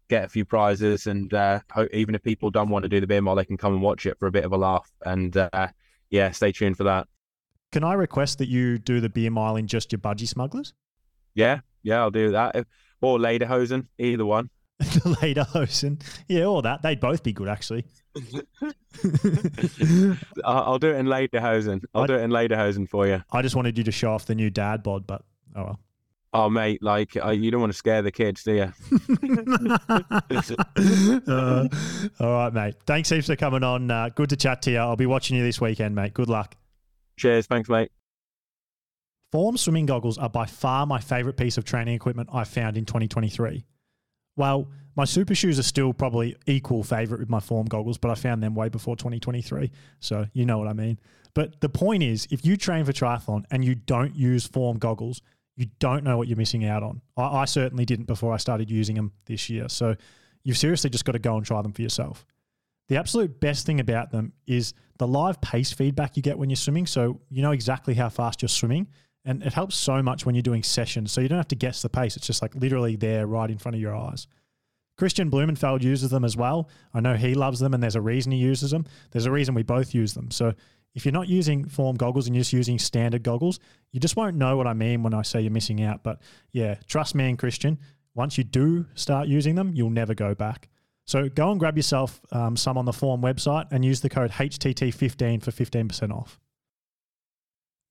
get 0.09 0.24
a 0.24 0.28
few 0.28 0.44
prizes. 0.44 1.09
And 1.09 1.35
uh, 1.35 1.61
ho- 1.72 1.88
even 1.92 2.14
if 2.14 2.22
people 2.22 2.50
don't 2.50 2.68
want 2.68 2.85
to 2.85 2.88
do 2.88 3.00
the 3.00 3.09
beer 3.09 3.20
mile, 3.20 3.35
they 3.35 3.44
can 3.44 3.57
come 3.57 3.72
and 3.72 3.83
watch 3.83 4.07
it 4.07 4.20
for 4.20 4.28
a 4.28 4.30
bit 4.30 4.44
of 4.44 4.52
a 4.52 4.57
laugh. 4.57 4.88
And 5.04 5.37
uh, 5.37 5.68
yeah, 6.11 6.30
stay 6.30 6.52
tuned 6.52 6.76
for 6.76 6.85
that. 6.85 7.09
Can 7.75 7.83
I 7.83 7.95
request 7.95 8.39
that 8.39 8.47
you 8.47 8.79
do 8.79 9.01
the 9.01 9.09
beer 9.09 9.33
mile 9.33 9.57
in 9.57 9.67
just 9.67 9.91
your 9.91 9.99
budgie 9.99 10.29
smugglers? 10.29 10.75
Yeah, 11.35 11.59
yeah, 11.83 12.03
I'll 12.03 12.13
do 12.13 12.31
that. 12.31 12.55
Or 13.01 13.19
Lederhosen, 13.19 13.89
either 13.99 14.25
one. 14.25 14.49
the 14.79 15.17
Lederhosen. 15.21 16.01
Yeah, 16.29 16.45
all 16.45 16.63
that. 16.63 16.83
They'd 16.83 17.01
both 17.01 17.25
be 17.25 17.33
good, 17.33 17.49
actually. 17.49 17.85
I'll, 20.45 20.63
I'll 20.63 20.79
do 20.79 20.91
it 20.91 20.99
in 20.99 21.07
Lederhosen. 21.07 21.83
I'll 21.93 22.05
I- 22.05 22.07
do 22.07 22.15
it 22.15 22.21
in 22.21 22.31
Lederhosen 22.31 22.89
for 22.89 23.09
you. 23.09 23.25
I 23.33 23.43
just 23.43 23.57
wanted 23.57 23.77
you 23.77 23.83
to 23.83 23.91
show 23.91 24.13
off 24.13 24.27
the 24.27 24.37
new 24.37 24.51
dad 24.51 24.85
bod, 24.85 25.05
but 25.09 25.25
oh 25.57 25.65
well. 25.65 25.81
Oh, 26.33 26.49
mate, 26.49 26.81
like 26.81 27.17
uh, 27.17 27.31
you 27.31 27.51
don't 27.51 27.61
want 27.61 27.73
to 27.73 27.77
scare 27.77 28.03
the 28.03 28.13
kids, 28.13 28.45
do 28.45 28.53
you? 28.55 28.73
Uh, 31.27 31.69
all 32.21 32.33
right, 32.35 32.53
mate. 32.53 32.75
Thanks 32.87 33.09
heaps 33.09 33.27
for 33.27 33.35
coming 33.35 33.65
on. 33.65 33.91
Uh, 33.91 34.11
good 34.15 34.31
to 34.31 34.37
chat 34.37 34.63
to 34.63 34.71
you. 34.71 34.79
I'll 34.79 34.95
be 34.95 35.07
watching 35.07 35.37
you 35.37 35.43
this 35.43 35.61
weekend, 35.61 35.97
mate. 35.97 36.15
Good 36.15 36.29
luck. 36.29 36.57
Cheers, 37.16 37.46
thanks, 37.46 37.68
mate. 37.68 37.90
Form 39.33 39.57
swimming 39.57 39.87
goggles 39.87 40.16
are 40.18 40.29
by 40.29 40.46
far 40.46 40.87
my 40.87 41.00
favourite 41.00 41.37
piece 41.37 41.59
of 41.59 41.64
training 41.64 41.94
equipment 41.94 42.29
I've 42.33 42.48
found 42.48 42.77
in 42.77 42.85
2023. 42.85 43.64
Well, 44.37 44.68
my 44.96 45.05
super 45.05 45.35
shoes 45.35 45.59
are 45.59 45.64
still 45.64 45.92
probably 45.92 46.37
equal 46.46 46.85
favourite 46.85 47.18
with 47.18 47.29
my 47.29 47.40
form 47.40 47.66
goggles, 47.66 47.98
but 47.98 48.11
I 48.11 48.14
found 48.14 48.42
them 48.42 48.55
way 48.55 48.68
before 48.68 48.96
2023. 48.96 49.70
So 49.98 50.27
you 50.33 50.46
know 50.46 50.59
what 50.59 50.68
I 50.68 50.72
mean. 50.72 50.98
But 51.35 51.61
the 51.61 51.68
point 51.68 52.03
is, 52.03 52.29
if 52.31 52.46
you 52.46 52.57
train 52.57 52.85
for 52.85 52.92
triathlon 52.92 53.44
and 53.50 53.64
you 53.64 53.74
don't 53.74 54.14
use 54.14 54.46
form 54.46 54.79
goggles, 54.79 55.20
you 55.57 55.66
don't 55.79 56.05
know 56.05 56.16
what 56.16 56.29
you're 56.29 56.38
missing 56.38 56.64
out 56.64 56.83
on. 56.83 57.00
I, 57.16 57.22
I 57.24 57.44
certainly 57.44 57.85
didn't 57.85 58.07
before 58.07 58.33
I 58.33 58.37
started 58.37 58.70
using 58.70 58.96
them 58.96 59.12
this 59.27 59.50
year. 59.50 59.68
So 59.68 59.96
you've 60.44 60.59
seriously 60.59 60.90
just 60.90 61.05
got 61.05 61.12
to 61.12 61.18
go 61.18 61.37
and 61.37 61.44
try 61.44 61.61
them 61.62 61.72
for 61.72 61.83
yourself. 61.83 62.24
The 62.88 62.96
absolute 62.96 63.40
best 63.40 63.66
thing 63.66 63.81
about 63.81 64.11
them 64.11 64.33
is 64.46 64.74
the 64.98 65.07
live 65.07 65.40
pace 65.40 65.72
feedback 65.72 66.16
you 66.16 66.22
get 66.22 66.38
when 66.38 66.50
you're 66.50 66.57
swimming. 66.57 66.87
So 66.87 67.20
you 67.28 67.42
know 67.42 67.52
exactly 67.52 67.94
how 67.94 68.09
fast 68.09 68.42
you're 68.42 68.48
swimming. 68.48 68.88
And 69.24 69.42
it 69.42 69.54
helps 69.54 69.74
so 69.74 70.02
much 70.02 70.26
when 70.26 70.35
you're 70.35 70.42
doing 70.42 70.62
sessions. 70.62 71.11
So 71.11 71.20
you 71.20 71.28
don't 71.28 71.38
have 71.38 71.48
to 71.48 71.57
guess 71.57 71.80
the 71.83 71.88
pace. 71.88 72.16
It's 72.16 72.26
just 72.26 72.42
like 72.42 72.54
literally 72.54 72.96
there 72.96 73.26
right 73.26 73.50
in 73.50 73.59
front 73.59 73.74
of 73.74 73.80
your 73.80 73.96
eyes. 73.96 74.26
Christian 74.96 75.30
Blumenfeld 75.30 75.83
uses 75.83 76.11
them 76.11 76.24
as 76.24 76.37
well. 76.37 76.68
I 76.92 77.00
know 77.00 77.14
he 77.14 77.35
loves 77.35 77.59
them 77.59 77.74
and 77.74 77.83
there's 77.83 77.96
a 77.96 78.00
reason 78.00 78.33
he 78.33 78.38
uses 78.38 78.70
them. 78.70 78.85
There's 79.11 79.26
a 79.26 79.30
reason 79.33 79.54
we 79.54 79.62
both 79.62 79.94
use 79.94 80.14
them. 80.14 80.30
So 80.30 80.52
if 80.94 81.04
you're 81.04 81.12
not 81.12 81.28
using 81.28 81.64
form 81.64 81.96
goggles 81.96 82.26
and 82.26 82.37
you're 82.37 82.42
just 82.42 82.52
using 82.52 82.78
standard 82.78 83.22
goggles, 83.22 83.59
you 83.90 83.98
just 83.98 84.14
won't 84.14 84.37
know 84.37 84.57
what 84.57 84.66
I 84.66 84.74
mean 84.74 85.02
when 85.02 85.14
I 85.14 85.22
say 85.22 85.40
you're 85.40 85.50
missing 85.50 85.83
out. 85.83 86.04
But 86.04 86.20
yeah, 86.52 86.76
trust 86.87 87.14
me 87.14 87.28
and 87.28 87.38
Christian, 87.38 87.78
once 88.14 88.38
you 88.38 88.44
do 88.44 88.87
start 88.94 89.26
using 89.26 89.57
them, 89.57 89.72
you'll 89.74 89.90
never 89.90 90.14
go 90.14 90.35
back. 90.35 90.68
So 91.07 91.29
go 91.29 91.51
and 91.51 91.61
grab 91.61 91.77
yourself 91.77 92.21
um, 92.33 92.57
some 92.57 92.79
on 92.79 92.87
the 92.87 92.93
Form 92.93 93.21
website 93.21 93.67
and 93.71 93.85
use 93.85 94.01
the 94.01 94.09
code 94.09 94.31
HTT15 94.31 95.43
for 95.43 95.51
15% 95.51 96.11
off. 96.11 96.40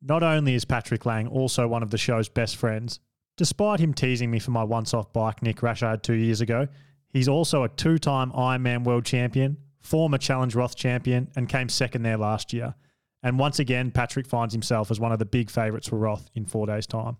Not 0.02 0.23
only 0.23 0.56
is 0.56 0.65
Patrick 0.65 1.06
Lange 1.06 1.28
also 1.28 1.67
one 1.67 1.84
of 1.84 1.91
the 1.91 1.97
show's 1.97 2.28
best 2.28 2.58
friends, 2.58 2.99
despite 3.38 3.80
him 3.80 3.93
teasing 3.93 4.30
me 4.32 4.39
for 4.39 4.52
my 4.52 4.63
once 4.63 4.93
off 4.93 5.13
bike 5.13 5.41
Nick 5.41 5.62
rash 5.62 5.84
I 5.84 5.91
had 5.91 6.04
two 6.04 6.13
years 6.13 6.41
ago, 6.41 6.67
he's 7.10 7.30
also 7.30 7.63
a 7.63 7.69
two 7.69 7.97
time 7.97 8.32
Ironman 8.32 8.84
world 8.84 9.06
champion, 9.06 9.58
former 9.80 10.17
Challenge 10.17 10.56
Roth 10.56 10.76
champion, 10.76 11.30
and 11.36 11.47
came 11.47 11.69
second 11.69 12.04
there 12.04 12.17
last 12.17 12.52
year. 12.52 12.76
And 13.21 13.39
once 13.39 13.60
again, 13.60 13.91
Patrick 13.91 14.28
finds 14.28 14.54
himself 14.54 14.91
as 14.91 14.99
one 14.99 15.13
of 15.13 15.19
the 15.19 15.26
big 15.26 15.49
favourites 15.49 15.88
for 15.88 15.97
Roth 15.97 16.30
in 16.36 16.45
four 16.45 16.67
days' 16.67 16.88
time. 16.88 17.15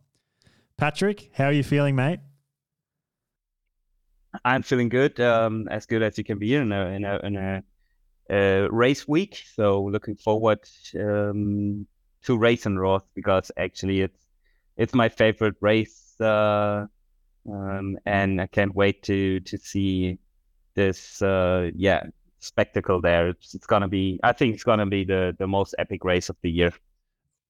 Patrick, 0.76 1.30
how 1.34 1.46
are 1.46 1.54
you 1.54 1.64
feeling, 1.64 1.96
mate? 1.96 2.20
I'm 4.46 4.64
feeling 4.64 4.90
good, 4.90 5.20
um, 5.20 5.68
as 5.70 5.86
good 5.86 6.02
as 6.02 6.18
you 6.18 6.24
can 6.24 6.40
be 6.40 6.56
in 6.56 6.72
a 6.72 6.86
in 6.88 7.06
a, 7.06 7.20
in 7.24 7.36
a, 7.36 7.64
uh 8.30 8.68
race 8.72 9.08
week. 9.08 9.44
So 9.56 9.84
looking 9.84 10.16
forward 10.16 10.60
um, 11.00 11.86
to 12.24 12.38
race 12.38 12.66
in 12.66 12.80
Roth 12.80 13.06
because 13.14 13.52
actually 13.58 14.02
it's 14.02 14.20
it's 14.78 14.94
my 14.94 15.10
favorite 15.10 15.56
race, 15.62 16.16
uh, 16.20 16.86
um, 17.48 17.98
and 18.06 18.42
I 18.42 18.48
can't 18.48 18.76
wait 18.76 19.04
to 19.04 19.40
to 19.42 19.58
see 19.58 20.18
this 20.74 21.22
uh, 21.22 21.70
yeah 21.76 22.04
spectacle 22.40 23.02
there. 23.02 23.30
It's, 23.30 23.54
it's 23.54 23.68
gonna 23.68 23.88
be 23.88 24.20
I 24.24 24.34
think 24.34 24.56
it's 24.56 24.64
gonna 24.64 24.88
be 24.88 25.04
the 25.04 25.36
the 25.38 25.48
most 25.48 25.76
epic 25.78 26.04
race 26.04 26.30
of 26.30 26.38
the 26.42 26.50
year. 26.50 26.74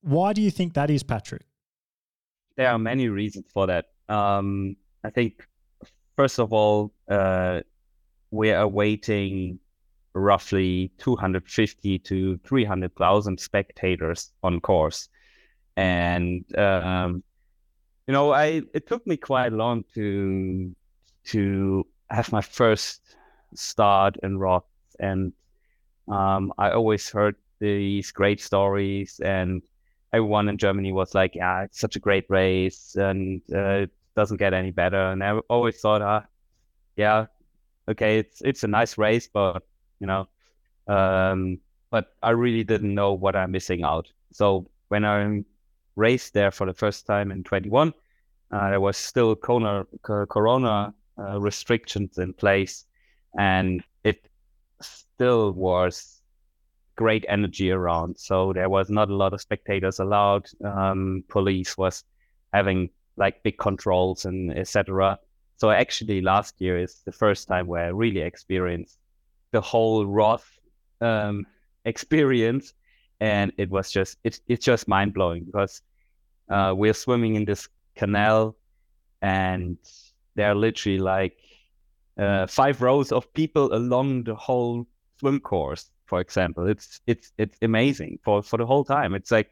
Why 0.01 0.33
do 0.33 0.41
you 0.41 0.51
think 0.51 0.73
that 0.73 0.89
is, 0.89 1.03
Patrick? 1.03 1.43
there 2.55 2.69
are 2.69 2.79
many 2.79 3.09
reasons 3.09 3.45
for 3.53 3.67
that. 3.67 3.85
Um, 4.09 4.75
I 5.03 5.09
think, 5.09 5.47
first 6.15 6.39
of 6.39 6.53
all, 6.53 6.93
uh, 7.09 7.61
we 8.31 8.51
are 8.51 8.63
awaiting 8.63 9.59
roughly 10.13 10.91
250 10.99 11.99
to 11.99 12.37
300,000 12.37 13.39
spectators 13.39 14.31
on 14.43 14.59
course. 14.59 15.09
And, 15.75 16.45
um, 16.57 17.23
you 18.07 18.11
know, 18.11 18.31
I 18.31 18.61
it 18.73 18.87
took 18.87 19.05
me 19.07 19.17
quite 19.17 19.53
long 19.53 19.85
to 19.95 20.75
to 21.25 21.87
have 22.09 22.31
my 22.31 22.41
first 22.41 23.01
start 23.55 24.17
in 24.23 24.37
Roth, 24.37 24.65
and 24.99 25.31
um, 26.07 26.53
I 26.57 26.71
always 26.71 27.09
heard 27.09 27.35
these 27.59 28.11
great 28.11 28.41
stories 28.41 29.21
and 29.23 29.61
everyone 30.11 30.49
in 30.49 30.57
Germany 30.57 30.91
was 30.91 31.15
like, 31.15 31.35
"Yeah, 31.35 31.63
it's 31.63 31.79
such 31.79 31.95
a 31.95 31.99
great 31.99 32.25
race, 32.29 32.95
and 32.95 33.41
uh, 33.55 33.87
doesn't 34.15 34.37
get 34.37 34.53
any 34.53 34.71
better." 34.71 35.11
And 35.11 35.23
I 35.23 35.37
always 35.49 35.79
thought, 35.79 36.01
"Ah, 36.01 36.25
yeah, 36.95 37.27
okay, 37.87 38.19
it's 38.19 38.41
it's 38.41 38.63
a 38.63 38.67
nice 38.67 38.97
race, 38.97 39.27
but 39.27 39.63
you 39.99 40.07
know, 40.07 40.27
um, 40.87 41.59
but 41.89 42.13
I 42.21 42.31
really 42.31 42.63
didn't 42.63 42.93
know 42.93 43.13
what 43.13 43.35
I'm 43.35 43.51
missing 43.51 43.83
out." 43.83 44.11
So 44.31 44.69
when 44.89 45.05
I 45.05 45.43
raced 45.95 46.33
there 46.33 46.51
for 46.51 46.65
the 46.65 46.73
first 46.73 47.05
time 47.05 47.31
in 47.31 47.43
21, 47.43 47.93
uh, 48.51 48.69
there 48.69 48.81
was 48.81 48.97
still 48.97 49.35
corona, 49.35 49.85
Corona 50.01 50.93
uh, 51.17 51.39
restrictions 51.39 52.17
in 52.17 52.33
place, 52.33 52.85
and 53.37 53.83
it 54.03 54.27
still 54.81 55.51
was 55.53 56.21
great 56.95 57.25
energy 57.27 57.71
around. 57.71 58.17
So 58.17 58.53
there 58.53 58.69
was 58.69 58.89
not 58.89 59.09
a 59.09 59.15
lot 59.15 59.33
of 59.33 59.41
spectators 59.41 59.99
allowed. 59.99 60.47
Um, 60.63 61.23
police 61.29 61.77
was 61.77 62.03
having 62.53 62.89
like 63.17 63.43
big 63.43 63.57
controls 63.57 64.25
and 64.25 64.57
etc. 64.57 65.19
So 65.57 65.69
actually, 65.69 66.21
last 66.21 66.59
year 66.59 66.77
is 66.77 67.01
the 67.05 67.11
first 67.11 67.47
time 67.47 67.67
where 67.67 67.85
I 67.85 67.89
really 67.89 68.21
experienced 68.21 68.97
the 69.51 69.61
whole 69.61 70.05
Roth 70.05 70.49
um, 71.01 71.45
experience, 71.85 72.73
and 73.19 73.51
it 73.57 73.69
was 73.69 73.91
just 73.91 74.17
it's 74.23 74.41
it's 74.47 74.65
just 74.65 74.87
mind 74.87 75.13
blowing 75.13 75.43
because 75.45 75.81
uh, 76.49 76.73
we're 76.75 76.93
swimming 76.93 77.35
in 77.35 77.45
this 77.45 77.69
canal, 77.95 78.55
and 79.21 79.77
there 80.35 80.51
are 80.51 80.55
literally 80.55 80.99
like 80.99 81.37
uh, 82.17 82.47
five 82.47 82.81
rows 82.81 83.11
of 83.11 83.31
people 83.33 83.73
along 83.73 84.23
the 84.23 84.35
whole 84.35 84.85
swim 85.19 85.39
course 85.39 85.91
for 86.13 86.21
example. 86.21 86.67
It's 86.67 87.01
it's 87.07 87.31
it's 87.39 87.57
amazing 87.63 88.19
for 88.23 88.43
for 88.43 88.57
the 88.57 88.67
whole 88.67 88.83
time. 88.83 89.15
It's 89.15 89.31
like 89.31 89.49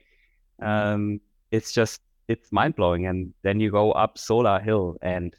um 0.62 1.20
it's 1.50 1.72
just 1.74 2.02
it's 2.28 2.52
mind-blowing. 2.52 3.08
And 3.08 3.34
then 3.44 3.60
you 3.60 3.72
go 3.72 3.92
up 3.92 4.18
solar 4.18 4.60
hill 4.60 4.98
and 5.02 5.36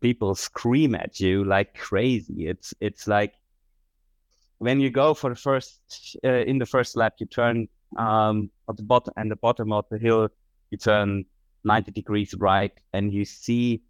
people 0.00 0.34
scream 0.34 0.94
at 0.94 1.20
you 1.20 1.44
like 1.44 1.76
crazy. 1.76 2.48
It's 2.48 2.74
it's 2.80 3.06
like 3.06 3.34
when 4.58 4.80
you 4.80 4.90
go 4.90 5.14
for 5.14 5.30
the 5.30 5.36
first 5.36 5.80
uh, 6.24 6.28
in 6.28 6.58
the 6.58 6.66
first 6.66 6.96
lap 6.96 7.14
you 7.18 7.26
turn 7.26 7.66
um 7.96 8.50
at 8.68 8.76
the 8.76 8.82
bottom 8.82 9.12
and 9.16 9.30
the 9.30 9.36
bottom 9.36 9.72
of 9.72 9.84
the 9.90 9.98
hill 9.98 10.28
you 10.70 10.78
turn 10.78 11.24
90 11.64 11.90
degrees 11.92 12.34
right 12.38 12.72
and 12.92 13.12
you 13.12 13.24
see 13.24 13.82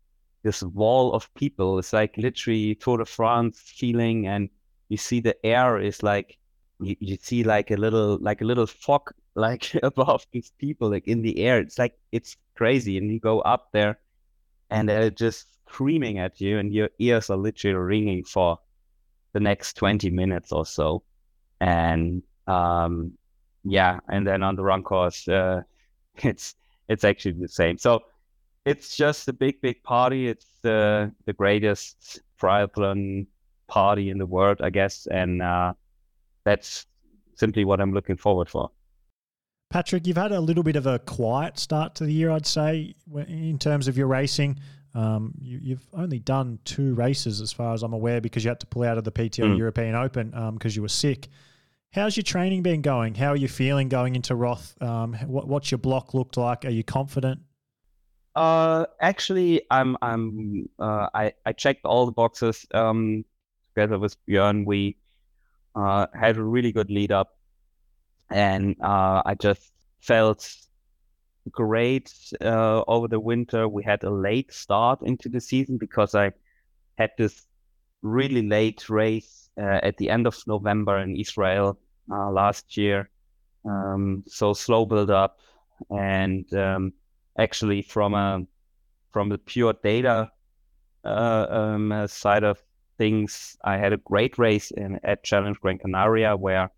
this 0.43 0.63
wall 0.63 1.13
of 1.13 1.33
people. 1.35 1.79
It's 1.79 1.93
like 1.93 2.17
literally 2.17 2.75
tour 2.77 2.99
de 2.99 3.05
france 3.05 3.61
feeling 3.61 4.27
and 4.27 4.49
you 4.89 4.97
see 4.97 5.21
the 5.21 5.37
air 5.45 5.79
is 5.79 6.03
like 6.03 6.39
you, 6.81 6.97
you 7.01 7.17
see 7.21 7.45
like 7.45 7.71
a 7.71 7.77
little 7.77 8.19
like 8.21 8.41
a 8.41 8.45
little 8.45 8.67
fog 8.67 9.13
like 9.41 9.75
above 9.83 10.27
these 10.33 10.53
people 10.59 10.91
like 10.91 11.09
in 11.09 11.23
the 11.23 11.39
air. 11.39 11.59
It's 11.59 11.79
like 11.79 11.99
it's 12.13 12.37
crazy, 12.55 12.99
and 12.99 13.11
you 13.11 13.19
go 13.19 13.41
up 13.41 13.71
there, 13.73 13.99
and 14.71 14.89
they're 14.89 15.11
just 15.11 15.47
screaming 15.67 16.19
at 16.19 16.41
you, 16.41 16.59
and 16.59 16.73
your 16.73 16.91
ears 16.99 17.31
are 17.31 17.37
literally 17.37 17.77
ringing 17.77 18.25
for 18.25 18.59
the 19.33 19.41
next 19.41 19.75
twenty 19.75 20.11
minutes 20.11 20.53
or 20.53 20.67
so, 20.67 21.03
and 21.61 22.23
um, 22.47 23.13
yeah, 23.65 24.01
and 24.09 24.27
then 24.27 24.43
on 24.43 24.57
the 24.57 24.63
run 24.63 24.83
course, 24.83 25.29
uh, 25.29 25.63
it's 26.17 26.55
it's 26.89 27.05
actually 27.05 27.33
the 27.33 27.49
same. 27.49 27.79
So 27.79 28.05
it's 28.65 28.97
just 28.97 29.29
a 29.29 29.33
big, 29.33 29.61
big 29.61 29.83
party. 29.83 30.29
It's 30.29 30.47
the 30.63 31.13
the 31.27 31.33
greatest 31.33 32.21
triathlon 32.41 33.27
party 33.69 34.11
in 34.11 34.19
the 34.19 34.27
world, 34.27 34.61
I 34.63 34.71
guess, 34.71 35.07
and 35.11 35.43
uh, 35.43 35.75
that's 36.45 36.87
simply 37.37 37.65
what 37.65 37.81
I'm 37.81 37.93
looking 37.93 38.17
forward 38.17 38.49
for. 38.49 38.71
Patrick, 39.71 40.07
you've 40.07 40.17
had 40.17 40.33
a 40.33 40.41
little 40.41 40.65
bit 40.65 40.75
of 40.75 40.87
a 40.87 40.99
quiet 40.99 41.57
start 41.57 41.95
to 41.95 42.05
the 42.05 42.13
year, 42.13 42.31
I'd 42.33 42.45
say, 42.45 42.95
in 43.29 43.57
terms 43.59 43.87
of 43.87 43.97
your 43.97 44.09
racing. 44.09 44.59
Um, 44.95 45.33
you, 45.41 45.77
have 45.77 45.87
only 45.93 46.19
done 46.19 46.59
two 46.65 46.95
races, 46.95 47.41
as 47.41 47.53
far 47.53 47.73
as 47.73 47.85
I'm 47.85 47.93
aware, 47.93 48.21
because 48.21 48.45
you 48.45 48.49
had 48.49 48.59
to 48.61 48.67
pull 48.67 48.83
out 48.83 48.99
of 48.99 49.05
the 49.05 49.13
PTO 49.13 49.45
mm. 49.45 49.57
European 49.57 49.95
Open 49.95 50.31
because 50.55 50.73
um, 50.73 50.77
you 50.77 50.83
were 50.83 50.89
sick. 50.89 51.29
How's 51.93 52.17
your 52.17 52.25
training 52.25 52.63
been 52.63 52.83
going? 52.83 53.15
How 53.15 53.29
are 53.29 53.37
you 53.37 53.47
feeling 53.47 53.89
going 53.89 54.17
into 54.17 54.35
Roth? 54.35 54.81
Um, 54.83 55.15
what, 55.27 55.47
what's 55.47 55.71
your 55.71 55.79
block 55.79 56.15
looked 56.15 56.37
like? 56.37 56.65
Are 56.65 56.71
you 56.71 56.83
confident? 56.83 57.41
Uh, 58.35 58.87
actually, 59.01 59.63
I'm 59.71 59.97
I'm 60.01 60.69
uh, 60.79 61.09
I 61.13 61.33
I 61.45 61.53
checked 61.53 61.85
all 61.85 62.07
the 62.07 62.13
boxes. 62.13 62.65
Um, 62.73 63.25
together 63.75 63.99
with 63.99 64.17
Björn, 64.27 64.65
we 64.65 64.97
uh 65.75 66.07
had 66.15 66.37
a 66.37 66.43
really 66.43 66.71
good 66.71 66.91
lead 66.91 67.11
up, 67.11 67.37
and 68.31 68.77
uh, 68.83 69.23
I 69.25 69.35
just 69.35 69.73
felt 70.01 70.49
great 71.51 72.13
uh, 72.41 72.83
over 72.87 73.09
the 73.09 73.21
winter. 73.21 73.69
We 73.69 73.83
had 73.83 74.05
a 74.05 74.11
late 74.11 74.53
start 74.53 75.01
into 75.03 75.29
the 75.29 75.41
season 75.41 75.79
because 75.79 76.15
I 76.15 76.33
had 76.99 77.11
this 77.19 77.47
really 78.03 78.47
late 78.47 78.89
race 78.89 79.51
uh, 79.59 79.81
at 79.83 79.97
the 79.97 80.11
end 80.11 80.27
of 80.27 80.37
November 80.47 80.99
in 80.99 81.17
Israel 81.17 81.79
uh, 82.11 82.31
last 82.31 82.77
year. 82.77 83.11
Um, 83.65 84.25
so 84.27 84.55
slow 84.55 84.87
build 84.87 85.11
up, 85.11 85.41
and 85.91 86.53
um, 86.55 86.93
actually 87.39 87.83
from 87.83 88.15
a 88.15 88.47
from 89.13 89.29
the 89.29 89.39
pure 89.39 89.75
data 89.83 90.31
uh, 91.05 91.47
um, 91.51 92.07
side 92.07 92.45
of 92.45 92.63
things, 92.97 93.57
I 93.65 93.77
had 93.77 93.93
a 93.93 93.99
great 93.99 94.39
race 94.39 94.71
in 94.71 95.01
at 95.05 95.25
Challenge 95.25 95.59
Gran 95.61 95.79
Canaria 95.79 96.37
where 96.37 96.71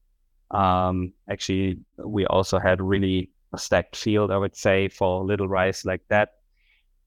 um, 0.53 1.13
actually 1.29 1.79
we 1.99 2.27
also 2.27 2.59
had 2.59 2.81
really 2.81 3.31
a 3.53 3.59
stacked 3.59 3.97
field, 3.97 4.31
I 4.31 4.37
would 4.37 4.57
say, 4.57 4.89
for 4.89 5.25
little 5.25 5.49
rice 5.49 5.85
like 5.85 6.03
that. 6.09 6.35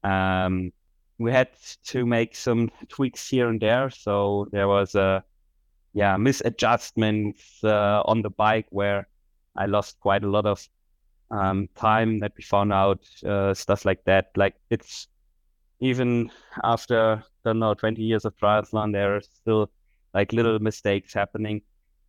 Um, 0.04 0.72
we 1.18 1.32
had 1.32 1.48
to 1.86 2.04
make 2.04 2.36
some 2.36 2.70
tweaks 2.88 3.28
here 3.28 3.48
and 3.48 3.60
there, 3.60 3.90
so 3.90 4.48
there 4.52 4.68
was 4.68 4.94
a 4.94 5.24
yeah 5.94 6.16
misadjustments 6.16 7.64
uh, 7.64 8.02
on 8.04 8.22
the 8.22 8.30
bike 8.30 8.66
where 8.70 9.08
I 9.56 9.66
lost 9.66 9.98
quite 10.00 10.24
a 10.24 10.30
lot 10.30 10.44
of 10.46 10.68
um, 11.30 11.68
time 11.74 12.20
that 12.20 12.32
we 12.36 12.42
found 12.42 12.72
out 12.72 13.00
uh, 13.24 13.54
stuff 13.54 13.84
like 13.84 14.04
that. 14.04 14.30
Like 14.36 14.54
it's 14.70 15.08
even 15.80 16.30
after 16.64 17.22
I 17.22 17.22
don't 17.44 17.58
know 17.58 17.74
20 17.74 18.02
years 18.02 18.24
of 18.24 18.36
triathlon, 18.36 18.92
there 18.92 19.16
are 19.16 19.20
still 19.20 19.70
like 20.14 20.32
little 20.32 20.58
mistakes 20.58 21.14
happening, 21.14 21.62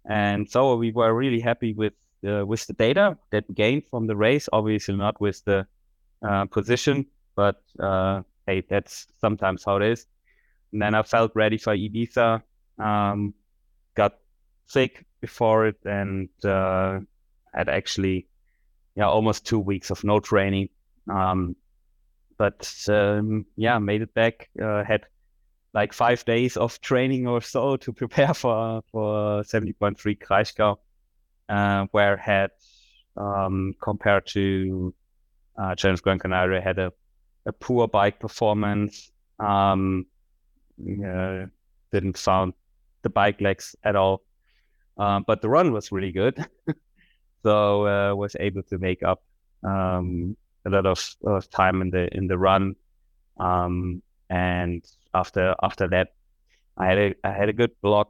and 0.08 0.50
so 0.50 0.76
we 0.76 0.92
were 0.92 1.14
really 1.14 1.40
happy 1.40 1.74
with 1.74 1.94
uh, 2.28 2.46
with 2.46 2.66
the 2.68 2.74
data 2.74 3.18
that 3.32 3.46
we 3.48 3.56
gained 3.56 3.84
from 3.90 4.08
the 4.08 4.16
race. 4.16 4.50
Obviously, 4.52 4.96
not 4.96 5.20
with 5.22 5.44
the 5.46 5.68
uh, 6.28 6.46
position, 6.46 7.06
but 7.36 7.62
uh, 7.80 8.22
hey, 8.46 8.64
that's 8.70 9.08
sometimes 9.20 9.64
how 9.64 9.78
it 9.78 9.84
is. 9.84 10.08
And 10.72 10.82
then 10.82 10.96
I 10.96 11.04
felt 11.04 11.32
ready 11.36 11.58
for 11.58 11.76
Ibiza. 11.76 12.42
Um, 12.80 13.34
got 13.96 14.18
sick 14.66 15.06
before 15.22 15.68
it, 15.68 15.78
and 15.86 16.30
uh, 16.44 17.00
had 17.54 17.70
actually 17.70 18.28
yeah, 18.98 19.08
almost 19.08 19.46
two 19.46 19.60
weeks 19.60 19.92
of 19.92 20.04
no 20.04 20.20
training. 20.20 20.70
Um, 21.10 21.56
but 22.38 22.72
um, 22.90 23.46
yeah, 23.56 23.78
made 23.78 24.02
it 24.02 24.14
back. 24.14 24.50
Uh, 24.62 24.84
had 24.84 25.06
like 25.78 25.94
five 25.94 26.26
days 26.26 26.58
of 26.58 26.82
training 26.82 27.28
or 27.28 27.40
so 27.40 27.78
to 27.78 27.94
prepare 27.94 28.34
for 28.42 28.82
for 28.92 29.44
70.3 29.44 30.18
Kraichgau, 30.18 30.78
uh, 31.50 31.86
where 31.92 32.18
had 32.18 32.50
um, 33.16 33.76
compared 33.80 34.26
to 34.28 34.94
uh, 35.56 35.76
Challenge 35.76 36.02
Gran 36.02 36.20
Canaria 36.20 36.62
had 36.62 36.80
a, 36.80 36.92
a 37.46 37.54
poor 37.54 37.88
bike 37.88 38.20
performance. 38.20 39.12
Um, 39.40 40.08
uh, 40.82 41.46
didn't 41.92 42.18
found 42.18 42.54
the 43.04 43.10
bike 43.10 43.40
legs 43.40 43.76
at 43.84 43.96
all, 43.96 44.24
um, 44.98 45.26
but 45.28 45.42
the 45.42 45.50
run 45.50 45.72
was 45.72 45.92
really 45.92 46.12
good. 46.12 46.44
so 47.44 47.86
uh, 47.86 48.16
was 48.16 48.36
able 48.40 48.64
to 48.64 48.80
make 48.80 49.04
up 49.04 49.22
um, 49.64 50.36
a 50.66 50.70
lot 50.72 50.88
of, 50.88 51.00
of, 51.24 51.50
time 51.52 51.82
in 51.84 51.92
the 51.92 52.10
in 52.18 52.28
the 52.28 52.38
run. 52.38 52.76
Um, 53.40 54.02
and 54.30 54.84
after 55.18 55.56
after 55.64 55.88
that, 55.90 56.14
I 56.78 56.86
had 56.88 56.98
a 56.98 57.16
I 57.24 57.32
had 57.32 57.50
a 57.50 57.54
good 57.54 57.72
block. 57.82 58.10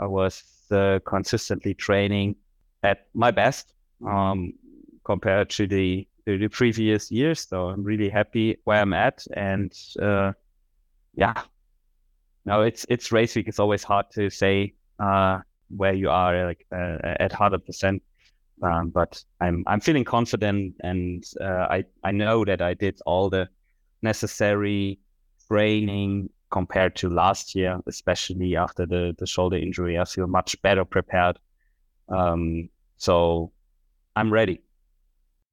I 0.00 0.06
was 0.06 0.42
uh, 0.70 0.98
consistently 1.04 1.74
training 1.74 2.36
at 2.82 3.06
my 3.14 3.30
best 3.30 3.74
um, 4.06 4.52
compared 5.04 5.50
to 5.50 5.66
the 5.66 6.06
to 6.26 6.38
the 6.38 6.48
previous 6.48 7.10
years. 7.10 7.40
So 7.48 7.68
I'm 7.68 7.84
really 7.84 8.08
happy 8.08 8.58
where 8.64 8.80
I'm 8.80 8.92
at, 8.92 9.26
and 9.34 9.72
uh, 10.00 10.32
yeah, 11.14 11.42
now 12.44 12.62
it's 12.62 12.86
it's 12.88 13.12
race 13.12 13.36
week. 13.36 13.48
It's 13.48 13.60
always 13.60 13.84
hard 13.84 14.06
to 14.12 14.30
say 14.30 14.74
uh, 14.98 15.40
where 15.68 15.94
you 15.94 16.10
are 16.10 16.46
like 16.46 16.66
uh, 16.72 16.98
at 17.20 17.32
hundred 17.32 17.64
percent 17.64 18.02
um, 18.62 18.90
but 18.90 19.22
I'm 19.40 19.64
I'm 19.66 19.80
feeling 19.80 20.04
confident, 20.04 20.76
and 20.80 21.24
uh, 21.40 21.66
I 21.70 21.84
I 22.02 22.12
know 22.12 22.44
that 22.44 22.62
I 22.62 22.74
did 22.74 22.98
all 23.04 23.28
the 23.28 23.48
necessary 24.02 24.98
training 25.48 26.30
compared 26.50 26.96
to 26.96 27.08
last 27.08 27.54
year, 27.54 27.80
especially 27.86 28.56
after 28.56 28.86
the 28.86 29.14
the 29.18 29.26
shoulder 29.26 29.56
injury. 29.56 29.98
I 29.98 30.04
feel 30.04 30.26
much 30.26 30.60
better 30.62 30.84
prepared. 30.84 31.38
Um, 32.08 32.68
so 32.96 33.52
I'm 34.14 34.32
ready. 34.32 34.62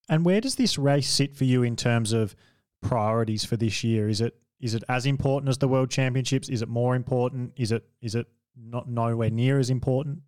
And 0.09 0.25
where 0.25 0.41
does 0.41 0.55
this 0.55 0.77
race 0.77 1.09
sit 1.09 1.35
for 1.35 1.45
you 1.45 1.63
in 1.63 1.75
terms 1.75 2.13
of 2.13 2.35
priorities 2.81 3.45
for 3.45 3.57
this 3.57 3.83
year? 3.83 4.09
Is 4.09 4.21
it 4.21 4.35
is 4.59 4.73
it 4.75 4.83
as 4.87 5.05
important 5.05 5.49
as 5.49 5.57
the 5.57 5.67
World 5.67 5.89
Championships? 5.89 6.49
Is 6.49 6.61
it 6.61 6.69
more 6.69 6.95
important? 6.95 7.53
Is 7.57 7.71
it 7.71 7.83
is 8.01 8.15
it 8.15 8.27
not 8.57 8.89
nowhere 8.89 9.29
near 9.29 9.59
as 9.59 9.69
important? 9.69 10.19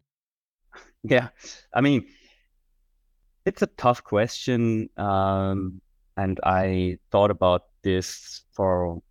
Yeah, 1.08 1.28
I 1.72 1.82
mean, 1.82 2.08
it's 3.46 3.62
a 3.62 3.68
tough 3.68 4.04
question. 4.04 4.90
Um, 4.98 5.80
and 6.18 6.40
I 6.44 6.98
thought 7.12 7.30
about 7.30 7.66
this 7.84 8.42
for 8.54 9.04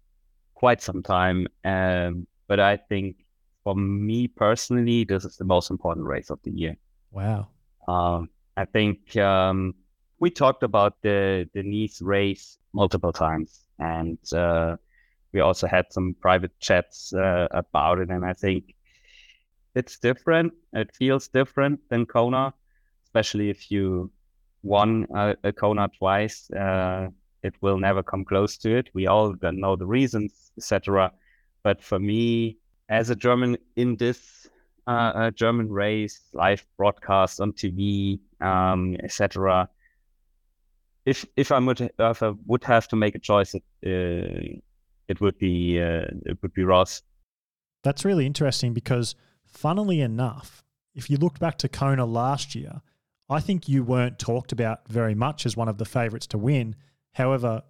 quite 0.65 0.81
some 0.81 1.03
time. 1.03 1.47
Um, 1.67 2.27
but 2.49 2.59
I 2.59 2.79
think 2.89 3.17
for 3.65 3.75
me 3.77 4.29
personally, 4.29 5.05
this 5.05 5.23
is 5.27 5.37
the 5.37 5.45
most 5.45 5.71
important 5.71 6.07
race 6.07 6.31
of 6.31 6.39
the 6.43 6.53
year. 6.53 6.75
Wow. 7.11 7.49
Um, 7.87 8.31
I 8.57 8.65
think 8.65 9.15
um, 9.19 9.75
we 10.21 10.31
talked 10.31 10.63
about 10.63 11.03
the, 11.03 11.47
the 11.53 11.63
Nice 11.63 12.01
race 12.01 12.57
multiple 12.73 13.13
times. 13.13 13.51
And 13.79 14.17
uh, 14.33 14.77
we 15.35 15.41
also 15.41 15.67
had 15.67 15.93
some 15.93 16.17
private 16.27 16.59
chats 16.61 17.13
uh, 17.13 17.47
about 17.51 17.99
it. 17.99 18.09
And 18.09 18.25
I 18.25 18.33
think 18.33 18.75
it's 19.75 19.99
different. 19.99 20.55
It 20.73 20.97
feels 20.97 21.29
different 21.29 21.81
than 21.91 22.07
Kona, 22.07 22.55
especially 23.05 23.51
if 23.51 23.71
you 23.71 24.11
won 24.63 25.07
a, 25.15 25.37
a 25.45 25.53
Kona 25.53 25.91
twice. 25.99 26.51
Uh, 26.51 27.09
it 27.45 27.55
will 27.61 27.79
never 27.79 28.03
come 28.03 28.25
close 28.25 28.57
to 28.59 28.77
it. 28.77 28.89
We 28.95 29.07
all 29.07 29.35
know 29.41 29.77
the 29.77 29.87
reasons, 29.87 30.51
etc. 30.57 31.13
But 31.63 31.83
for 31.83 31.99
me, 31.99 32.57
as 32.89 33.11
a 33.11 33.15
German 33.15 33.57
in 33.77 33.97
this 33.97 34.49
uh, 34.87 35.31
German 35.31 35.71
race, 35.71 36.21
live 36.33 36.67
broadcast 36.77 37.41
on 37.41 37.53
TV, 37.53 38.19
um, 38.41 38.97
etc. 39.03 39.69
If 41.07 41.27
if 41.37 41.53
I 41.53 41.59
would 41.59 41.81
if 41.81 42.23
I 42.23 42.33
would 42.47 42.65
have 42.65 42.89
to 42.89 42.97
make 42.97 43.15
a 43.15 43.19
choice, 43.19 43.55
it 43.55 43.65
uh, 43.87 44.59
it 45.09 45.21
would 45.21 45.39
be 45.39 45.81
uh, 45.81 46.07
it 46.27 46.39
would 46.43 46.55
be 46.55 46.65
Roth. 46.65 47.03
That's 47.83 48.05
really 48.05 48.25
interesting 48.25 48.73
because, 48.73 49.15
funnily 49.47 50.01
enough, 50.01 50.65
if 50.95 51.11
you 51.11 51.19
looked 51.19 51.39
back 51.39 51.59
to 51.59 51.69
Kona 51.69 52.07
last 52.07 52.55
year, 52.55 52.81
I 53.29 53.41
think 53.41 53.69
you 53.69 53.85
weren't 53.85 54.19
talked 54.19 54.53
about 54.53 54.89
very 54.89 55.15
much 55.15 55.45
as 55.45 55.57
one 55.57 55.69
of 55.69 55.77
the 55.77 55.85
favourites 55.85 56.27
to 56.29 56.39
win. 56.39 56.75
However, 57.15 57.63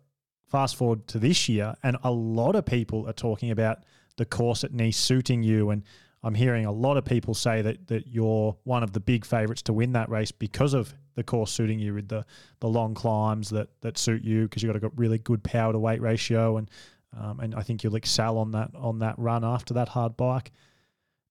fast 0.47 0.77
forward 0.77 1.07
to 1.09 1.19
this 1.19 1.49
year, 1.49 1.75
and 1.83 1.97
a 2.03 2.11
lot 2.11 2.57
of 2.57 2.67
people 2.67 3.09
are 3.09 3.13
talking 3.13 3.51
about 3.51 3.79
the 4.17 4.25
course 4.25 4.65
at 4.65 4.73
Nice 4.73 4.97
suiting 4.97 5.43
you. 5.43 5.71
And 5.71 5.83
I'm 6.23 6.35
hearing 6.35 6.67
a 6.67 6.73
lot 6.73 6.97
of 6.97 7.05
people 7.05 7.35
say 7.35 7.63
that 7.63 7.87
that 7.89 8.07
you're 8.09 8.57
one 8.65 8.83
of 8.83 8.93
the 8.93 9.01
big 9.01 9.25
favourites 9.25 9.63
to 9.63 9.73
win 9.73 9.93
that 9.93 10.09
race 10.09 10.33
because 10.33 10.75
of 10.75 10.93
the 11.15 11.23
course 11.23 11.53
suiting 11.53 11.79
you 11.79 11.95
with 11.95 12.09
the 12.09 12.25
the 12.61 12.69
long 12.69 12.95
climbs 12.95 13.51
that 13.51 13.69
that 13.83 13.99
suit 13.99 14.25
you 14.25 14.45
because 14.45 14.63
you've 14.63 14.81
got 14.81 14.83
a 14.83 14.93
really 14.97 15.19
good 15.19 15.45
power 15.45 15.73
to 15.73 15.79
weight 15.79 16.01
ratio 16.01 16.57
and 16.57 16.71
um, 17.19 17.41
and 17.41 17.55
I 17.55 17.63
think 17.63 17.85
you'll 17.85 17.97
excel 17.97 18.39
on 18.39 18.53
that 18.53 18.71
on 18.75 18.99
that 19.01 19.19
run 19.19 19.45
after 19.45 19.75
that 19.75 19.89
hard 19.89 20.17
bike. 20.17 20.53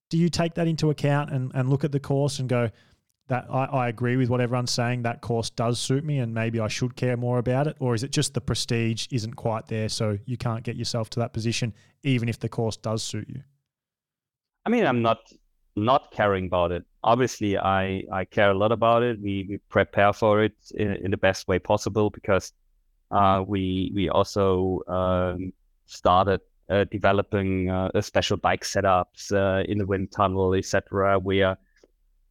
Do 0.10 0.18
you 0.18 0.30
take 0.30 0.54
that 0.56 0.68
into 0.68 0.92
account 0.92 1.32
and, 1.32 1.52
and 1.56 1.70
look 1.70 1.84
at 1.84 1.92
the 1.92 2.00
course 2.00 2.38
and 2.38 2.48
go, 2.48 2.70
that 3.28 3.48
I, 3.50 3.66
I 3.66 3.88
agree 3.88 4.18
with 4.18 4.30
what 4.30 4.42
everyone's 4.42 4.72
saying. 4.72 5.04
That 5.04 5.22
course 5.22 5.50
does 5.50 5.80
suit 5.80 6.04
me, 6.04 6.20
and 6.20 6.34
maybe 6.34 6.60
I 6.60 6.68
should 6.68 6.96
care 6.96 7.18
more 7.18 7.38
about 7.40 7.68
it. 7.68 7.78
Or 7.80 7.96
is 7.96 8.04
it 8.04 8.12
just 8.12 8.34
the 8.34 8.42
prestige 8.42 9.08
isn't 9.12 9.36
quite 9.36 9.68
there, 9.68 9.90
so 9.90 10.18
you 10.26 10.38
can't 10.38 10.64
get 10.64 10.76
yourself 10.76 11.10
to 11.12 11.20
that 11.20 11.34
position, 11.34 11.74
even 12.04 12.28
if 12.30 12.40
the 12.40 12.50
course 12.50 12.78
does 12.78 13.02
suit 13.04 13.30
you? 13.30 13.42
I 14.66 14.70
mean, 14.70 14.86
I'm 14.86 15.02
not 15.02 15.20
not 15.76 16.12
caring 16.12 16.46
about 16.48 16.72
it. 16.72 16.84
Obviously, 17.04 17.58
I 17.58 18.04
I 18.12 18.26
care 18.26 18.52
a 18.52 18.58
lot 18.58 18.72
about 18.72 19.04
it. 19.04 19.20
We 19.22 19.46
we 19.50 19.58
prepare 19.70 20.14
for 20.14 20.44
it 20.44 20.56
in, 20.76 20.94
in 20.98 21.12
the 21.12 21.18
best 21.18 21.48
way 21.48 21.60
possible 21.60 22.10
because 22.10 22.54
uh, 23.12 23.44
we 23.46 23.92
we 23.96 24.10
also 24.10 24.82
um, 24.88 25.54
started 25.86 26.42
uh, 26.70 26.86
developing 26.92 27.70
uh, 27.70 28.02
special 28.02 28.38
bike 28.38 28.64
setups 28.64 29.32
uh, 29.32 29.64
in 29.70 29.78
the 29.78 29.86
wind 29.86 30.12
tunnel, 30.12 30.54
etc. 30.54 31.20
We 31.20 31.42
are 31.42 31.58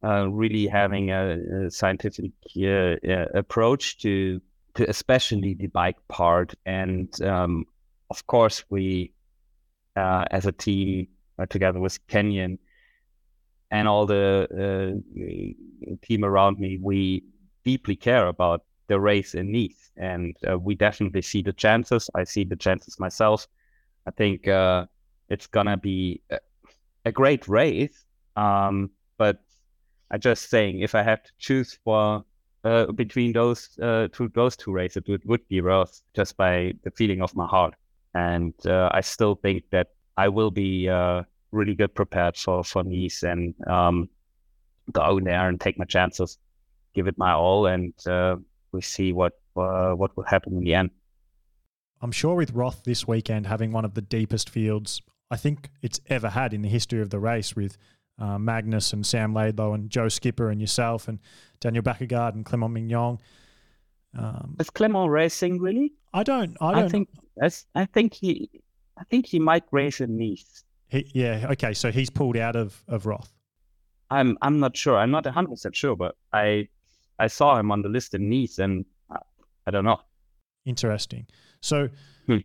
uh, 0.03 0.27
really 0.29 0.67
having 0.67 1.11
a, 1.11 1.65
a 1.65 1.71
scientific 1.71 2.31
uh, 2.57 2.95
uh, 3.09 3.25
approach 3.33 3.97
to 3.99 4.41
to 4.75 4.89
especially 4.89 5.53
the 5.53 5.67
bike 5.67 5.97
part. 6.07 6.53
And 6.65 7.09
um, 7.21 7.65
of 8.09 8.25
course, 8.27 8.63
we 8.69 9.13
uh, 9.95 10.25
as 10.31 10.45
a 10.45 10.51
team 10.51 11.07
uh, 11.39 11.45
together 11.45 11.79
with 11.79 12.05
Canyon 12.07 12.59
and 13.71 13.87
all 13.87 14.05
the 14.05 15.01
team 16.01 16.23
around 16.23 16.59
me, 16.59 16.77
we 16.81 17.23
deeply 17.63 17.95
care 17.95 18.27
about 18.27 18.63
the 18.87 18.99
race 18.99 19.33
in 19.33 19.51
Nice, 19.51 19.91
and 19.97 20.35
we 20.59 20.75
definitely 20.75 21.21
see 21.21 21.41
the 21.41 21.53
chances. 21.53 22.09
I 22.13 22.23
see 22.25 22.43
the 22.43 22.55
chances 22.55 22.99
myself. 22.99 23.47
I 24.05 24.11
think 24.11 24.47
it's 25.29 25.47
gonna 25.47 25.77
be 25.77 26.21
a, 26.29 26.39
a 27.05 27.11
great 27.11 27.47
race. 27.47 28.05
Um, 28.35 28.91
but 29.17 29.41
I 30.13 30.17
just 30.17 30.51
saying 30.51 30.81
if 30.81 30.93
I 30.93 31.01
have 31.01 31.23
to 31.23 31.31
choose 31.39 31.79
for 31.83 32.23
uh, 32.63 32.85
between 32.91 33.33
those 33.33 33.77
uh, 33.81 34.07
two 34.13 34.29
those 34.35 34.55
two 34.55 34.71
races, 34.71 35.03
it 35.07 35.25
would 35.25 35.47
be 35.49 35.59
Roth 35.59 36.01
just 36.15 36.37
by 36.37 36.73
the 36.83 36.91
feeling 36.91 37.21
of 37.21 37.35
my 37.35 37.47
heart. 37.47 37.73
And 38.13 38.53
uh, 38.67 38.89
I 38.93 39.01
still 39.01 39.35
think 39.35 39.63
that 39.71 39.87
I 40.15 40.29
will 40.29 40.51
be 40.51 40.87
uh, 40.87 41.23
really 41.51 41.73
good 41.73 41.95
prepared 41.95 42.37
for 42.37 42.63
for 42.63 42.83
Nice 42.83 43.23
and 43.23 43.55
um, 43.67 44.07
go 44.91 45.17
in 45.17 45.23
there 45.23 45.49
and 45.49 45.59
take 45.59 45.79
my 45.79 45.85
chances, 45.85 46.37
give 46.93 47.07
it 47.07 47.17
my 47.17 47.33
all, 47.33 47.65
and 47.65 47.93
uh, 48.05 48.35
we 48.71 48.81
see 48.81 49.13
what 49.13 49.33
uh, 49.57 49.93
what 49.93 50.15
will 50.15 50.25
happen 50.25 50.53
in 50.53 50.63
the 50.63 50.75
end. 50.75 50.91
I'm 52.01 52.11
sure 52.11 52.35
with 52.35 52.51
Roth 52.51 52.83
this 52.83 53.07
weekend 53.07 53.47
having 53.47 53.71
one 53.71 53.85
of 53.85 53.95
the 53.95 54.01
deepest 54.01 54.49
fields 54.49 55.01
I 55.31 55.37
think 55.37 55.71
it's 55.81 55.99
ever 56.07 56.29
had 56.29 56.53
in 56.53 56.61
the 56.61 56.69
history 56.69 57.01
of 57.01 57.09
the 57.09 57.19
race 57.19 57.55
with 57.55 57.77
uh, 58.19 58.37
Magnus 58.37 58.93
and 58.93 59.05
Sam 59.05 59.33
Laidlow 59.33 59.73
and 59.73 59.89
Joe 59.89 60.09
Skipper 60.09 60.49
and 60.49 60.61
yourself 60.61 61.07
and 61.07 61.19
Daniel 61.59 61.83
Bækkegård 61.83 62.35
and 62.35 62.45
Clement 62.45 62.71
Mignon. 62.71 63.17
Um, 64.17 64.55
Is 64.59 64.69
Clement 64.69 65.09
racing 65.09 65.59
really? 65.59 65.93
I 66.13 66.23
don't. 66.23 66.55
I 66.61 66.73
don't. 66.73 66.83
I 66.83 66.89
think. 66.89 67.09
I 67.75 67.85
think 67.85 68.13
he. 68.13 68.49
I 68.97 69.03
think 69.05 69.25
he 69.25 69.39
might 69.39 69.63
race 69.71 70.01
in 70.01 70.17
Nice. 70.17 70.63
He, 70.89 71.09
yeah. 71.13 71.47
Okay. 71.51 71.73
So 71.73 71.91
he's 71.91 72.09
pulled 72.09 72.37
out 72.37 72.55
of 72.55 72.83
of 72.87 73.05
Roth. 73.05 73.33
I'm. 74.11 74.37
I'm 74.41 74.59
not 74.59 74.77
sure. 74.77 74.97
I'm 74.97 75.11
not 75.11 75.25
100 75.25 75.49
percent 75.49 75.75
sure, 75.75 75.95
but 75.95 76.15
I. 76.31 76.67
I 77.19 77.27
saw 77.27 77.57
him 77.57 77.71
on 77.71 77.81
the 77.81 77.89
list 77.89 78.13
in 78.13 78.29
Nice, 78.29 78.59
and 78.59 78.85
I, 79.09 79.17
I 79.67 79.71
don't 79.71 79.85
know. 79.85 80.01
Interesting. 80.65 81.27
So, 81.61 81.89
hmm. 82.27 82.37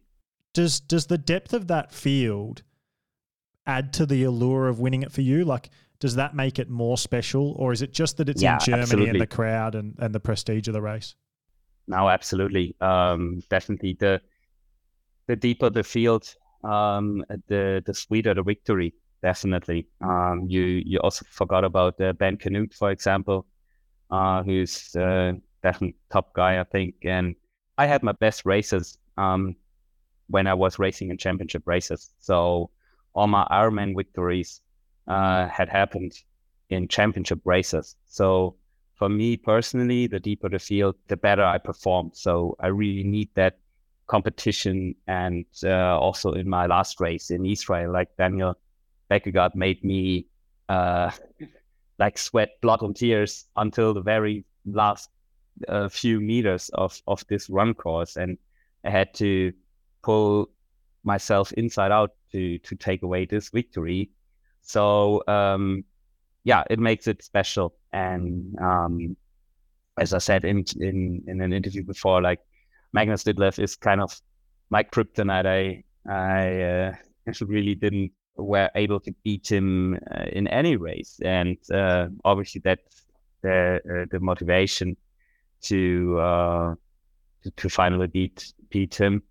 does 0.54 0.80
does 0.80 1.06
the 1.06 1.18
depth 1.18 1.52
of 1.52 1.68
that 1.68 1.92
field 1.92 2.62
add 3.68 3.92
to 3.92 4.06
the 4.06 4.24
allure 4.24 4.66
of 4.66 4.80
winning 4.80 5.02
it 5.02 5.12
for 5.12 5.20
you? 5.20 5.44
Like, 5.44 5.70
does 6.00 6.16
that 6.16 6.34
make 6.34 6.58
it 6.58 6.68
more 6.68 6.98
special, 6.98 7.52
or 7.52 7.72
is 7.72 7.82
it 7.82 7.92
just 7.92 8.16
that 8.16 8.28
it's 8.28 8.42
yeah, 8.42 8.54
in 8.54 8.60
Germany 8.60 8.82
absolutely. 8.82 9.10
and 9.10 9.20
the 9.20 9.26
crowd 9.26 9.74
and, 9.74 9.94
and 9.98 10.14
the 10.14 10.20
prestige 10.20 10.66
of 10.66 10.74
the 10.74 10.82
race? 10.82 11.14
No, 11.86 12.08
absolutely. 12.08 12.74
Um, 12.80 13.42
definitely 13.48 13.96
the 13.98 14.20
the 15.26 15.36
deeper 15.36 15.70
the 15.70 15.82
field, 15.82 16.34
um, 16.64 17.24
the 17.48 17.82
the 17.84 17.94
sweeter 17.94 18.34
the 18.34 18.42
victory. 18.42 18.94
Definitely. 19.22 19.88
Um, 20.00 20.46
you 20.48 20.62
you 20.62 20.98
also 21.00 21.24
forgot 21.30 21.64
about 21.64 22.00
uh, 22.00 22.12
Ben 22.12 22.36
Kanute, 22.36 22.74
for 22.74 22.90
example, 22.90 23.46
uh, 24.10 24.42
who's 24.42 24.94
uh, 24.94 25.32
definitely 25.62 25.96
top 26.10 26.32
guy, 26.34 26.60
I 26.60 26.64
think. 26.64 26.94
And 27.04 27.34
I 27.76 27.86
had 27.86 28.02
my 28.02 28.12
best 28.12 28.46
races 28.46 28.98
um, 29.16 29.56
when 30.28 30.46
I 30.46 30.54
was 30.54 30.78
racing 30.78 31.10
in 31.10 31.18
championship 31.18 31.62
races. 31.66 32.12
So 32.20 32.70
all 33.18 33.26
my 33.26 33.44
Ironman 33.50 33.96
victories 33.96 34.60
uh, 35.08 35.48
had 35.48 35.68
happened 35.68 36.12
in 36.70 36.86
championship 36.86 37.40
races. 37.44 37.96
So 38.06 38.54
for 38.94 39.08
me 39.08 39.36
personally, 39.36 40.06
the 40.06 40.20
deeper 40.20 40.48
the 40.48 40.60
field, 40.60 40.94
the 41.08 41.16
better 41.16 41.44
I 41.44 41.58
perform. 41.58 42.10
So 42.14 42.56
I 42.60 42.68
really 42.68 43.02
need 43.02 43.28
that 43.34 43.58
competition. 44.06 44.94
And 45.08 45.46
uh, 45.64 45.98
also 45.98 46.32
in 46.32 46.48
my 46.48 46.66
last 46.66 47.00
race 47.00 47.30
in 47.30 47.44
Israel, 47.44 47.92
like 47.92 48.16
Daniel 48.16 48.54
Bækkegård 49.10 49.54
made 49.54 49.82
me 49.82 50.26
uh, 50.68 51.10
like 51.98 52.18
sweat 52.18 52.60
blood 52.60 52.82
and 52.82 52.94
tears 52.94 53.46
until 53.56 53.94
the 53.94 54.02
very 54.02 54.44
last 54.64 55.10
uh, 55.66 55.88
few 55.88 56.20
meters 56.20 56.70
of, 56.74 57.02
of 57.08 57.26
this 57.26 57.50
run 57.50 57.74
course. 57.74 58.16
And 58.16 58.38
I 58.84 58.90
had 58.90 59.12
to 59.14 59.52
pull 60.02 60.50
myself 61.02 61.52
inside 61.52 61.90
out 61.90 62.12
to 62.32 62.58
to 62.58 62.76
take 62.76 63.02
away 63.02 63.26
this 63.26 63.50
victory. 63.50 64.10
So 64.62 65.22
um, 65.26 65.84
yeah, 66.44 66.64
it 66.70 66.78
makes 66.78 67.06
it 67.06 67.22
special. 67.22 67.74
And 67.92 68.56
um, 68.60 69.16
as 69.98 70.12
I 70.12 70.18
said 70.18 70.44
in 70.44 70.64
in 70.78 71.24
in 71.26 71.40
an 71.40 71.52
interview 71.52 71.84
before, 71.84 72.22
like 72.22 72.40
Magnus 72.92 73.24
Ditlev 73.24 73.58
is 73.58 73.76
kind 73.76 74.00
of 74.00 74.20
my 74.70 74.82
kryptonite. 74.82 75.46
I 75.46 75.84
I 76.10 76.62
uh, 76.62 76.94
really 77.46 77.74
didn't 77.74 78.12
were 78.36 78.70
able 78.74 79.00
to 79.00 79.12
beat 79.24 79.50
him 79.50 79.98
uh, 80.10 80.26
in 80.32 80.46
any 80.48 80.76
race, 80.76 81.20
and 81.24 81.56
uh, 81.72 82.06
obviously 82.24 82.60
that's 82.64 83.04
the 83.42 83.80
uh, 83.84 84.06
the 84.10 84.20
motivation 84.20 84.96
to, 85.62 86.18
uh, 86.18 86.74
to 87.42 87.50
to 87.50 87.68
finally 87.68 88.06
beat 88.06 88.52
beat 88.70 88.94
him. 88.94 89.22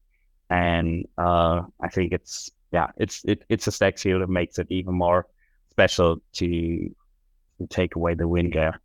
And 0.50 1.06
uh, 1.18 1.64
I 1.82 1.90
think 1.90 2.14
it's 2.14 2.50
yeah, 2.72 2.88
it's 2.98 3.24
it, 3.26 3.44
it's 3.50 3.68
a 3.68 3.72
stack 3.72 3.98
field 3.98 4.22
that 4.22 4.30
makes 4.30 4.60
it 4.60 4.68
even 4.70 4.94
more 4.94 5.28
special 5.72 6.18
to, 6.34 6.96
to 7.60 7.68
take 7.70 7.96
away 7.96 8.14
the 8.14 8.28
win 8.28 8.50
there. 8.50 8.82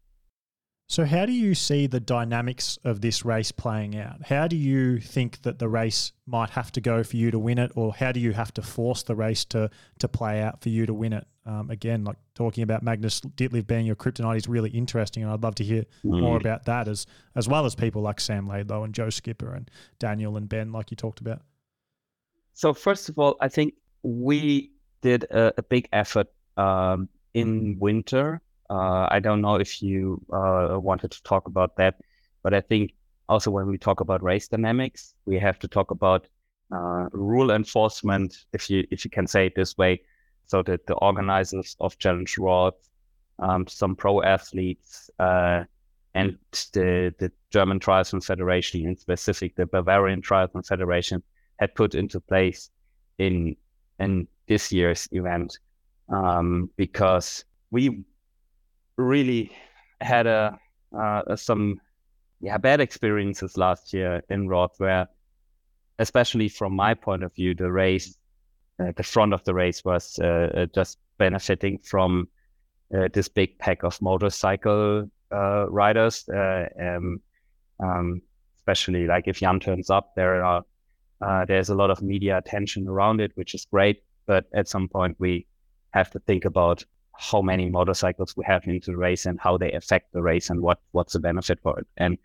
So, 0.93 1.07
how 1.07 1.25
do 1.25 1.33
you 1.33 1.55
see 1.55 1.87
the 1.87 2.01
dynamics 2.01 2.79
of 2.85 3.01
this 3.01 3.25
race 3.25 3.51
playing 3.51 3.97
out? 3.97 4.27
How 4.27 4.47
do 4.47 4.57
you 4.57 4.99
think 4.99 5.41
that 5.41 5.59
the 5.59 5.67
race 5.67 6.13
might 6.27 6.51
have 6.51 6.71
to 6.73 6.83
go 6.83 7.03
for 7.03 7.17
you 7.17 7.31
to 7.31 7.39
win 7.39 7.59
it, 7.59 7.73
or 7.75 7.95
how 7.95 8.13
do 8.13 8.21
you 8.21 8.33
have 8.33 8.53
to 8.55 8.63
force 8.63 9.03
the 9.03 9.15
race 9.15 9.47
to 9.47 9.71
to 10.01 10.09
play 10.09 10.43
out 10.43 10.61
for 10.61 10.69
you 10.69 10.85
to 10.85 10.93
win 10.93 11.15
it? 11.15 11.27
Um, 11.47 11.71
again, 11.71 12.05
like 12.05 12.19
talking 12.35 12.63
about 12.63 12.83
Magnus 12.83 13.23
Ditlev 13.23 13.67
being 13.67 13.87
your 13.87 13.97
kryptonite 13.97 14.37
is 14.37 14.49
really 14.49 14.69
interesting, 14.69 15.23
and 15.23 15.33
I'd 15.33 15.43
love 15.43 15.55
to 15.55 15.65
hear 15.65 15.87
mm. 16.05 16.21
more 16.21 16.37
about 16.37 16.67
that 16.67 16.89
as 16.89 17.07
as 17.35 17.49
well 17.49 17.65
as 17.65 17.75
people 17.75 18.03
like 18.03 18.21
Sam 18.21 18.47
Laidlow 18.47 18.85
and 18.85 18.95
Joe 18.95 19.09
Skipper 19.09 19.55
and 19.55 19.71
Daniel 19.99 20.37
and 20.37 20.47
Ben, 20.47 20.73
like 20.73 20.91
you 20.91 20.97
talked 20.99 21.21
about. 21.21 21.41
So 22.55 22.75
first 22.75 23.09
of 23.09 23.19
all, 23.19 23.37
I 23.41 23.49
think 23.49 23.75
we 24.03 24.73
did 25.01 25.25
a, 25.25 25.53
a 25.59 25.63
big 25.63 25.89
effort 25.93 26.29
um, 26.57 27.09
in 27.35 27.79
winter. 27.79 28.41
Uh, 28.71 29.07
I 29.11 29.21
don't 29.21 29.41
know 29.41 29.57
if 29.57 29.83
you 29.83 30.23
uh, 30.33 30.79
wanted 30.81 31.11
to 31.11 31.23
talk 31.23 31.47
about 31.47 31.77
that, 31.77 31.97
but 32.43 32.55
I 32.55 32.61
think 32.61 32.95
also 33.29 33.51
when 33.51 33.67
we 33.67 33.79
talk 33.79 34.01
about 34.01 34.23
race 34.23 34.49
dynamics, 34.49 35.15
we 35.27 35.39
have 35.39 35.59
to 35.61 35.69
talk 35.69 35.91
about 35.91 36.29
uh, 36.73 37.09
rule 37.13 37.51
enforcement, 37.51 38.45
if 38.53 38.71
you 38.71 38.87
if 38.91 39.05
you 39.05 39.11
can 39.11 39.27
say 39.27 39.47
it 39.47 39.55
this 39.55 39.77
way, 39.77 40.01
so 40.47 40.63
that 40.63 40.87
the 40.87 40.95
organizers 40.95 41.77
of 41.81 41.99
Challenge 41.99 42.39
Roth, 42.39 42.89
um, 43.39 43.67
some 43.67 43.95
pro 43.95 44.23
athletes, 44.23 45.11
uh, 45.19 45.65
and 46.15 46.39
the 46.73 47.15
the 47.19 47.31
German 47.51 47.79
Triathlon 47.79 48.25
Federation, 48.25 48.87
in 48.87 48.97
specific 48.97 49.55
the 49.57 49.67
Bavarian 49.67 50.23
Triathlon 50.23 50.67
Federation, 50.67 51.23
had 51.63 51.75
put 51.75 51.95
into 51.95 52.21
place 52.21 52.71
in 53.19 53.57
in 54.01 54.27
this 54.49 54.73
year's 54.73 55.09
event 55.13 55.59
um, 56.09 56.69
because 56.77 57.45
we 57.71 58.05
really 58.97 59.53
had 60.01 60.27
a 60.27 60.59
uh, 60.99 61.37
some 61.37 61.81
yeah 62.41 62.59
bad 62.59 62.81
experiences 62.81 63.57
last 63.57 63.93
year 63.93 64.23
in 64.29 64.49
Roth 64.49 64.75
where 64.79 65.07
especially 65.99 66.49
from 66.49 66.75
my 66.75 66.95
point 66.95 67.23
of 67.23 67.33
view 67.35 67.55
the 67.55 67.71
race 67.71 68.19
uh, 68.81 68.93
the 68.97 69.03
front 69.03 69.33
of 69.33 69.45
the 69.45 69.55
race 69.55 69.85
was 69.85 70.19
uh, 70.19 70.51
uh, 70.55 70.67
just 70.75 70.99
benefiting 71.19 71.79
from 71.79 72.29
uh, 72.95 73.09
this 73.13 73.29
big 73.29 73.57
pack 73.59 73.85
of 73.85 74.03
motorcycle 74.03 75.09
uh, 75.31 75.71
riders. 75.71 76.29
Um, 76.29 77.21
um, 77.81 78.23
especially 78.63 79.07
like 79.07 79.27
if 79.27 79.39
Jan 79.39 79.61
turns 79.61 79.91
up, 79.91 80.15
there 80.15 80.45
are 80.45 80.65
uh, 81.23 81.45
there's 81.45 81.69
a 81.69 81.75
lot 81.75 81.91
of 81.91 82.03
media 82.03 82.39
attention 82.39 82.89
around 82.89 83.21
it, 83.21 83.33
which 83.35 83.55
is 83.55 83.67
great. 83.67 84.03
But 84.27 84.47
at 84.55 84.69
some 84.69 84.89
point, 84.89 85.17
we 85.19 85.47
have 85.91 86.11
to 86.11 86.19
think 86.21 86.45
about 86.45 86.85
how 87.17 87.43
many 87.43 87.69
motorcycles 87.69 88.37
we 88.37 88.45
have 88.47 88.67
into 88.67 88.91
the 88.91 88.97
race 88.97 89.27
and 89.27 89.39
how 89.39 89.57
they 89.59 89.73
affect 89.73 90.13
the 90.13 90.23
race 90.23 90.51
and 90.51 90.61
what 90.61 90.81
what's 90.93 91.13
the 91.13 91.21
benefit 91.21 91.61
for 91.63 91.79
it. 91.79 91.87
And 91.97 92.19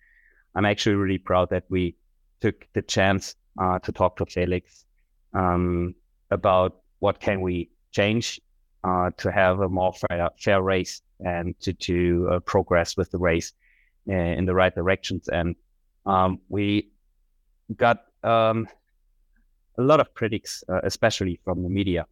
I'm 0.56 0.66
actually 0.66 0.96
really 0.96 1.18
proud 1.18 1.50
that 1.50 1.66
we 1.70 1.96
took 2.40 2.68
the 2.74 2.82
chance 2.82 3.36
uh, 3.60 3.80
to 3.80 3.92
talk 3.92 4.18
to 4.18 4.26
Felix 4.26 4.86
um, 5.34 5.94
about 6.32 6.82
what 7.00 7.20
can 7.20 7.42
we 7.42 7.70
change 7.92 8.40
uh, 8.84 9.12
to 9.18 9.32
have 9.32 9.60
a 9.60 9.70
more 9.70 9.94
fair, 9.94 10.30
fair 10.40 10.62
race 10.62 11.02
and 11.20 11.60
to 11.60 11.74
to 11.74 12.30
uh, 12.32 12.40
progress 12.40 12.96
with 12.98 13.12
the 13.12 13.18
race 13.18 13.54
uh, 14.10 14.14
in 14.14 14.46
the 14.46 14.54
right 14.54 14.74
directions. 14.74 15.28
And 15.28 15.56
um, 16.06 16.40
we 16.50 16.90
got 17.76 18.06
um, 18.24 18.68
a 19.78 19.82
lot 19.82 20.00
of 20.00 20.14
critics, 20.14 20.64
uh, 20.70 20.82
especially 20.84 21.40
from 21.44 21.64
the 21.64 21.70
media, 21.70 22.06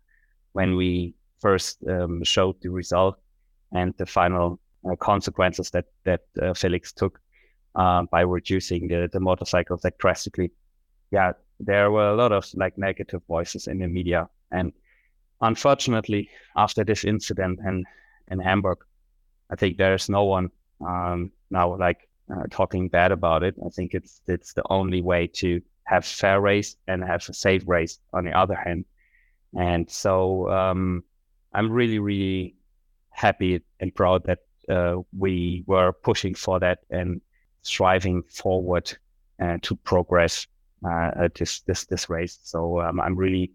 when 0.53 0.75
we 0.75 1.15
first 1.39 1.77
um, 1.87 2.23
showed 2.23 2.55
the 2.61 2.69
result 2.69 3.17
and 3.71 3.93
the 3.97 4.05
final 4.05 4.59
uh, 4.89 4.95
consequences 4.95 5.69
that 5.71 5.85
that 6.03 6.21
uh, 6.41 6.53
Felix 6.53 6.93
took 6.93 7.19
uh, 7.75 8.03
by 8.11 8.21
reducing 8.21 8.87
the, 8.87 9.09
the 9.11 9.19
motorcycles 9.19 9.81
that 9.81 9.97
drastically. 9.97 10.51
Yeah, 11.11 11.33
there 11.59 11.91
were 11.91 12.09
a 12.09 12.15
lot 12.15 12.31
of 12.31 12.45
like 12.55 12.77
negative 12.77 13.21
voices 13.27 13.67
in 13.67 13.79
the 13.79 13.87
media, 13.87 14.29
and 14.51 14.71
unfortunately, 15.41 16.29
after 16.55 16.83
this 16.83 17.03
incident 17.03 17.59
in 17.65 17.83
in 18.31 18.39
Hamburg, 18.39 18.79
I 19.49 19.55
think 19.55 19.77
there's 19.77 20.09
no 20.09 20.23
one 20.23 20.49
um, 20.81 21.31
now 21.49 21.75
like 21.77 22.09
uh, 22.33 22.43
talking 22.49 22.89
bad 22.89 23.11
about 23.11 23.43
it. 23.43 23.55
I 23.65 23.69
think 23.69 23.93
it's 23.93 24.21
it's 24.27 24.53
the 24.53 24.63
only 24.69 25.01
way 25.01 25.27
to 25.27 25.61
have 25.85 26.05
fair 26.05 26.41
race 26.41 26.75
and 26.87 27.03
have 27.03 27.27
a 27.29 27.33
safe 27.33 27.63
race 27.67 27.99
on 28.13 28.25
the 28.25 28.31
other 28.31 28.55
hand. 28.55 28.85
And 29.57 29.89
so 29.89 30.49
um, 30.51 31.03
I'm 31.53 31.71
really, 31.71 31.99
really 31.99 32.55
happy 33.11 33.61
and 33.79 33.95
proud 33.95 34.25
that 34.25 34.39
uh, 34.69 35.01
we 35.17 35.63
were 35.67 35.93
pushing 35.93 36.35
for 36.35 36.59
that 36.59 36.79
and 36.89 37.21
striving 37.61 38.23
forward 38.23 38.91
uh, 39.41 39.57
to 39.61 39.75
progress 39.75 40.47
uh, 40.85 41.29
this 41.35 41.61
this 41.61 41.85
this 41.85 42.09
race. 42.09 42.39
So 42.43 42.81
um, 42.81 42.99
I'm 42.99 43.15
really 43.15 43.51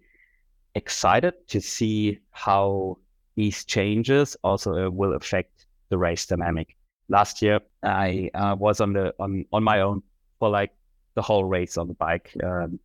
excited 0.75 1.35
to 1.49 1.61
see 1.61 2.19
how 2.31 2.99
these 3.37 3.65
changes 3.65 4.37
also 4.43 4.87
uh, 4.87 4.91
will 4.91 5.15
affect 5.15 5.67
the 5.89 5.99
race 5.99 6.27
dynamic. 6.27 6.77
Last 7.09 7.43
year, 7.43 7.61
I 7.83 8.31
uh, 8.35 8.57
was 8.59 8.81
on 8.81 8.93
the 8.93 9.15
on 9.19 9.45
on 9.53 9.63
my 9.63 9.81
own 9.81 10.03
for 10.39 10.49
like 10.49 10.73
the 11.21 11.27
whole 11.27 11.45
race 11.45 11.77
on 11.77 11.87
the 11.87 11.99
bike. 12.07 12.35
Um, 12.43 12.81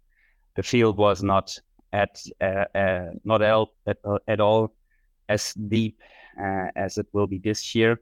the 0.58 0.64
field 0.64 0.98
was 0.98 1.24
not 1.24 1.58
at 1.94 2.22
uh, 2.42 2.66
uh, 2.76 3.12
not 3.24 3.42
at, 3.42 3.68
at, 3.88 3.98
at 4.28 4.40
all 4.42 4.76
as 5.30 5.54
deep 5.54 6.02
uh, 6.38 6.68
as 6.76 6.98
it 6.98 7.08
will 7.14 7.28
be 7.28 7.40
this 7.40 7.74
year. 7.74 8.02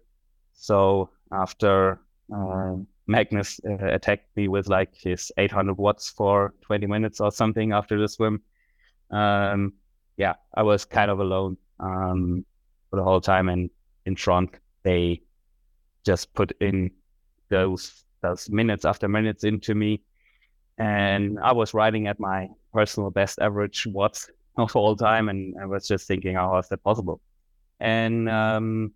So 0.53 1.11
after 1.31 1.99
uh, 2.35 2.77
Magnus 3.05 3.59
uh, 3.69 3.85
attacked 3.97 4.35
me 4.35 4.47
with 4.47 4.67
like 4.69 4.95
his 4.95 5.31
800 5.37 5.77
watts 5.77 6.09
for 6.09 6.55
20 6.61 6.87
minutes 6.87 7.21
or 7.21 7.31
something 7.31 7.71
after 7.71 7.99
the 7.99 8.07
swim, 8.07 8.41
um, 9.11 9.73
yeah, 10.17 10.33
I 10.55 10.63
was 10.63 10.83
kind 10.83 11.11
of 11.11 11.19
alone 11.19 11.57
um, 11.79 12.43
for 12.89 12.95
the 12.95 13.03
whole 13.03 13.21
time. 13.21 13.49
And 13.49 13.69
in 14.07 14.15
front, 14.15 14.49
they 14.81 15.21
just 16.03 16.33
put 16.33 16.53
in 16.59 16.89
those 17.49 18.03
those 18.23 18.49
minutes 18.49 18.85
after 18.85 19.07
minutes 19.07 19.43
into 19.43 19.75
me 19.75 20.01
and 20.77 21.39
I 21.39 21.53
was 21.53 21.73
riding 21.73 22.07
at 22.07 22.19
my 22.19 22.49
personal 22.73 23.09
best 23.11 23.39
average 23.39 23.87
watts 23.87 24.29
of 24.57 24.75
all 24.75 24.95
time, 24.95 25.29
and 25.29 25.55
I 25.59 25.65
was 25.65 25.87
just 25.87 26.07
thinking, 26.07 26.35
how 26.35 26.57
is 26.57 26.67
that 26.69 26.83
possible? 26.83 27.21
And 27.79 28.29
um, 28.29 28.93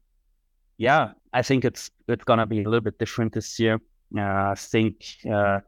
yeah, 0.78 1.12
I 1.34 1.42
think 1.42 1.66
it's 1.66 1.92
it's 2.08 2.24
gonna 2.24 2.46
be 2.46 2.62
a 2.62 2.64
little 2.64 2.82
bit 2.82 3.00
different 3.00 3.34
this 3.34 3.60
year. 3.60 3.80
Uh, 4.16 4.52
I 4.52 4.56
think 4.56 5.06
uh, 5.30 5.60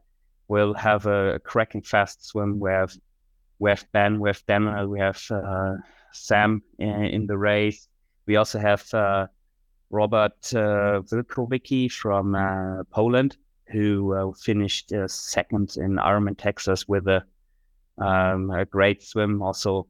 we'll 0.48 0.74
have 0.74 1.06
a 1.06 1.40
cracking 1.44 1.82
fast 1.82 2.26
swim. 2.26 2.58
We 2.58 2.70
have 2.70 2.96
we 3.58 3.70
have 3.70 3.84
Ben, 3.92 4.18
we 4.20 4.30
have 4.30 4.44
Daniel, 4.46 4.88
we 4.88 5.00
have 5.00 5.22
uh, 5.30 5.76
Sam 6.12 6.62
in, 6.78 7.04
in, 7.04 7.26
the 7.26 7.36
race. 7.36 7.88
We 8.26 8.36
also 8.36 8.58
have 8.58 8.82
uh, 8.94 9.26
Robert 9.90 10.54
uh, 10.54 11.02
Wilkowiecki 11.02 11.92
from 11.92 12.34
uh, 12.34 12.84
Poland 12.90 13.36
who 13.70 14.14
uh, 14.14 14.32
finished 14.32 14.92
uh, 14.92 15.08
second 15.08 15.76
in 15.76 15.96
Ironman 15.96 16.36
Texas 16.36 16.88
with 16.88 17.06
a, 17.08 17.24
um, 17.98 18.50
a 18.50 18.64
great 18.64 19.02
swim. 19.02 19.42
Also, 19.42 19.86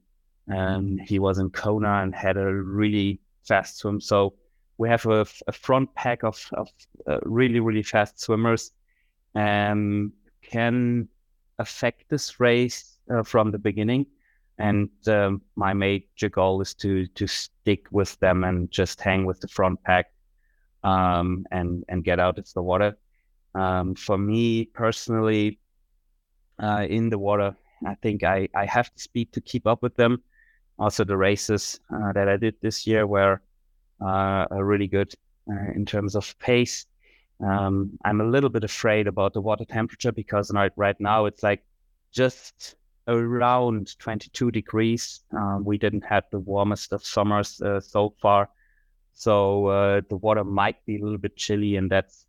um, 0.53 0.99
he 0.99 1.19
was 1.19 1.39
in 1.39 1.51
Kona 1.51 2.03
and 2.03 2.15
had 2.15 2.37
a 2.37 2.53
really 2.53 3.21
fast 3.47 3.79
swim. 3.79 4.01
So 4.01 4.35
we 4.79 4.89
have 4.89 5.05
a, 5.07 5.27
a 5.47 5.53
front 5.53 5.95
pack 5.95 6.25
of, 6.25 6.49
of 6.53 6.69
uh, 7.07 7.19
really, 7.23 7.61
really 7.61 7.83
fast 7.83 8.21
swimmers 8.21 8.73
and 9.35 10.13
can 10.43 11.09
affect 11.59 12.09
this 12.09 12.41
race 12.41 12.99
uh, 13.11 13.23
from 13.23 13.51
the 13.51 13.59
beginning. 13.59 14.07
And 14.59 14.91
um, 15.07 15.43
my 15.57 15.73
major 15.73 16.29
goal 16.29 16.61
is 16.61 16.75
to 16.75 17.07
to 17.07 17.27
stick 17.27 17.87
with 17.91 18.19
them 18.21 18.45
and 18.45 18.71
just 18.71 19.01
hang 19.01 19.25
with 19.25 19.41
the 19.41 19.49
front 19.49 19.83
pack 19.85 20.13
um, 20.85 21.47
and 21.51 21.85
and 21.89 22.05
get 22.05 22.21
out 22.21 22.39
of 22.39 22.53
the 22.53 22.63
water. 22.63 22.97
Um, 23.55 23.95
for 23.95 24.17
me 24.17 24.67
personally, 24.67 25.59
uh, 26.63 26.87
in 26.89 27.09
the 27.09 27.19
water, 27.19 27.57
I 27.87 27.95
think 27.97 28.23
I, 28.23 28.49
I 28.55 28.67
have 28.67 28.91
the 28.95 29.01
speed 29.01 29.33
to 29.33 29.41
keep 29.41 29.67
up 29.67 29.83
with 29.83 29.97
them. 29.97 30.23
Also, 30.79 31.05
the 31.05 31.17
races 31.17 31.81
uh, 31.93 32.13
that 32.13 32.29
I 32.29 32.37
did 32.37 32.55
this 32.61 32.87
year 32.87 33.07
were 33.07 33.41
uh, 34.01 34.47
really 34.51 34.87
good 34.87 35.13
uh, 35.51 35.73
in 35.75 35.85
terms 35.85 36.15
of 36.15 36.39
pace. 36.39 36.87
Um, 37.45 37.99
I'm 38.05 38.21
a 38.21 38.25
little 38.25 38.51
bit 38.51 38.65
afraid 38.65 39.07
about 39.07 39.33
the 39.33 39.41
water 39.41 39.65
temperature 39.65 40.13
because 40.13 40.51
right, 40.53 40.73
right 40.77 40.99
now 41.01 41.27
it's 41.27 41.43
like 41.43 41.65
just 42.13 42.77
around 43.09 43.99
22 43.99 44.51
degrees. 44.51 45.21
Um, 45.33 45.65
we 45.65 45.79
didn't 45.79 46.05
have 46.05 46.25
the 46.31 46.39
warmest 46.39 46.93
of 46.93 47.05
summers 47.05 47.61
uh, 47.63 47.81
so 47.81 48.15
far. 48.21 48.51
So 49.15 50.03
the 50.09 50.17
water 50.17 50.45
might 50.45 50.85
be 50.87 50.97
a 50.97 51.03
little 51.03 51.19
bit 51.19 51.37
chilly, 51.37 51.77
and 51.77 51.91
that's 51.91 52.27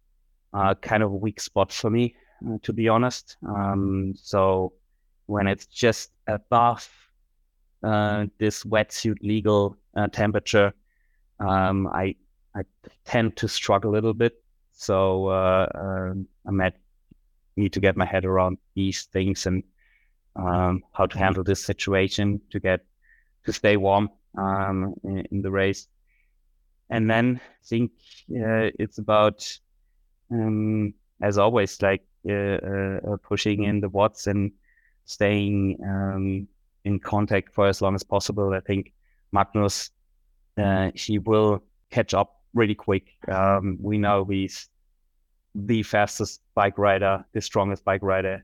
uh, 0.53 0.75
kind 0.75 1.03
of 1.03 1.11
a 1.11 1.15
weak 1.15 1.39
spot 1.39 1.71
for 1.71 1.89
me, 1.89 2.15
uh, 2.47 2.57
to 2.63 2.73
be 2.73 2.89
honest. 2.89 3.37
Um, 3.47 4.13
so 4.15 4.73
when 5.25 5.47
it's 5.47 5.65
just 5.65 6.11
above 6.27 6.89
uh, 7.83 8.25
this 8.37 8.63
wetsuit 8.63 9.17
legal 9.21 9.77
uh, 9.95 10.07
temperature, 10.07 10.73
um, 11.39 11.87
I 11.87 12.15
I 12.55 12.63
tend 13.05 13.37
to 13.37 13.47
struggle 13.47 13.91
a 13.91 13.93
little 13.93 14.13
bit. 14.13 14.43
So 14.73 15.27
uh, 15.27 15.67
um, 15.75 16.27
I 16.45 16.51
might 16.51 16.73
need 17.55 17.73
to 17.73 17.79
get 17.79 17.95
my 17.95 18.05
head 18.05 18.25
around 18.25 18.57
these 18.75 19.03
things 19.03 19.45
and 19.45 19.63
um, 20.35 20.83
how 20.93 21.05
to 21.05 21.17
handle 21.17 21.43
this 21.43 21.63
situation 21.63 22.41
to 22.51 22.59
get 22.59 22.85
to 23.45 23.53
stay 23.53 23.77
warm 23.77 24.09
um, 24.37 24.93
in, 25.03 25.25
in, 25.31 25.41
the 25.41 25.51
race. 25.51 25.87
And 26.89 27.09
then 27.09 27.39
I 27.43 27.65
think 27.65 27.91
uh, 28.31 28.71
it's 28.79 28.97
about 28.97 29.59
um, 30.31 30.93
as 31.21 31.37
always, 31.37 31.81
like 31.81 32.03
uh, 32.27 32.33
uh, 32.33 33.17
pushing 33.23 33.63
in 33.63 33.81
the 33.81 33.89
watts 33.89 34.27
and 34.27 34.51
staying 35.05 35.77
um, 35.83 36.47
in 36.85 36.99
contact 36.99 37.53
for 37.53 37.67
as 37.67 37.81
long 37.81 37.95
as 37.95 38.03
possible. 38.03 38.53
I 38.53 38.59
think 38.59 38.93
Magnus, 39.31 39.91
uh, 40.57 40.91
he 40.95 41.19
will 41.19 41.63
catch 41.89 42.13
up 42.13 42.41
really 42.53 42.75
quick. 42.75 43.15
Um, 43.27 43.77
we 43.81 43.97
know 43.97 44.25
he's 44.25 44.69
the 45.55 45.83
fastest 45.83 46.41
bike 46.55 46.77
rider, 46.77 47.25
the 47.33 47.41
strongest 47.41 47.83
bike 47.83 48.03
rider 48.03 48.43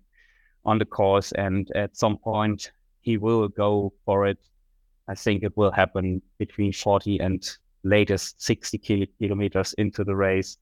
on 0.65 0.77
the 0.77 0.85
course, 0.85 1.31
and 1.33 1.71
at 1.75 1.95
some 1.95 2.17
point 2.17 2.71
he 3.01 3.17
will 3.17 3.47
go 3.47 3.93
for 4.05 4.27
it. 4.27 4.37
I 5.07 5.15
think 5.15 5.43
it 5.43 5.55
will 5.55 5.71
happen 5.71 6.21
between 6.37 6.73
40 6.73 7.19
and 7.19 7.49
latest 7.83 8.41
60 8.41 9.07
kilometers 9.19 9.73
into 9.77 10.03
the 10.03 10.15
race. 10.15 10.57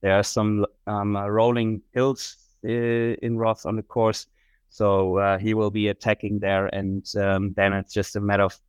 There 0.00 0.14
are 0.14 0.22
some 0.22 0.66
um, 0.86 1.16
uh, 1.16 1.28
rolling 1.28 1.82
hills 1.92 2.36
uh, 2.64 2.68
in 2.68 3.36
Roth 3.36 3.66
on 3.66 3.76
the 3.76 3.82
course, 3.82 4.26
so 4.70 5.18
uh, 5.18 5.38
he 5.38 5.54
will 5.54 5.70
be 5.70 5.88
attacking 5.88 6.38
there, 6.38 6.66
and 6.66 7.04
um, 7.16 7.52
then 7.54 7.72
it's 7.72 7.92
just 7.92 8.16
a 8.16 8.20
matter 8.20 8.44
of 8.44 8.60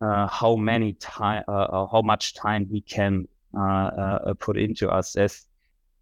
uh, 0.00 0.26
how 0.26 0.56
many 0.56 0.94
time, 0.94 1.44
uh, 1.48 1.86
how 1.86 2.02
much 2.02 2.34
time 2.34 2.66
he 2.66 2.80
can 2.80 3.26
uh, 3.58 4.34
put 4.38 4.56
into 4.56 4.88
us. 4.90 5.16
As 5.16 5.46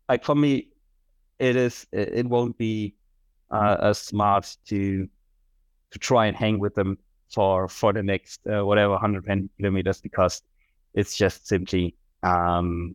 like 0.09 0.25
for 0.25 0.35
me, 0.35 0.69
it 1.39 1.57
is 1.57 1.87
it 1.93 2.27
won't 2.27 2.57
be 2.59 2.95
as 3.51 3.99
smart 3.99 4.57
to 4.67 5.09
to 5.91 5.99
try 5.99 6.27
and 6.27 6.37
hang 6.37 6.59
with 6.59 6.75
them 6.75 6.99
for 7.31 7.69
for 7.69 7.93
the 7.93 8.03
next 8.03 8.47
uh, 8.47 8.65
whatever 8.65 8.93
120 8.93 9.49
kilometers 9.57 10.01
because 10.01 10.43
it's 10.95 11.17
just 11.17 11.47
simply 11.47 11.95
um, 12.23 12.95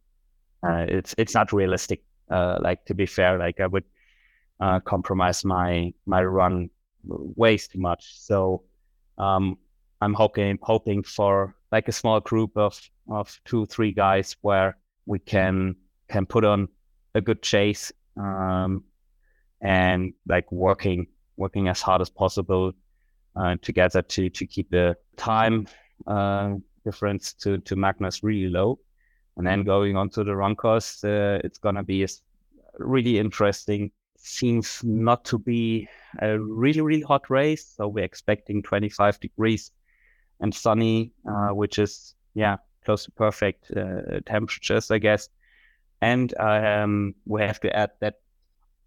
uh, 0.66 0.86
it's 0.88 1.16
it's 1.18 1.34
not 1.34 1.54
realistic. 1.54 2.04
Uh, 2.30 2.58
like 2.62 2.86
to 2.86 2.94
be 2.94 3.06
fair, 3.06 3.38
like 3.38 3.60
I 3.60 3.68
would 3.68 3.84
uh, 4.60 4.80
compromise 4.80 5.46
my 5.46 5.94
my 6.06 6.24
run 6.24 6.70
ways 7.04 7.68
too 7.68 7.80
much. 7.80 8.20
So 8.20 8.64
um, 9.18 9.58
I'm 10.02 10.14
hoping 10.14 10.58
hoping 10.62 11.04
for 11.04 11.56
like 11.72 11.88
a 11.88 11.92
small 11.92 12.20
group 12.20 12.58
of 12.58 12.80
of 13.10 13.40
two 13.46 13.66
three 13.68 13.92
guys 13.92 14.36
where 14.42 14.78
we 15.06 15.20
can 15.20 15.76
can 16.10 16.26
put 16.26 16.44
on 16.44 16.68
a 17.14 17.22
good 17.22 17.42
chase 17.42 17.92
um, 18.18 18.84
and 19.62 20.14
like 20.28 20.52
working 20.52 21.08
working 21.38 21.68
as 21.68 21.82
hard 21.82 22.02
as 22.02 22.10
possible 22.10 22.72
uh, 23.36 23.56
together 23.62 24.02
to 24.02 24.30
to 24.30 24.46
keep 24.46 24.70
the 24.72 24.96
time 25.18 25.68
uh, 26.08 26.54
difference 26.84 27.34
to 27.34 27.58
to 27.60 27.76
Magnus 27.76 28.24
really 28.24 28.50
low. 28.50 28.80
And 29.38 29.46
then 29.46 29.64
going 29.64 29.98
on 29.98 30.10
to 30.12 30.24
the 30.24 30.36
run 30.36 30.56
course, 30.56 31.04
uh, 31.04 31.40
it's 31.44 31.58
gonna 31.58 31.84
be 31.84 32.04
a 32.04 32.08
really 32.80 33.20
interesting. 33.20 33.92
Seems 34.18 34.82
not 34.84 35.26
to 35.26 35.38
be 35.38 35.88
a 36.20 36.40
really 36.40 36.82
really 36.82 37.02
hot 37.02 37.30
race, 37.30 37.74
so 37.78 37.88
we're 37.88 38.06
expecting 38.06 38.64
25 38.64 39.20
degrees 39.20 39.72
and 40.40 40.54
sunny, 40.54 41.12
uh, 41.30 41.50
which 41.50 41.80
is 41.80 42.16
yeah 42.34 42.58
close 42.86 43.06
to 43.06 43.12
perfect 43.12 43.72
uh, 43.76 44.20
temperatures, 44.26 44.92
I 44.92 45.00
guess. 45.00 45.30
And 46.02 46.34
um, 46.40 47.16
we 47.26 47.42
have 47.42 47.60
to 47.62 47.76
add 47.76 47.92
that 48.00 48.20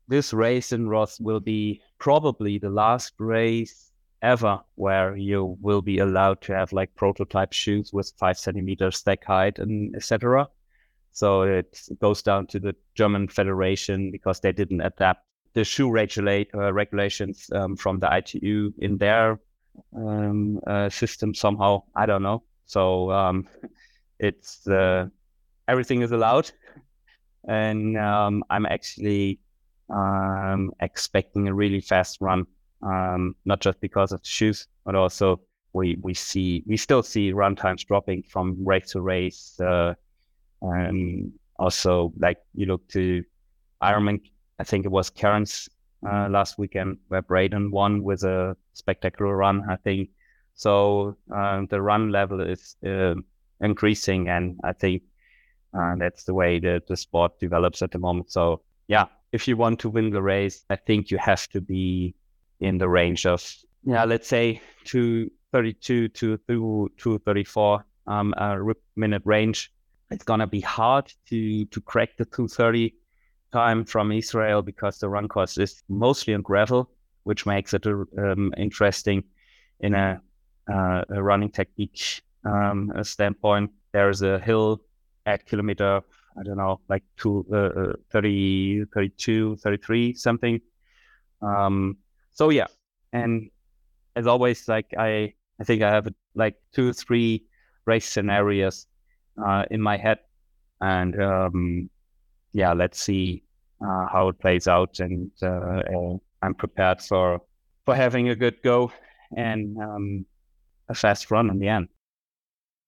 this 0.06 0.32
race 0.32 0.72
in 0.72 0.88
Roth 0.88 1.18
will 1.20 1.40
be 1.40 1.82
probably 1.98 2.58
the 2.58 2.70
last 2.70 3.14
race 3.18 3.87
ever 4.22 4.60
where 4.74 5.16
you 5.16 5.56
will 5.60 5.82
be 5.82 5.98
allowed 5.98 6.40
to 6.42 6.54
have 6.54 6.72
like 6.72 6.94
prototype 6.94 7.52
shoes 7.52 7.92
with 7.92 8.12
five 8.18 8.38
centimeters 8.38 8.98
stack 8.98 9.24
height 9.24 9.58
and 9.58 9.94
etc. 9.94 10.48
So 11.12 11.42
it 11.42 11.80
goes 12.00 12.22
down 12.22 12.46
to 12.48 12.60
the 12.60 12.74
German 12.94 13.28
Federation 13.28 14.10
because 14.10 14.40
they 14.40 14.52
didn't 14.52 14.80
adapt 14.80 15.24
the 15.54 15.64
shoe 15.64 15.90
regulate, 15.90 16.50
uh, 16.54 16.72
regulations 16.72 17.50
um, 17.52 17.76
from 17.76 17.98
the 17.98 18.08
ITU 18.16 18.72
in 18.78 18.98
their 18.98 19.40
um, 19.96 20.60
uh, 20.66 20.88
system 20.88 21.34
somehow. 21.34 21.82
I 21.94 22.06
don't 22.06 22.22
know. 22.22 22.42
So 22.66 23.10
um, 23.10 23.48
it's 24.18 24.66
uh, 24.68 25.08
everything 25.66 26.02
is 26.02 26.12
allowed, 26.12 26.50
and 27.48 27.96
um, 27.96 28.44
I'm 28.50 28.66
actually 28.66 29.40
um, 29.90 30.72
expecting 30.80 31.48
a 31.48 31.54
really 31.54 31.80
fast 31.80 32.18
run. 32.20 32.46
Um, 32.82 33.34
not 33.44 33.60
just 33.60 33.80
because 33.80 34.12
of 34.12 34.22
the 34.22 34.28
shoes, 34.28 34.68
but 34.84 34.94
also 34.94 35.40
we 35.72 35.96
we 36.02 36.14
see 36.14 36.62
we 36.66 36.76
still 36.76 37.02
see 37.02 37.32
run 37.32 37.56
times 37.56 37.84
dropping 37.84 38.22
from 38.22 38.56
race 38.64 38.92
to 38.92 39.00
race. 39.00 39.58
Uh, 39.60 39.94
um, 40.62 41.32
also, 41.58 42.12
like 42.18 42.38
you 42.54 42.66
look 42.66 42.86
to 42.88 43.24
Ironman, 43.82 44.20
I 44.58 44.64
think 44.64 44.84
it 44.84 44.90
was 44.90 45.10
Cairns 45.10 45.68
uh, 46.08 46.28
last 46.28 46.58
weekend 46.58 46.98
where 47.08 47.22
Braden 47.22 47.70
won 47.70 48.02
with 48.02 48.22
a 48.22 48.56
spectacular 48.74 49.36
run. 49.36 49.64
I 49.68 49.76
think 49.76 50.10
so. 50.54 51.16
Uh, 51.34 51.62
the 51.68 51.80
run 51.80 52.10
level 52.10 52.40
is 52.40 52.76
uh, 52.86 53.14
increasing, 53.60 54.28
and 54.28 54.58
I 54.64 54.72
think 54.72 55.02
uh, 55.74 55.96
that's 55.96 56.24
the 56.24 56.34
way 56.34 56.58
the 56.58 56.82
the 56.88 56.96
sport 56.96 57.38
develops 57.40 57.82
at 57.82 57.90
the 57.90 57.98
moment. 57.98 58.30
So 58.30 58.62
yeah, 58.86 59.06
if 59.32 59.46
you 59.48 59.56
want 59.56 59.80
to 59.80 59.90
win 59.90 60.10
the 60.10 60.22
race, 60.22 60.64
I 60.70 60.76
think 60.76 61.10
you 61.10 61.18
have 61.18 61.48
to 61.48 61.60
be 61.60 62.14
in 62.60 62.78
the 62.78 62.88
range 62.88 63.26
of 63.26 63.44
yeah, 63.84 64.04
let's 64.04 64.28
say 64.28 64.60
232 64.84 66.08
to 66.08 66.36
234 66.36 67.84
um, 68.06 68.34
uh, 68.36 68.58
minute 68.96 69.22
range. 69.24 69.72
It's 70.10 70.24
gonna 70.24 70.46
be 70.46 70.60
hard 70.60 71.12
to 71.28 71.64
to 71.66 71.80
crack 71.80 72.16
the 72.16 72.24
230 72.24 72.94
time 73.52 73.84
from 73.84 74.12
Israel 74.12 74.62
because 74.62 74.98
the 74.98 75.08
run 75.08 75.28
course 75.28 75.58
is 75.58 75.82
mostly 75.88 76.34
on 76.34 76.42
gravel, 76.42 76.90
which 77.24 77.46
makes 77.46 77.72
it 77.72 77.86
um, 77.86 78.52
interesting 78.56 79.24
in 79.80 79.94
a, 79.94 80.20
uh, 80.70 81.04
a 81.08 81.22
running 81.22 81.50
technique 81.50 82.22
um, 82.44 82.92
standpoint. 83.02 83.70
There's 83.92 84.22
a 84.22 84.38
hill 84.38 84.82
at 85.24 85.46
kilometer 85.46 86.02
I 86.38 86.42
don't 86.44 86.56
know, 86.56 86.80
like 86.88 87.02
two, 87.16 87.44
uh, 87.52 87.56
uh 87.56 87.92
30, 88.10 88.84
32, 88.94 89.56
33, 89.56 90.14
something. 90.14 90.60
Um, 91.42 91.96
so 92.38 92.50
yeah, 92.50 92.68
and 93.12 93.50
as 94.14 94.28
always, 94.28 94.68
like 94.68 94.94
I, 94.96 95.34
I 95.60 95.64
think 95.64 95.82
I 95.82 95.90
have 95.90 96.06
like 96.36 96.54
two, 96.72 96.92
three 96.92 97.44
race 97.84 98.08
scenarios 98.08 98.86
uh, 99.44 99.64
in 99.72 99.82
my 99.82 99.96
head, 99.96 100.18
and 100.80 101.20
um, 101.20 101.90
yeah, 102.52 102.72
let's 102.74 103.00
see 103.00 103.42
uh, 103.84 104.06
how 104.06 104.28
it 104.28 104.38
plays 104.38 104.68
out, 104.68 105.00
and 105.00 105.32
uh, 105.42 105.82
I'm 106.40 106.54
prepared 106.54 107.02
for 107.02 107.40
for 107.84 107.96
having 107.96 108.28
a 108.28 108.36
good 108.36 108.62
go 108.62 108.92
and 109.36 109.76
um, 109.78 110.24
a 110.88 110.94
fast 110.94 111.32
run 111.32 111.50
in 111.50 111.58
the 111.58 111.66
end. 111.66 111.88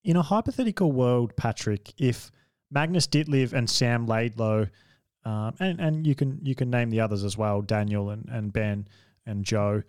In 0.04 0.16
a 0.16 0.22
hypothetical 0.22 0.92
world, 0.92 1.34
Patrick, 1.36 1.92
if 1.98 2.30
Magnus 2.70 3.08
Ditlev 3.08 3.52
and 3.52 3.68
Sam 3.68 4.06
Laidlow, 4.06 4.70
um, 5.24 5.54
and 5.58 5.80
and 5.80 6.06
you 6.06 6.14
can 6.14 6.38
you 6.40 6.54
can 6.54 6.70
name 6.70 6.90
the 6.90 7.00
others 7.00 7.24
as 7.24 7.36
well, 7.36 7.62
Daniel 7.62 8.10
and, 8.10 8.28
and 8.28 8.52
Ben 8.52 8.86
and 9.26 9.44
Joe. 9.44 9.82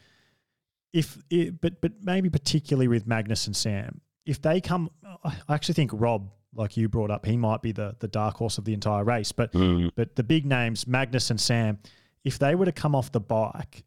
If 0.93 1.17
it, 1.29 1.61
but 1.61 1.81
but 1.81 1.93
maybe 2.01 2.29
particularly 2.29 2.87
with 2.87 3.07
Magnus 3.07 3.47
and 3.47 3.55
Sam, 3.55 4.01
if 4.25 4.41
they 4.41 4.59
come, 4.59 4.91
I 5.23 5.35
actually 5.49 5.75
think 5.75 5.91
Rob, 5.93 6.29
like 6.53 6.75
you 6.75 6.89
brought 6.89 7.11
up, 7.11 7.25
he 7.25 7.37
might 7.37 7.61
be 7.61 7.71
the 7.71 7.95
the 7.99 8.07
dark 8.07 8.37
horse 8.37 8.57
of 8.57 8.65
the 8.65 8.73
entire 8.73 9.03
race. 9.03 9.31
But 9.31 9.53
mm. 9.53 9.91
but 9.95 10.15
the 10.15 10.23
big 10.23 10.45
names, 10.45 10.85
Magnus 10.87 11.29
and 11.29 11.39
Sam, 11.39 11.79
if 12.23 12.37
they 12.39 12.55
were 12.55 12.65
to 12.65 12.71
come 12.71 12.93
off 12.93 13.11
the 13.11 13.21
bike, 13.21 13.83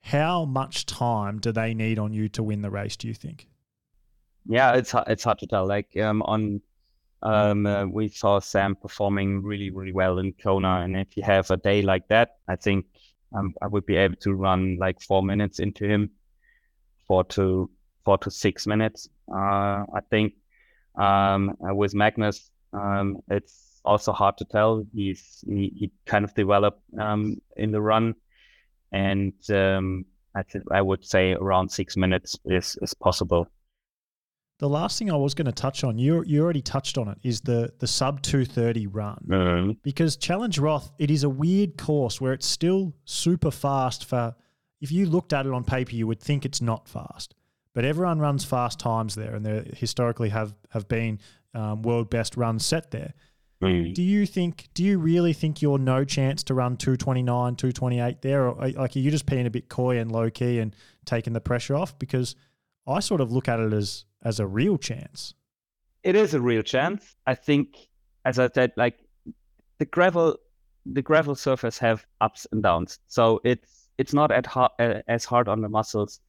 how 0.00 0.44
much 0.44 0.84
time 0.84 1.38
do 1.38 1.52
they 1.52 1.72
need 1.72 1.98
on 1.98 2.12
you 2.12 2.28
to 2.30 2.42
win 2.42 2.60
the 2.60 2.70
race? 2.70 2.96
Do 2.96 3.08
you 3.08 3.14
think? 3.14 3.48
Yeah, 4.44 4.74
it's 4.74 4.94
it's 5.06 5.24
hard 5.24 5.38
to 5.38 5.46
tell. 5.46 5.66
Like 5.66 5.96
um, 5.96 6.20
on 6.22 6.60
um, 7.22 7.66
uh, 7.66 7.86
we 7.86 8.08
saw 8.08 8.40
Sam 8.40 8.74
performing 8.74 9.42
really, 9.42 9.70
really 9.70 9.92
well 9.92 10.18
in 10.18 10.32
Kona. 10.32 10.80
And 10.80 10.96
if 10.96 11.16
you 11.16 11.22
have 11.22 11.50
a 11.50 11.56
day 11.56 11.82
like 11.82 12.08
that, 12.08 12.36
I 12.48 12.56
think 12.56 12.86
um, 13.34 13.54
I 13.62 13.66
would 13.66 13.86
be 13.86 13.96
able 13.96 14.16
to 14.16 14.34
run 14.34 14.76
like 14.78 15.00
four 15.00 15.22
minutes 15.22 15.58
into 15.58 15.86
him, 15.86 16.10
four 17.06 17.24
to 17.24 17.70
four 18.04 18.18
to 18.18 18.30
six 18.30 18.66
minutes. 18.66 19.08
Uh, 19.32 19.84
I 19.94 20.00
think 20.10 20.34
um, 20.96 21.56
with 21.60 21.94
Magnus, 21.94 22.50
um, 22.72 23.18
it's 23.28 23.80
also 23.84 24.12
hard 24.12 24.36
to 24.38 24.44
tell. 24.44 24.84
He's 24.94 25.44
he, 25.46 25.72
he 25.76 25.90
kind 26.06 26.24
of 26.24 26.34
developed 26.34 26.82
um, 26.98 27.40
in 27.56 27.72
the 27.72 27.80
run, 27.80 28.14
and 28.92 29.34
um, 29.50 30.04
I 30.34 30.42
th- 30.42 30.64
I 30.70 30.82
would 30.82 31.04
say 31.04 31.32
around 31.32 31.70
six 31.70 31.96
minutes 31.96 32.38
is 32.44 32.76
is 32.82 32.94
possible. 32.94 33.48
The 34.62 34.68
last 34.68 34.96
thing 34.96 35.10
I 35.10 35.16
was 35.16 35.34
going 35.34 35.46
to 35.46 35.52
touch 35.52 35.82
on, 35.82 35.98
you 35.98 36.22
you 36.24 36.40
already 36.40 36.62
touched 36.62 36.96
on 36.96 37.08
it, 37.08 37.18
is 37.24 37.40
the 37.40 37.72
the 37.80 37.88
sub 37.88 38.22
two 38.22 38.44
thirty 38.44 38.86
run. 38.86 39.18
Mm. 39.28 39.76
Because 39.82 40.16
Challenge 40.16 40.56
Roth, 40.60 40.92
it 41.00 41.10
is 41.10 41.24
a 41.24 41.28
weird 41.28 41.76
course 41.76 42.20
where 42.20 42.32
it's 42.32 42.46
still 42.46 42.94
super 43.04 43.50
fast. 43.50 44.04
For 44.04 44.36
if 44.80 44.92
you 44.92 45.06
looked 45.06 45.32
at 45.32 45.46
it 45.46 45.52
on 45.52 45.64
paper, 45.64 45.96
you 45.96 46.06
would 46.06 46.20
think 46.20 46.44
it's 46.44 46.62
not 46.62 46.88
fast, 46.88 47.34
but 47.74 47.84
everyone 47.84 48.20
runs 48.20 48.44
fast 48.44 48.78
times 48.78 49.16
there, 49.16 49.34
and 49.34 49.44
there 49.44 49.64
historically 49.74 50.28
have 50.28 50.54
have 50.70 50.86
been 50.86 51.18
um, 51.54 51.82
world 51.82 52.08
best 52.08 52.36
runs 52.36 52.64
set 52.64 52.92
there. 52.92 53.14
Mm. 53.60 53.94
Do 53.94 54.02
you 54.02 54.26
think? 54.26 54.68
Do 54.74 54.84
you 54.84 55.00
really 55.00 55.32
think 55.32 55.60
you're 55.60 55.76
no 55.76 56.04
chance 56.04 56.44
to 56.44 56.54
run 56.54 56.76
229, 56.76 57.56
228 57.56 58.22
there, 58.22 58.46
or 58.46 58.54
like 58.54 58.94
are 58.94 58.98
you 59.00 59.10
just 59.10 59.26
being 59.26 59.48
a 59.48 59.50
bit 59.50 59.68
coy 59.68 59.98
and 59.98 60.12
low 60.12 60.30
key 60.30 60.60
and 60.60 60.76
taking 61.04 61.32
the 61.32 61.40
pressure 61.40 61.74
off? 61.74 61.98
Because 61.98 62.36
I 62.86 63.00
sort 63.00 63.20
of 63.20 63.32
look 63.32 63.48
at 63.48 63.58
it 63.58 63.72
as 63.72 64.04
as 64.24 64.40
a 64.40 64.46
real 64.46 64.78
chance. 64.78 65.34
It 66.02 66.16
is 66.16 66.34
a 66.34 66.40
real 66.40 66.62
chance. 66.62 67.16
I 67.26 67.34
think, 67.34 67.76
as 68.24 68.38
I 68.38 68.48
said, 68.54 68.72
like 68.76 68.98
the 69.78 69.84
gravel, 69.84 70.36
the 70.84 71.02
gravel 71.02 71.34
surface 71.34 71.78
have 71.78 72.04
ups 72.20 72.46
and 72.52 72.62
downs. 72.62 72.98
So 73.06 73.40
it's 73.44 73.88
it's 73.98 74.12
not 74.12 74.30
at 74.32 74.46
hard, 74.46 74.72
uh, 74.78 75.02
as 75.06 75.24
hard 75.24 75.48
on 75.48 75.60
the 75.60 75.68
muscles 75.68 76.20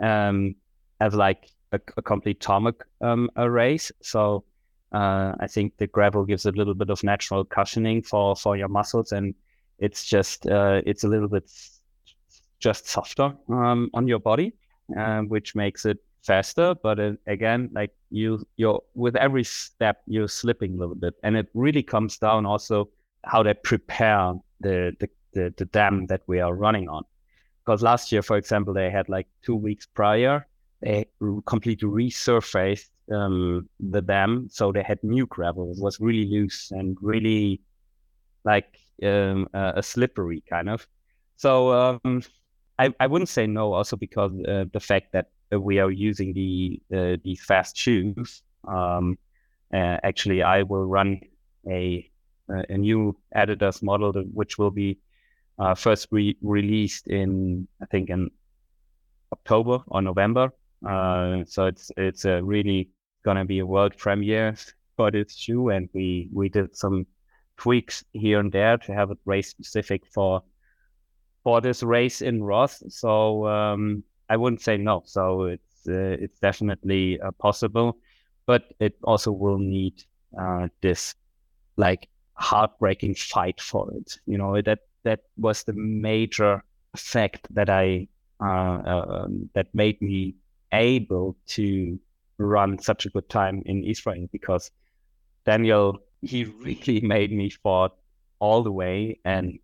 um, 0.00 0.54
as 1.00 1.14
like 1.14 1.50
a, 1.72 1.80
a 1.96 2.02
complete 2.02 2.40
tarmac 2.40 2.76
um, 3.00 3.30
a 3.36 3.50
race. 3.50 3.92
So 4.02 4.44
uh, 4.92 5.32
I 5.38 5.46
think 5.46 5.76
the 5.76 5.86
gravel 5.86 6.24
gives 6.24 6.46
a 6.46 6.52
little 6.52 6.74
bit 6.74 6.90
of 6.90 7.02
natural 7.04 7.44
cushioning 7.44 8.02
for 8.02 8.36
for 8.36 8.56
your 8.56 8.68
muscles, 8.68 9.12
and 9.12 9.34
it's 9.78 10.04
just 10.04 10.46
uh, 10.46 10.80
it's 10.86 11.04
a 11.04 11.08
little 11.08 11.28
bit 11.28 11.50
just 12.58 12.88
softer 12.88 13.34
um, 13.48 13.90
on 13.94 14.08
your 14.08 14.18
body, 14.18 14.52
um, 14.96 15.28
which 15.28 15.54
makes 15.54 15.84
it 15.84 15.98
faster 16.22 16.74
but 16.82 16.98
it, 16.98 17.18
again 17.26 17.70
like 17.72 17.92
you 18.10 18.44
you're 18.56 18.82
with 18.94 19.16
every 19.16 19.44
step 19.44 20.02
you're 20.06 20.28
slipping 20.28 20.74
a 20.74 20.76
little 20.76 20.94
bit 20.94 21.14
and 21.22 21.36
it 21.36 21.48
really 21.54 21.82
comes 21.82 22.18
down 22.18 22.44
also 22.44 22.88
how 23.24 23.42
they 23.42 23.54
prepare 23.54 24.34
the 24.60 24.94
the, 25.00 25.08
the, 25.32 25.54
the 25.56 25.64
dam 25.66 26.06
that 26.06 26.22
we 26.26 26.40
are 26.40 26.54
running 26.54 26.88
on 26.88 27.02
because 27.64 27.82
last 27.82 28.12
year 28.12 28.22
for 28.22 28.36
example 28.36 28.74
they 28.74 28.90
had 28.90 29.08
like 29.08 29.26
two 29.42 29.56
weeks 29.56 29.86
prior 29.86 30.46
they 30.82 31.06
completely 31.46 31.88
resurfaced 31.88 32.88
um, 33.10 33.68
the 33.78 34.00
dam, 34.00 34.48
so 34.50 34.72
they 34.72 34.82
had 34.82 35.02
new 35.02 35.26
gravel. 35.26 35.72
It 35.72 35.80
was 35.80 36.00
really 36.00 36.26
loose 36.26 36.70
and 36.70 36.96
really 37.00 37.60
like 38.44 38.78
um, 39.02 39.48
uh, 39.52 39.72
a 39.76 39.82
slippery 39.82 40.42
kind 40.48 40.68
of. 40.68 40.86
So 41.36 41.72
um, 41.72 42.22
I, 42.78 42.94
I 43.00 43.06
wouldn't 43.06 43.28
say 43.28 43.46
no, 43.46 43.72
also 43.72 43.96
because 43.96 44.32
uh, 44.46 44.64
the 44.72 44.80
fact 44.80 45.12
that 45.12 45.28
we 45.58 45.78
are 45.78 45.90
using 45.90 46.32
the 46.32 46.80
uh, 46.94 47.16
these 47.24 47.42
fast 47.42 47.76
shoes. 47.76 48.42
Um, 48.66 49.18
uh, 49.72 49.96
actually, 50.02 50.42
I 50.42 50.62
will 50.62 50.86
run 50.86 51.20
a 51.68 52.08
a 52.48 52.76
new 52.76 53.16
Adidas 53.34 53.82
model 53.82 54.12
which 54.34 54.58
will 54.58 54.70
be 54.72 54.98
uh, 55.58 55.74
first 55.74 56.08
re- 56.10 56.36
released 56.42 57.06
in 57.06 57.68
I 57.82 57.86
think 57.86 58.10
in 58.10 58.30
October 59.32 59.82
or 59.86 60.02
November. 60.02 60.52
Uh, 60.86 61.44
so 61.46 61.66
it's 61.66 61.90
it's 61.96 62.24
a 62.24 62.42
really 62.42 62.90
gonna 63.24 63.44
be 63.44 63.58
a 63.58 63.66
world 63.66 63.96
premiere 63.96 64.56
for 64.96 65.10
this 65.10 65.36
shoe, 65.36 65.68
and 65.70 65.88
we 65.92 66.28
we 66.32 66.48
did 66.48 66.76
some 66.76 67.06
tweaks 67.56 68.04
here 68.12 68.40
and 68.40 68.50
there 68.50 68.78
to 68.78 68.94
have 68.94 69.10
it 69.10 69.18
race 69.26 69.50
specific 69.50 70.06
for 70.06 70.42
for 71.44 71.60
this 71.60 71.82
race 71.82 72.22
in 72.22 72.42
Roth. 72.42 72.82
So 72.88 73.46
um, 73.46 74.02
I 74.30 74.36
wouldn't 74.36 74.62
say 74.62 74.76
no. 74.76 75.02
So 75.04 75.42
it's 75.42 75.88
uh, 75.88 76.16
it's 76.24 76.38
definitely 76.38 77.20
uh, 77.20 77.32
possible, 77.32 77.98
but 78.46 78.72
it 78.78 78.94
also 79.02 79.32
will 79.32 79.58
need 79.58 80.04
uh, 80.40 80.68
this 80.80 81.14
like 81.76 82.08
heartbreaking 82.34 83.16
fight 83.16 83.60
for 83.60 83.92
it. 83.92 84.18
You 84.26 84.38
know 84.38 84.62
that 84.62 84.78
that 85.02 85.20
was 85.36 85.64
the 85.64 85.72
major 85.72 86.62
fact 86.96 87.48
that 87.50 87.68
I 87.68 88.06
uh, 88.40 88.80
um, 88.86 89.50
that 89.54 89.74
made 89.74 90.00
me 90.00 90.36
able 90.72 91.36
to 91.48 91.98
run 92.38 92.78
such 92.78 93.06
a 93.06 93.10
good 93.10 93.28
time 93.28 93.62
in 93.66 93.84
Israel 93.84 94.28
because 94.30 94.70
Daniel 95.44 95.98
he 96.22 96.44
really 96.60 97.00
made 97.00 97.32
me 97.32 97.50
fought 97.50 97.96
all 98.38 98.62
the 98.62 98.72
way 98.72 99.18
and 99.24 99.58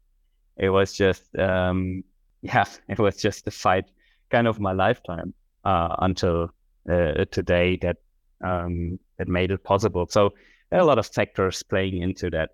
it 0.57 0.71
was 0.71 0.93
just 0.93 1.37
um, 1.39 2.03
yeah 2.43 2.64
it 2.89 2.99
was 2.99 3.17
just 3.17 3.45
the 3.45 3.51
fight 3.51 3.87
kind 4.31 4.47
of 4.47 4.61
my 4.61 4.72
lifetime 4.72 5.35
uh, 5.64 5.97
until 5.99 6.51
uh, 6.89 7.24
today 7.31 7.77
that 7.83 7.97
um, 8.45 8.99
that 9.18 9.29
made 9.29 9.51
it 9.51 9.64
possible. 9.64 10.07
So 10.09 10.35
there 10.70 10.79
are 10.79 10.83
a 10.83 10.87
lot 10.87 10.99
of 10.99 11.07
factors 11.07 11.62
playing 11.62 12.03
into 12.03 12.31
that. 12.31 12.51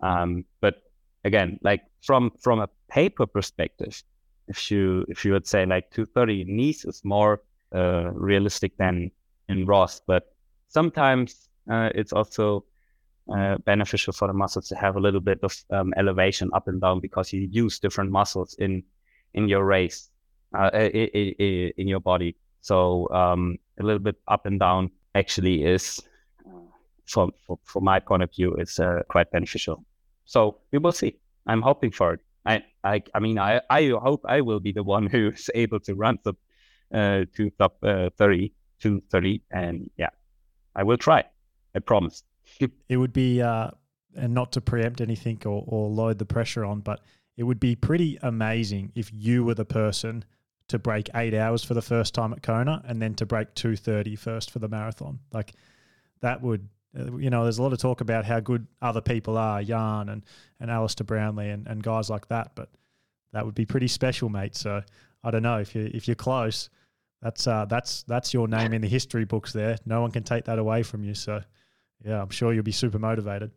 Um, 0.00 0.44
but 0.60 0.84
again 1.24 1.58
like 1.62 1.82
from 2.02 2.30
from 2.40 2.60
a 2.60 2.68
paper 2.88 3.26
perspective 3.26 4.02
if 4.48 4.70
you 4.70 5.04
if 5.08 5.24
you 5.24 5.32
would 5.32 5.46
say 5.46 5.66
like 5.66 5.90
230 5.90 6.42
in 6.42 6.56
Nice 6.56 6.84
is 6.84 7.02
more 7.04 7.42
uh, 7.74 8.10
realistic 8.12 8.76
than 8.76 9.10
in 9.48 9.66
Roth 9.66 10.00
but 10.06 10.34
sometimes 10.68 11.48
uh, 11.70 11.88
it's 11.94 12.12
also 12.12 12.64
uh, 13.34 13.56
beneficial 13.64 14.12
for 14.12 14.28
the 14.28 14.34
muscles 14.34 14.68
to 14.68 14.76
have 14.76 14.96
a 14.96 15.00
little 15.00 15.20
bit 15.20 15.38
of 15.42 15.56
um, 15.70 15.94
elevation 15.96 16.50
up 16.52 16.68
and 16.68 16.80
down 16.80 17.00
because 17.00 17.32
you 17.32 17.48
use 17.50 17.78
different 17.78 18.10
muscles 18.10 18.54
in 18.58 18.82
in 19.32 19.48
your 19.48 19.64
race 19.64 20.10
uh, 20.54 20.70
in, 20.74 21.72
in 21.76 21.88
your 21.88 22.00
body. 22.00 22.36
So 22.60 23.08
um, 23.10 23.56
a 23.78 23.82
little 23.82 24.00
bit 24.00 24.16
up 24.28 24.46
and 24.46 24.58
down 24.58 24.90
actually 25.14 25.64
is, 25.64 26.00
from 27.06 27.32
from, 27.46 27.56
from 27.64 27.84
my 27.84 28.00
point 28.00 28.22
of 28.22 28.30
view, 28.34 28.54
is 28.56 28.78
uh, 28.78 29.02
quite 29.08 29.30
beneficial. 29.30 29.84
So 30.24 30.58
we 30.72 30.78
will 30.78 30.92
see. 30.92 31.18
I'm 31.46 31.62
hoping 31.62 31.90
for 31.90 32.14
it. 32.14 32.20
I 32.46 32.62
I, 32.82 33.02
I 33.14 33.20
mean 33.20 33.38
I, 33.38 33.60
I 33.70 33.88
hope 34.02 34.24
I 34.26 34.40
will 34.40 34.60
be 34.60 34.72
the 34.72 34.82
one 34.82 35.06
who 35.12 35.28
is 35.28 35.50
able 35.54 35.80
to 35.80 35.94
run 35.94 36.18
the 36.24 36.34
uh, 36.92 37.24
to 37.36 37.50
top 37.58 37.76
uh, 37.82 38.10
30 38.18 38.52
to 38.80 39.02
30 39.10 39.42
and 39.50 39.90
yeah 39.96 40.10
I 40.76 40.82
will 40.82 40.96
try. 40.96 41.24
I 41.74 41.80
promise 41.80 42.22
it 42.88 42.96
would 42.96 43.12
be, 43.12 43.42
uh, 43.42 43.70
and 44.16 44.32
not 44.32 44.52
to 44.52 44.60
preempt 44.60 45.00
anything 45.00 45.40
or, 45.44 45.64
or 45.66 45.88
load 45.88 46.18
the 46.18 46.24
pressure 46.24 46.64
on, 46.64 46.80
but 46.80 47.00
it 47.36 47.42
would 47.42 47.60
be 47.60 47.74
pretty 47.74 48.18
amazing 48.22 48.92
if 48.94 49.10
you 49.12 49.44
were 49.44 49.54
the 49.54 49.64
person 49.64 50.24
to 50.68 50.78
break 50.78 51.10
eight 51.14 51.34
hours 51.34 51.62
for 51.62 51.74
the 51.74 51.82
first 51.82 52.14
time 52.14 52.32
at 52.32 52.42
Kona 52.42 52.82
and 52.86 53.00
then 53.00 53.14
to 53.14 53.26
break 53.26 53.54
230 53.54 54.16
first 54.16 54.50
for 54.50 54.58
the 54.58 54.68
marathon. 54.68 55.18
Like 55.32 55.52
that 56.20 56.42
would, 56.42 56.68
uh, 56.98 57.16
you 57.16 57.30
know, 57.30 57.42
there's 57.42 57.58
a 57.58 57.62
lot 57.62 57.72
of 57.72 57.78
talk 57.78 58.00
about 58.00 58.24
how 58.24 58.40
good 58.40 58.66
other 58.80 59.00
people 59.00 59.36
are, 59.36 59.62
Jan 59.62 60.08
and, 60.08 60.24
and 60.60 60.70
Alistair 60.70 61.04
Brownlee 61.04 61.50
and, 61.50 61.66
and 61.66 61.82
guys 61.82 62.08
like 62.08 62.28
that, 62.28 62.52
but 62.54 62.70
that 63.32 63.44
would 63.44 63.54
be 63.54 63.66
pretty 63.66 63.88
special, 63.88 64.28
mate. 64.28 64.56
So 64.56 64.82
I 65.22 65.30
don't 65.30 65.42
know 65.42 65.58
if 65.58 65.74
you 65.74 65.90
if 65.92 66.08
you're 66.08 66.14
close, 66.14 66.70
that's 67.20 67.46
uh, 67.46 67.64
that's 67.66 68.04
that's 68.04 68.32
your 68.32 68.48
name 68.48 68.72
in 68.72 68.80
the 68.80 68.88
history 68.88 69.24
books. 69.24 69.52
There, 69.52 69.76
no 69.84 70.00
one 70.00 70.10
can 70.10 70.22
take 70.22 70.44
that 70.44 70.58
away 70.58 70.82
from 70.82 71.04
you. 71.04 71.14
So 71.14 71.42
yeah, 72.04 72.20
I'm 72.20 72.30
sure 72.30 72.52
you'll 72.52 72.62
be 72.62 72.72
super 72.72 72.98
motivated. 72.98 73.50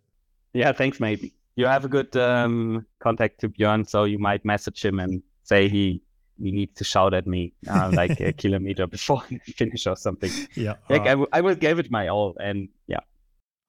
Yeah, 0.54 0.72
thanks, 0.72 1.00
mate. 1.00 1.34
You 1.56 1.66
have 1.66 1.86
a 1.86 1.90
good 1.90 2.16
um, 2.16 2.86
contact 3.00 3.40
to 3.42 3.50
Björn, 3.50 3.88
so 3.88 4.06
you 4.06 4.20
might 4.20 4.46
message 4.46 4.84
him 4.84 5.00
and 5.00 5.22
say 5.44 5.68
he 5.68 6.02
he 6.40 6.52
needs 6.52 6.76
to 6.76 6.84
shout 6.84 7.14
at 7.14 7.28
me 7.28 7.54
uh, 7.70 7.92
like 7.94 8.20
a 8.20 8.34
kilometer 8.34 8.88
before 8.88 9.22
finish 9.44 9.88
or 9.88 9.96
something. 9.96 10.32
Yeah, 10.56 10.76
like 10.90 11.02
right. 11.02 11.08
I, 11.08 11.12
w- 11.12 11.28
I 11.32 11.42
will 11.42 11.56
give 11.56 11.80
it 11.80 11.92
my 11.92 12.08
all, 12.08 12.36
and 12.40 12.70
yeah, 12.88 13.00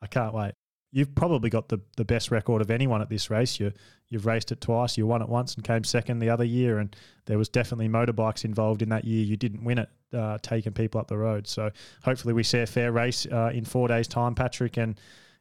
I 0.03 0.07
can't 0.07 0.35
wait. 0.35 0.53
You've 0.91 1.15
probably 1.15 1.51
got 1.51 1.69
the, 1.69 1.81
the 1.99 2.05
best 2.05 2.31
record 2.31 2.63
of 2.63 2.71
anyone 2.71 3.03
at 3.03 3.11
this 3.11 3.29
race. 3.29 3.61
You 3.61 3.73
you've 4.09 4.27
raced 4.27 4.53
it 4.53 4.61
twice. 4.61 4.97
You 4.97 5.07
won 5.07 5.21
it 5.21 5.29
once 5.29 5.55
and 5.55 5.63
came 5.63 5.85
second 5.85 6.19
the 6.19 6.31
other 6.31 6.45
year, 6.45 6.79
and 6.79 6.95
there 7.27 7.39
was 7.39 7.49
definitely 7.49 7.89
motorbikes 7.89 8.45
involved 8.45 8.83
in 8.83 8.89
that 8.89 9.05
year. 9.05 9.25
You 9.25 9.37
didn't 9.37 9.65
win 9.65 9.79
it, 9.79 9.89
uh, 10.15 10.39
taking 10.41 10.73
people 10.73 11.01
up 11.01 11.09
the 11.09 11.19
road. 11.19 11.47
So 11.47 11.71
hopefully 12.03 12.33
we 12.33 12.43
see 12.43 12.61
a 12.61 12.67
fair 12.67 12.91
race 12.91 13.27
uh, 13.27 13.51
in 13.53 13.65
four 13.65 13.89
days' 13.89 14.09
time, 14.09 14.35
Patrick. 14.35 14.79
And 14.79 14.99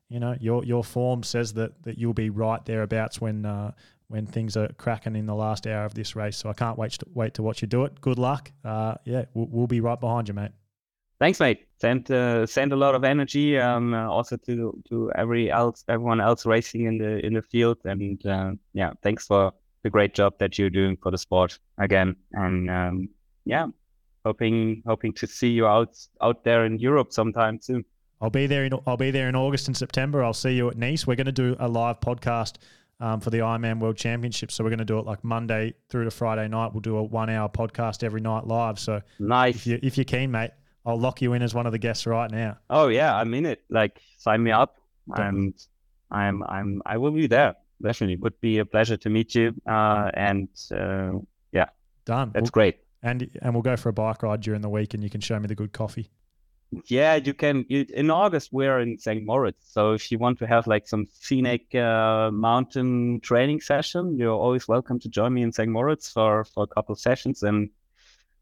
you 0.09 0.19
know 0.19 0.35
your 0.39 0.63
your 0.63 0.83
form 0.83 1.23
says 1.23 1.53
that 1.53 1.81
that 1.83 1.97
you'll 1.97 2.13
be 2.13 2.29
right 2.29 2.63
thereabouts 2.65 3.19
when 3.19 3.45
uh, 3.45 3.71
when 4.09 4.25
things 4.25 4.55
are 4.55 4.69
cracking 4.77 5.15
in 5.15 5.25
the 5.25 5.35
last 5.35 5.67
hour 5.67 5.85
of 5.85 5.93
this 5.93 6.15
race. 6.15 6.37
So 6.37 6.49
I 6.49 6.53
can't 6.53 6.77
wait 6.77 6.91
to 6.93 7.05
wait 7.13 7.33
to 7.35 7.43
watch 7.43 7.61
you 7.61 7.67
do 7.67 7.83
it. 7.85 7.99
Good 8.01 8.17
luck. 8.17 8.51
Uh, 8.63 8.95
yeah, 9.05 9.25
we'll, 9.33 9.47
we'll 9.47 9.67
be 9.67 9.81
right 9.81 9.99
behind 9.99 10.27
you, 10.27 10.33
mate. 10.33 10.51
Thanks, 11.19 11.39
mate. 11.39 11.67
Send 11.79 12.09
uh, 12.11 12.45
send 12.45 12.73
a 12.73 12.75
lot 12.75 12.95
of 12.95 13.03
energy, 13.03 13.57
um, 13.57 13.93
uh, 13.93 14.07
also 14.07 14.37
to 14.37 14.81
to 14.89 15.11
every 15.15 15.51
else 15.51 15.83
everyone 15.87 16.21
else 16.21 16.45
racing 16.45 16.85
in 16.85 16.97
the 16.97 17.25
in 17.25 17.33
the 17.33 17.41
field, 17.41 17.77
and 17.85 18.23
uh, 18.25 18.51
yeah, 18.73 18.93
thanks 19.01 19.25
for 19.25 19.51
the 19.83 19.89
great 19.89 20.13
job 20.13 20.33
that 20.39 20.57
you're 20.59 20.69
doing 20.69 20.97
for 21.01 21.11
the 21.11 21.17
sport 21.17 21.59
again. 21.79 22.15
And 22.33 22.69
um, 22.69 23.09
yeah, 23.45 23.67
hoping 24.25 24.83
hoping 24.85 25.13
to 25.13 25.27
see 25.27 25.49
you 25.49 25.65
out 25.65 25.97
out 26.21 26.43
there 26.43 26.65
in 26.65 26.77
Europe 26.77 27.11
sometime 27.11 27.59
soon. 27.61 27.83
I'll 28.21 28.29
be 28.29 28.47
there 28.47 28.65
in 28.65 28.73
I'll 28.85 28.97
be 28.97 29.11
there 29.11 29.29
in 29.29 29.35
August 29.35 29.67
and 29.67 29.77
September. 29.77 30.23
I'll 30.23 30.33
see 30.33 30.55
you 30.55 30.69
at 30.69 30.77
Nice. 30.77 31.07
We're 31.07 31.15
going 31.15 31.25
to 31.25 31.31
do 31.31 31.55
a 31.59 31.67
live 31.67 31.99
podcast 31.99 32.57
um, 32.99 33.19
for 33.19 33.29
the 33.29 33.39
Ironman 33.39 33.79
World 33.79 33.97
Championship. 33.97 34.51
So 34.51 34.63
we're 34.63 34.69
going 34.69 34.79
to 34.79 34.85
do 34.85 34.99
it 34.99 35.05
like 35.05 35.23
Monday 35.23 35.73
through 35.89 36.05
to 36.05 36.11
Friday 36.11 36.47
night. 36.47 36.73
We'll 36.73 36.81
do 36.81 36.97
a 36.97 37.03
one 37.03 37.29
hour 37.29 37.49
podcast 37.49 38.03
every 38.03 38.21
night 38.21 38.47
live. 38.47 38.79
So 38.79 39.01
nice. 39.19 39.55
If 39.55 39.67
you 39.67 39.79
if 39.83 39.97
you're 39.97 40.05
keen, 40.05 40.31
mate, 40.31 40.51
I'll 40.85 40.99
lock 40.99 41.21
you 41.21 41.33
in 41.33 41.41
as 41.41 41.53
one 41.53 41.65
of 41.65 41.71
the 41.71 41.79
guests 41.79 42.05
right 42.07 42.31
now. 42.31 42.57
Oh 42.69 42.87
yeah, 42.87 43.15
I'm 43.15 43.33
in 43.33 43.45
it. 43.45 43.63
Like 43.69 44.01
sign 44.17 44.43
me 44.43 44.51
up, 44.51 44.77
and 45.15 45.53
I'm 46.11 46.43
I'm 46.43 46.81
I 46.85 46.97
will 46.97 47.11
be 47.11 47.27
there. 47.27 47.55
Definitely, 47.81 48.15
would 48.17 48.39
be 48.41 48.57
a 48.57 48.65
pleasure 48.65 48.97
to 48.97 49.09
meet 49.09 49.35
you. 49.35 49.53
Uh, 49.67 50.09
and 50.15 50.49
uh, 50.71 51.11
yeah, 51.51 51.67
done. 52.05 52.31
That's 52.33 52.45
we'll, 52.45 52.51
great. 52.51 52.79
And 53.03 53.29
and 53.41 53.53
we'll 53.53 53.61
go 53.61 53.77
for 53.77 53.89
a 53.89 53.93
bike 53.93 54.23
ride 54.23 54.41
during 54.41 54.61
the 54.61 54.69
week, 54.69 54.93
and 54.93 55.03
you 55.03 55.09
can 55.09 55.21
show 55.21 55.39
me 55.39 55.47
the 55.47 55.55
good 55.55 55.73
coffee. 55.73 56.09
Yeah, 56.85 57.15
you 57.15 57.33
can. 57.33 57.65
You, 57.69 57.85
in 57.93 58.09
August, 58.11 58.49
we're 58.51 58.79
in 58.79 58.97
St. 58.99 59.25
Moritz. 59.25 59.71
So 59.71 59.93
if 59.93 60.11
you 60.11 60.17
want 60.17 60.39
to 60.39 60.47
have 60.47 60.67
like 60.67 60.87
some 60.87 61.07
scenic 61.13 61.73
uh, 61.73 62.29
mountain 62.31 63.21
training 63.21 63.61
session, 63.61 64.17
you're 64.17 64.33
always 64.33 64.67
welcome 64.67 64.99
to 64.99 65.09
join 65.09 65.33
me 65.33 65.43
in 65.43 65.51
St. 65.51 65.69
Moritz 65.69 66.11
for 66.11 66.43
for 66.43 66.63
a 66.63 66.67
couple 66.67 66.93
of 66.93 66.99
sessions. 66.99 67.43
And 67.43 67.69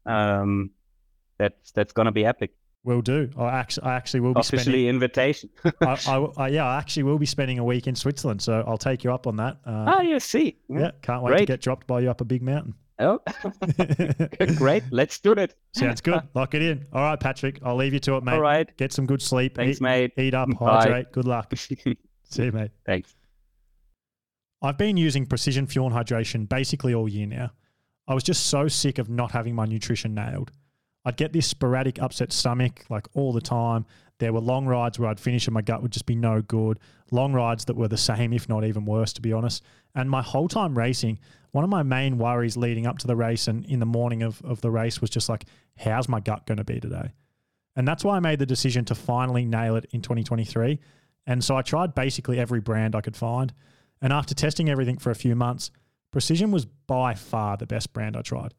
um, 0.06 0.70
that's 1.38 1.70
that's 1.70 1.92
gonna 1.92 2.12
be 2.12 2.24
epic. 2.24 2.52
Will 2.82 3.02
do. 3.02 3.30
I 3.36 3.48
actually, 3.48 3.86
I 3.86 3.96
actually 3.96 4.20
will 4.20 4.34
be 4.34 4.40
officially 4.40 4.60
spending, 4.62 4.86
invitation. 4.86 5.50
I, 5.80 5.98
I, 6.06 6.16
I, 6.36 6.48
yeah, 6.48 6.66
I 6.66 6.78
actually 6.78 7.02
will 7.04 7.18
be 7.18 7.26
spending 7.26 7.58
a 7.58 7.64
week 7.64 7.86
in 7.86 7.96
Switzerland, 7.96 8.42
so 8.42 8.62
I'll 8.66 8.78
take 8.78 9.02
you 9.02 9.12
up 9.12 9.26
on 9.26 9.36
that. 9.36 9.58
Uh, 9.66 9.96
oh, 9.96 10.00
you 10.02 10.20
see. 10.20 10.56
Yeah, 10.68 10.92
can't 11.02 11.22
wait 11.22 11.30
Great. 11.30 11.40
to 11.40 11.46
get 11.46 11.60
dropped 11.60 11.86
by 11.86 12.00
you 12.00 12.10
up 12.10 12.20
a 12.20 12.24
big 12.24 12.42
mountain. 12.42 12.74
Oh, 12.98 13.20
great. 14.56 14.82
Let's 14.90 15.18
do 15.18 15.32
it. 15.32 15.54
Sounds 15.74 16.00
good. 16.00 16.20
Lock 16.34 16.54
it 16.54 16.62
in. 16.62 16.86
All 16.92 17.02
right, 17.02 17.20
Patrick. 17.20 17.60
I'll 17.62 17.76
leave 17.76 17.92
you 17.92 18.00
to 18.00 18.16
it, 18.16 18.24
mate. 18.24 18.32
All 18.32 18.40
right. 18.40 18.74
Get 18.78 18.92
some 18.92 19.06
good 19.06 19.20
sleep. 19.20 19.56
Thanks, 19.56 19.78
eat, 19.78 19.82
mate. 19.82 20.12
Eat 20.16 20.32
up, 20.32 20.48
hydrate. 20.58 21.06
Bye. 21.06 21.10
Good 21.12 21.26
luck. 21.26 21.52
See 21.56 21.76
you, 22.38 22.52
mate. 22.52 22.70
Thanks. 22.86 23.14
I've 24.62 24.78
been 24.78 24.96
using 24.96 25.26
precision 25.26 25.66
fuel 25.66 25.86
and 25.86 25.94
hydration 25.94 26.48
basically 26.48 26.94
all 26.94 27.08
year 27.08 27.26
now. 27.26 27.50
I 28.08 28.14
was 28.14 28.22
just 28.22 28.46
so 28.46 28.68
sick 28.68 28.98
of 28.98 29.10
not 29.10 29.30
having 29.32 29.54
my 29.54 29.66
nutrition 29.66 30.14
nailed. 30.14 30.50
I'd 31.04 31.16
get 31.16 31.32
this 31.32 31.46
sporadic 31.46 32.00
upset 32.00 32.32
stomach 32.32 32.84
like 32.88 33.06
all 33.14 33.32
the 33.32 33.40
time. 33.40 33.84
There 34.18 34.32
were 34.32 34.40
long 34.40 34.66
rides 34.66 34.98
where 34.98 35.10
I'd 35.10 35.20
finish 35.20 35.46
and 35.46 35.54
my 35.54 35.60
gut 35.60 35.82
would 35.82 35.92
just 35.92 36.06
be 36.06 36.16
no 36.16 36.40
good. 36.42 36.78
Long 37.10 37.32
rides 37.32 37.66
that 37.66 37.76
were 37.76 37.88
the 37.88 37.96
same, 37.98 38.32
if 38.32 38.48
not 38.48 38.64
even 38.64 38.84
worse, 38.86 39.12
to 39.12 39.20
be 39.20 39.32
honest. 39.32 39.62
And 39.94 40.10
my 40.10 40.22
whole 40.22 40.48
time 40.48 40.76
racing, 40.76 41.18
one 41.56 41.64
of 41.64 41.70
my 41.70 41.82
main 41.82 42.18
worries 42.18 42.58
leading 42.58 42.86
up 42.86 42.98
to 42.98 43.06
the 43.06 43.16
race 43.16 43.48
and 43.48 43.64
in 43.64 43.80
the 43.80 43.86
morning 43.86 44.22
of, 44.22 44.42
of 44.44 44.60
the 44.60 44.70
race 44.70 45.00
was 45.00 45.08
just 45.08 45.30
like, 45.30 45.46
how's 45.78 46.06
my 46.06 46.20
gut 46.20 46.44
going 46.44 46.58
to 46.58 46.64
be 46.64 46.78
today? 46.78 47.14
And 47.74 47.88
that's 47.88 48.04
why 48.04 48.18
I 48.18 48.20
made 48.20 48.40
the 48.40 48.44
decision 48.44 48.84
to 48.84 48.94
finally 48.94 49.46
nail 49.46 49.74
it 49.74 49.86
in 49.90 50.02
2023. 50.02 50.78
And 51.26 51.42
so 51.42 51.56
I 51.56 51.62
tried 51.62 51.94
basically 51.94 52.38
every 52.38 52.60
brand 52.60 52.94
I 52.94 53.00
could 53.00 53.16
find. 53.16 53.54
And 54.02 54.12
after 54.12 54.34
testing 54.34 54.68
everything 54.68 54.98
for 54.98 55.10
a 55.10 55.14
few 55.14 55.34
months, 55.34 55.70
Precision 56.12 56.50
was 56.50 56.66
by 56.66 57.14
far 57.14 57.56
the 57.56 57.64
best 57.64 57.94
brand 57.94 58.18
I 58.18 58.20
tried. 58.20 58.52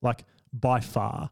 Like, 0.00 0.24
by 0.52 0.78
far. 0.78 1.30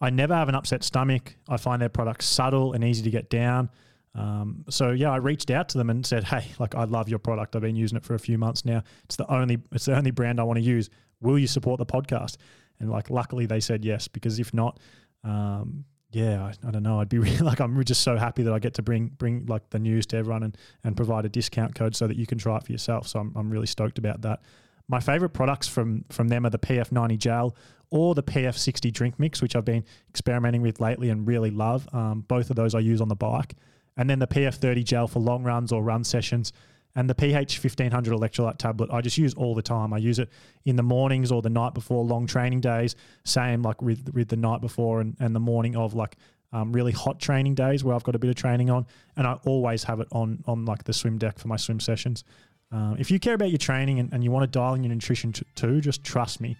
I 0.00 0.08
never 0.08 0.34
have 0.34 0.48
an 0.48 0.54
upset 0.54 0.84
stomach. 0.84 1.36
I 1.50 1.58
find 1.58 1.82
their 1.82 1.90
products 1.90 2.24
subtle 2.24 2.72
and 2.72 2.82
easy 2.82 3.02
to 3.02 3.10
get 3.10 3.28
down. 3.28 3.68
Um, 4.14 4.64
so 4.68 4.90
yeah, 4.90 5.10
I 5.10 5.16
reached 5.16 5.50
out 5.50 5.68
to 5.70 5.78
them 5.78 5.90
and 5.90 6.04
said, 6.04 6.24
"Hey, 6.24 6.46
like 6.58 6.74
I 6.74 6.84
love 6.84 7.08
your 7.08 7.18
product. 7.18 7.56
I've 7.56 7.62
been 7.62 7.76
using 7.76 7.96
it 7.96 8.04
for 8.04 8.14
a 8.14 8.18
few 8.18 8.38
months 8.38 8.64
now. 8.64 8.82
It's 9.04 9.16
the 9.16 9.30
only 9.32 9.58
it's 9.72 9.86
the 9.86 9.96
only 9.96 10.10
brand 10.10 10.38
I 10.38 10.42
want 10.42 10.58
to 10.58 10.62
use. 10.62 10.90
Will 11.20 11.38
you 11.38 11.46
support 11.46 11.78
the 11.78 11.86
podcast?" 11.86 12.36
And 12.78 12.90
like, 12.90 13.10
luckily 13.10 13.46
they 13.46 13.60
said 13.60 13.84
yes 13.84 14.08
because 14.08 14.38
if 14.38 14.52
not, 14.52 14.80
um, 15.24 15.84
yeah, 16.10 16.42
I, 16.42 16.68
I, 16.68 16.70
don't 16.70 16.82
know. 16.82 17.00
I'd 17.00 17.08
be 17.08 17.18
really 17.26 17.38
like 17.38 17.60
I'm 17.60 17.82
just 17.84 18.02
so 18.02 18.16
happy 18.16 18.42
that 18.42 18.52
I 18.52 18.58
get 18.58 18.74
to 18.74 18.82
bring 18.82 19.08
bring 19.08 19.46
like 19.46 19.70
the 19.70 19.78
news 19.78 20.06
to 20.06 20.18
everyone 20.18 20.42
and 20.42 20.58
and 20.84 20.96
provide 20.96 21.24
a 21.24 21.28
discount 21.28 21.74
code 21.74 21.96
so 21.96 22.06
that 22.06 22.16
you 22.16 22.26
can 22.26 22.38
try 22.38 22.56
it 22.58 22.64
for 22.64 22.72
yourself. 22.72 23.08
So 23.08 23.18
I'm 23.18 23.32
I'm 23.34 23.50
really 23.50 23.66
stoked 23.66 23.98
about 23.98 24.22
that. 24.22 24.42
My 24.88 25.00
favorite 25.00 25.30
products 25.30 25.68
from 25.68 26.04
from 26.10 26.28
them 26.28 26.44
are 26.44 26.50
the 26.50 26.58
PF90 26.58 27.18
gel 27.18 27.56
or 27.90 28.14
the 28.14 28.22
PF60 28.22 28.92
drink 28.92 29.18
mix, 29.18 29.42
which 29.42 29.54
I've 29.54 29.64
been 29.64 29.84
experimenting 30.08 30.62
with 30.62 30.80
lately 30.80 31.10
and 31.10 31.26
really 31.26 31.50
love. 31.50 31.86
Um, 31.92 32.24
both 32.26 32.50
of 32.50 32.56
those 32.56 32.74
I 32.74 32.78
use 32.78 33.00
on 33.00 33.08
the 33.08 33.14
bike, 33.14 33.54
and 33.96 34.08
then 34.08 34.18
the 34.18 34.26
PF30 34.26 34.84
gel 34.84 35.06
for 35.06 35.20
long 35.20 35.42
runs 35.42 35.72
or 35.72 35.82
run 35.82 36.04
sessions. 36.04 36.52
And 36.94 37.08
the 37.08 37.14
pH 37.14 37.58
1500 37.58 38.12
electrolyte 38.12 38.58
tablet, 38.58 38.90
I 38.92 39.00
just 39.00 39.16
use 39.16 39.32
all 39.32 39.54
the 39.54 39.62
time. 39.62 39.94
I 39.94 39.98
use 39.98 40.18
it 40.18 40.28
in 40.66 40.76
the 40.76 40.82
mornings 40.82 41.32
or 41.32 41.40
the 41.40 41.48
night 41.48 41.72
before 41.72 42.04
long 42.04 42.26
training 42.26 42.60
days. 42.60 42.96
Same 43.24 43.62
like 43.62 43.80
with, 43.80 44.12
with 44.12 44.28
the 44.28 44.36
night 44.36 44.60
before 44.60 45.00
and, 45.00 45.16
and 45.18 45.34
the 45.34 45.40
morning 45.40 45.74
of 45.74 45.94
like 45.94 46.16
um, 46.52 46.70
really 46.70 46.92
hot 46.92 47.18
training 47.18 47.54
days 47.54 47.82
where 47.82 47.94
I've 47.94 48.02
got 48.02 48.14
a 48.14 48.18
bit 48.18 48.28
of 48.28 48.36
training 48.36 48.68
on. 48.68 48.86
And 49.16 49.26
I 49.26 49.38
always 49.46 49.84
have 49.84 50.00
it 50.00 50.08
on 50.12 50.44
on 50.46 50.66
like 50.66 50.84
the 50.84 50.92
swim 50.92 51.16
deck 51.16 51.38
for 51.38 51.48
my 51.48 51.56
swim 51.56 51.80
sessions. 51.80 52.24
Um, 52.70 52.96
if 52.98 53.10
you 53.10 53.18
care 53.18 53.34
about 53.34 53.50
your 53.50 53.58
training 53.58 53.98
and, 53.98 54.12
and 54.12 54.24
you 54.24 54.30
want 54.30 54.44
to 54.44 54.58
dial 54.58 54.74
in 54.74 54.82
your 54.82 54.92
nutrition 54.92 55.32
t- 55.32 55.46
too, 55.54 55.80
just 55.80 56.02
trust 56.04 56.40
me. 56.40 56.56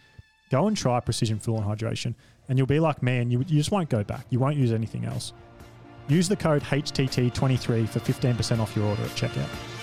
Go 0.51 0.67
and 0.67 0.77
try 0.77 1.01
Precision 1.01 1.39
Fuel 1.39 1.63
and 1.63 1.67
Hydration, 1.67 2.15
and 2.49 2.59
you'll 2.59 2.67
be 2.67 2.79
like 2.79 3.03
me, 3.03 3.19
and 3.19 3.33
you, 3.33 3.39
you 3.39 3.57
just 3.57 3.71
won't 3.71 3.89
go 3.89 4.05
back. 4.05 4.27
You 4.29 4.39
won't 4.39 4.57
use 4.57 4.73
anything 4.73 5.07
else. 5.07 5.33
Use 6.09 6.29
the 6.29 6.37
code 6.37 6.63
HTT23 6.63 7.89
for 7.89 8.01
15% 8.01 8.59
off 8.61 8.75
your 8.77 8.87
order 8.87 9.03
at 9.03 9.11
checkout. 9.11 9.82